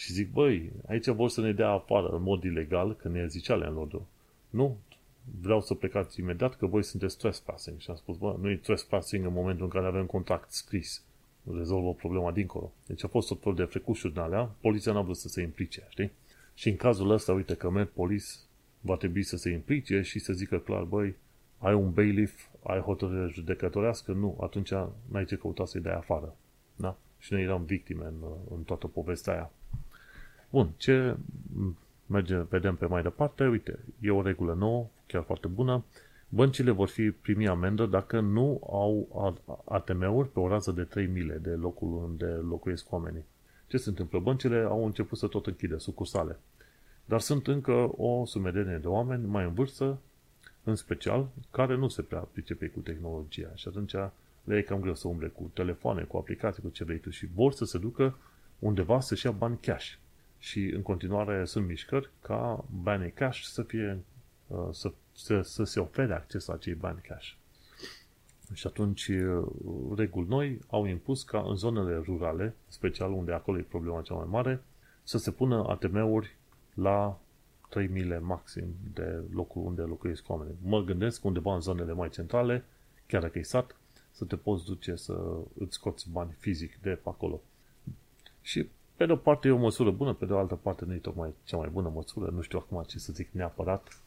Și 0.00 0.12
zic, 0.12 0.32
băi, 0.32 0.72
aici 0.86 1.06
vor 1.06 1.28
să 1.28 1.40
ne 1.40 1.52
dea 1.52 1.68
afară 1.68 2.08
în 2.08 2.22
mod 2.22 2.42
ilegal, 2.42 2.94
că 2.94 3.08
ne 3.08 3.26
zicea 3.26 3.54
landlordul. 3.54 4.02
Nu, 4.50 4.76
vreau 5.40 5.60
să 5.60 5.74
plecați 5.74 6.20
imediat 6.20 6.56
că 6.56 6.66
voi 6.66 6.82
sunteți 6.82 7.18
trespassing. 7.18 7.80
Și 7.80 7.90
am 7.90 7.96
spus, 7.96 8.16
bă, 8.16 8.36
nu 8.40 8.50
e 8.50 8.56
trespassing 8.56 9.24
în 9.24 9.32
momentul 9.32 9.64
în 9.64 9.70
care 9.70 9.86
avem 9.86 10.06
contract 10.06 10.52
scris. 10.52 11.02
Rezolvă 11.56 11.94
problema 11.94 12.32
dincolo. 12.32 12.72
Deci 12.86 13.04
a 13.04 13.08
fost 13.08 13.28
tot 13.28 13.42
fel 13.42 13.54
de 13.54 13.64
frecușuri 13.64 14.12
din 14.12 14.22
alea. 14.22 14.50
Poliția 14.60 14.92
n-a 14.92 15.00
vrut 15.00 15.16
să 15.16 15.28
se 15.28 15.42
implice, 15.42 15.86
știi? 15.88 16.10
Și 16.54 16.68
în 16.68 16.76
cazul 16.76 17.10
ăsta, 17.10 17.32
uite 17.32 17.54
că 17.54 17.70
Met 17.70 17.90
Police 17.90 18.32
va 18.80 18.96
trebui 18.96 19.22
să 19.22 19.36
se 19.36 19.50
implice 19.50 20.00
și 20.00 20.18
să 20.18 20.32
zică 20.32 20.58
clar, 20.58 20.82
băi, 20.82 21.14
ai 21.58 21.74
un 21.74 21.92
bailiff, 21.92 22.46
ai 22.62 22.80
hotărâre 22.80 23.32
judecătorească? 23.32 24.12
Nu, 24.12 24.38
atunci 24.40 24.70
n-ai 25.08 25.24
ce 25.24 25.36
căuta 25.36 25.64
să-i 25.64 25.80
dai 25.80 25.94
afară. 25.94 26.36
Da? 26.76 26.96
Și 27.18 27.32
noi 27.32 27.42
eram 27.42 27.64
victime 27.64 28.04
în, 28.04 28.24
în 28.50 28.62
toată 28.62 28.86
povestea 28.86 29.32
aia. 29.32 29.50
Bun, 30.50 30.70
ce 30.76 31.16
merge, 32.06 32.36
vedem 32.36 32.76
pe 32.76 32.86
mai 32.86 33.02
departe, 33.02 33.46
uite, 33.46 33.78
e 34.00 34.10
o 34.10 34.22
regulă 34.22 34.54
nouă, 34.54 34.86
chiar 35.06 35.22
foarte 35.22 35.46
bună. 35.46 35.84
Băncile 36.28 36.70
vor 36.70 36.88
fi 36.88 37.10
primi 37.10 37.48
amendă 37.48 37.86
dacă 37.86 38.20
nu 38.20 38.60
au 38.70 39.08
ATM-uri 39.64 40.28
pe 40.32 40.40
o 40.40 40.48
rază 40.48 40.72
de 40.72 40.82
3 40.82 41.06
mile 41.06 41.34
de 41.34 41.50
locul 41.50 41.92
unde 41.92 42.26
locuiesc 42.26 42.92
oamenii. 42.92 43.24
Ce 43.66 43.76
se 43.76 43.88
întâmplă? 43.88 44.18
Băncile 44.18 44.58
au 44.58 44.84
început 44.84 45.18
să 45.18 45.26
tot 45.26 45.46
închide 45.46 45.78
sucursale. 45.78 46.38
Dar 47.04 47.20
sunt 47.20 47.46
încă 47.46 47.90
o 47.96 48.24
sumedenie 48.24 48.76
de 48.76 48.86
oameni 48.86 49.26
mai 49.26 49.44
în 49.44 49.54
vârstă, 49.54 49.98
în 50.64 50.74
special, 50.74 51.28
care 51.50 51.76
nu 51.76 51.88
se 51.88 52.02
prea 52.02 52.28
pricepe 52.32 52.66
cu 52.66 52.80
tehnologia 52.80 53.50
și 53.54 53.68
atunci 53.68 53.92
le 54.44 54.56
e 54.56 54.62
cam 54.62 54.80
greu 54.80 54.94
să 54.94 55.08
umble 55.08 55.28
cu 55.28 55.50
telefoane, 55.54 56.02
cu 56.02 56.16
aplicații, 56.16 56.62
cu 56.62 56.68
ce 56.68 56.84
vrei 56.84 56.98
tu 56.98 57.10
și 57.10 57.28
vor 57.34 57.52
să 57.52 57.64
se 57.64 57.78
ducă 57.78 58.16
undeva 58.58 59.00
să-și 59.00 59.26
ia 59.26 59.32
bani 59.32 59.58
cash. 59.60 59.92
Și 60.40 60.64
în 60.64 60.82
continuare 60.82 61.44
sunt 61.44 61.66
mișcări 61.66 62.10
ca 62.22 62.64
banii 62.82 63.12
cash 63.12 63.42
să 63.42 63.62
fie 63.62 64.04
uh, 64.46 64.68
să, 64.72 64.92
să, 65.12 65.40
să 65.40 65.64
se 65.64 65.80
ofere 65.80 66.14
acces 66.14 66.46
la 66.46 66.54
acei 66.54 66.74
bani 66.74 67.00
cash. 67.08 67.32
Și 68.52 68.66
atunci 68.66 69.08
uh, 69.08 69.46
reguli 69.96 70.28
noi 70.28 70.58
au 70.68 70.84
impus 70.84 71.22
ca 71.22 71.44
în 71.46 71.56
zonele 71.56 71.96
rurale, 72.04 72.54
special 72.68 73.12
unde 73.12 73.32
acolo 73.32 73.58
e 73.58 73.62
problema 73.62 74.02
cea 74.02 74.14
mai 74.14 74.26
mare, 74.28 74.62
să 75.02 75.18
se 75.18 75.30
pună 75.30 75.64
ATM-uri 75.68 76.36
la 76.74 77.20
3 77.68 77.86
mile 77.86 78.18
maxim 78.18 78.74
de 78.94 79.22
locul 79.32 79.64
unde 79.64 79.82
locuiesc 79.82 80.28
oamenii. 80.28 80.56
Mă 80.62 80.82
gândesc 80.82 81.24
undeva 81.24 81.54
în 81.54 81.60
zonele 81.60 81.92
mai 81.92 82.08
centrale, 82.08 82.64
chiar 83.06 83.22
dacă 83.22 83.38
e 83.38 83.42
sat, 83.42 83.76
să 84.10 84.24
te 84.24 84.36
poți 84.36 84.64
duce 84.64 84.94
să 84.94 85.36
îți 85.58 85.74
scoți 85.74 86.10
bani 86.10 86.34
fizic 86.38 86.80
de 86.80 86.90
pe 86.90 87.08
acolo. 87.08 87.42
Și 88.40 88.68
pe 89.00 89.06
de 89.06 89.12
o 89.12 89.16
parte 89.16 89.48
e 89.48 89.50
o 89.50 89.56
măsură 89.56 89.90
bună, 89.90 90.14
pe 90.14 90.26
de 90.26 90.32
o 90.32 90.38
altă 90.38 90.54
parte 90.54 90.84
nu 90.84 90.94
e 90.94 90.96
tocmai 90.96 91.34
cea 91.44 91.56
mai 91.56 91.68
bună 91.68 91.92
măsură, 91.94 92.30
nu 92.30 92.40
știu 92.40 92.58
acum 92.58 92.82
ce 92.86 92.98
să 92.98 93.12
zic 93.12 93.28
neapărat. 93.32 94.02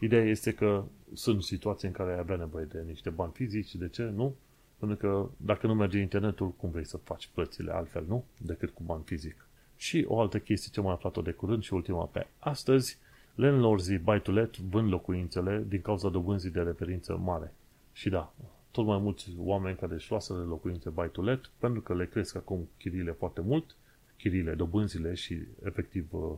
Ideea 0.00 0.24
este 0.24 0.52
că 0.52 0.84
sunt 1.12 1.42
situații 1.42 1.88
în 1.88 1.94
care 1.94 2.12
ai 2.12 2.18
avea 2.18 2.36
nevoie 2.36 2.64
de 2.64 2.84
niște 2.86 3.10
bani 3.10 3.32
fizici, 3.32 3.74
de 3.74 3.88
ce? 3.88 4.02
Nu? 4.02 4.34
Pentru 4.78 4.96
că 4.96 5.28
dacă 5.36 5.66
nu 5.66 5.74
merge 5.74 5.98
internetul, 5.98 6.50
cum 6.50 6.70
vrei 6.70 6.84
să 6.84 6.96
faci 6.96 7.30
plățile 7.34 7.72
altfel, 7.72 8.04
nu? 8.08 8.24
Decât 8.38 8.70
cu 8.70 8.82
bani 8.82 9.02
fizic. 9.04 9.46
Și 9.76 10.04
o 10.08 10.20
altă 10.20 10.38
chestie 10.38 10.70
ce 10.72 10.80
am 10.80 10.86
aflat-o 10.86 11.22
de 11.22 11.30
curând 11.30 11.62
și 11.62 11.74
ultima 11.74 12.04
pe 12.04 12.26
astăzi, 12.38 12.98
landlords 13.34 13.88
buy 14.02 14.20
to 14.20 14.32
let 14.32 14.56
vând 14.56 14.90
locuințele 14.90 15.64
din 15.68 15.80
cauza 15.80 16.08
dobânzii 16.08 16.50
de 16.50 16.60
referință 16.60 17.16
mare. 17.16 17.52
Și 17.92 18.08
da, 18.08 18.32
tot 18.70 18.86
mai 18.86 18.98
mulți 18.98 19.30
oameni 19.38 19.76
care 19.76 19.94
își 19.94 20.10
luaseră 20.10 20.38
locuințe 20.38 20.90
buy 20.90 21.10
to 21.10 21.22
let, 21.22 21.50
pentru 21.58 21.80
că 21.80 21.94
le 21.94 22.06
cresc 22.06 22.36
acum 22.36 22.68
chiriile 22.78 23.12
foarte 23.12 23.40
mult, 23.40 23.76
chiriile, 24.16 24.54
dobânzile 24.54 25.14
și 25.14 25.38
efectiv 25.64 26.06
uh, 26.10 26.32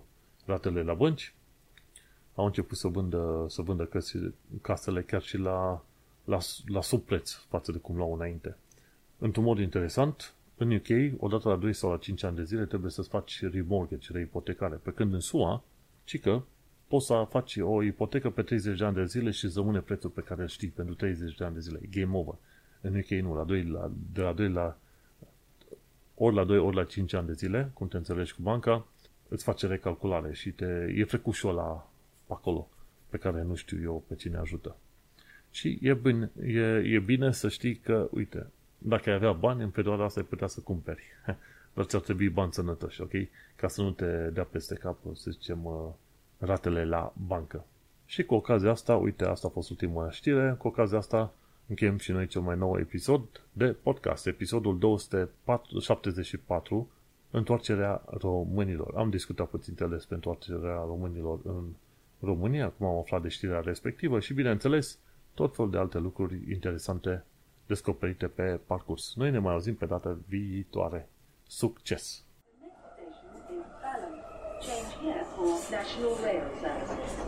ratele 0.44 0.82
la 0.82 0.94
bănci, 0.94 1.34
au 2.34 2.44
început 2.44 2.76
să 2.76 2.88
vândă, 2.88 3.46
să 3.48 3.62
vândă 3.62 3.88
casele 4.60 5.02
chiar 5.02 5.22
și 5.22 5.36
la, 5.36 5.84
la, 6.24 6.38
la 6.66 6.82
subpreț 6.82 7.32
față 7.32 7.72
de 7.72 7.78
cum 7.78 7.96
luau 7.96 8.14
înainte. 8.14 8.56
Într-un 9.18 9.44
mod 9.44 9.58
interesant, 9.58 10.34
în 10.56 10.74
UK, 10.74 11.22
odată 11.22 11.48
la 11.48 11.56
2 11.56 11.72
sau 11.72 11.90
la 11.90 11.96
5 11.96 12.22
ani 12.22 12.36
de 12.36 12.44
zile, 12.44 12.64
trebuie 12.64 12.90
să-ți 12.90 13.08
faci 13.08 13.40
remortgage, 13.40 14.12
reipotecare. 14.12 14.74
Pe 14.74 14.90
când 14.90 15.12
în 15.12 15.20
SUA, 15.20 15.62
ci 16.04 16.20
că 16.20 16.42
poți 16.88 17.06
să 17.06 17.26
faci 17.28 17.56
o 17.56 17.82
ipotecă 17.82 18.30
pe 18.30 18.42
30 18.42 18.78
de 18.78 18.84
ani 18.84 18.94
de 18.94 19.04
zile 19.04 19.30
și 19.30 19.50
rămâne 19.54 19.80
prețul 19.80 20.10
pe 20.10 20.20
care 20.20 20.42
îl 20.42 20.48
știi 20.48 20.68
pentru 20.68 20.94
30 20.94 21.36
de 21.36 21.44
ani 21.44 21.54
de 21.54 21.60
zile. 21.60 21.80
Game 21.90 22.16
over. 22.16 22.34
În 22.80 22.96
UK 22.96 23.08
nu, 23.08 23.34
la 23.34 23.44
2, 23.44 23.64
la, 23.64 23.90
de 24.12 24.20
la 24.20 24.32
2 24.32 24.48
la 24.48 24.78
ori 26.18 26.34
la 26.34 26.44
2, 26.44 26.58
ori 26.58 26.76
la 26.76 26.84
5 26.84 27.12
ani 27.12 27.26
de 27.26 27.32
zile, 27.32 27.70
cum 27.74 27.88
te 27.88 27.96
înțelegi 27.96 28.34
cu 28.34 28.42
banca, 28.42 28.86
îți 29.28 29.44
face 29.44 29.66
recalculare 29.66 30.32
și 30.32 30.50
te, 30.50 30.92
e 30.96 31.04
frecușul 31.04 31.54
la 31.54 31.88
acolo, 32.28 32.68
pe 33.08 33.16
care 33.16 33.42
nu 33.42 33.54
știu 33.54 33.82
eu 33.82 34.04
pe 34.08 34.14
cine 34.14 34.36
ajută. 34.36 34.76
Și 35.50 35.78
e 35.82 35.94
bine, 35.94 36.30
e, 36.46 36.60
e 36.94 36.98
bine 36.98 37.32
să 37.32 37.48
știi 37.48 37.76
că, 37.76 38.08
uite, 38.10 38.46
dacă 38.78 39.08
ai 39.08 39.14
avea 39.14 39.32
bani, 39.32 39.62
în 39.62 39.70
perioada 39.70 40.04
asta 40.04 40.20
ai 40.20 40.26
putea 40.26 40.46
să 40.46 40.60
cumperi. 40.60 41.02
Dar 41.74 41.84
ți-ar 41.84 42.02
trebui 42.02 42.28
bani 42.28 42.52
sănătoși, 42.52 43.00
ok? 43.00 43.12
Ca 43.56 43.68
să 43.68 43.82
nu 43.82 43.90
te 43.90 44.30
dea 44.30 44.44
peste 44.44 44.74
cap, 44.74 44.98
să 45.14 45.30
zicem, 45.30 45.64
uh, 45.64 45.88
ratele 46.38 46.84
la 46.84 47.12
bancă. 47.26 47.64
Și 48.06 48.24
cu 48.24 48.34
ocazia 48.34 48.70
asta, 48.70 48.96
uite, 48.96 49.24
asta 49.24 49.46
a 49.46 49.50
fost 49.50 49.70
ultima 49.70 50.10
știre, 50.10 50.54
cu 50.58 50.66
ocazia 50.68 50.98
asta 50.98 51.34
încheiem 51.66 51.98
și 51.98 52.12
noi 52.12 52.26
cel 52.26 52.40
mai 52.40 52.56
nou 52.56 52.78
episod 52.78 53.22
de 53.52 53.76
podcast, 53.82 54.26
episodul 54.26 54.78
274, 54.78 56.90
Întoarcerea 57.30 58.02
românilor. 58.06 58.96
Am 58.96 59.10
discutat 59.10 59.48
puțin 59.48 59.74
despre 59.90 60.14
întoarcerea 60.14 60.84
românilor 60.86 61.38
în 61.44 61.64
România, 62.20 62.68
cum 62.68 62.86
am 62.86 62.98
aflat 62.98 63.22
de 63.22 63.28
știrea 63.28 63.60
respectivă 63.60 64.20
și, 64.20 64.34
bineînțeles, 64.34 64.98
tot 65.34 65.54
fel 65.54 65.70
de 65.70 65.78
alte 65.78 65.98
lucruri 65.98 66.52
interesante 66.52 67.24
descoperite 67.66 68.26
pe 68.26 68.60
parcurs. 68.66 69.14
Noi 69.14 69.30
ne 69.30 69.38
mai 69.38 69.52
auzim 69.52 69.74
pe 69.74 69.86
data 69.86 70.18
viitoare. 70.28 71.08
Succes! 71.46 72.24
Change 74.60 74.96
here 75.02 75.24
for 75.34 75.46
National 75.70 76.16
Rail 76.22 76.44
Service. 76.60 77.25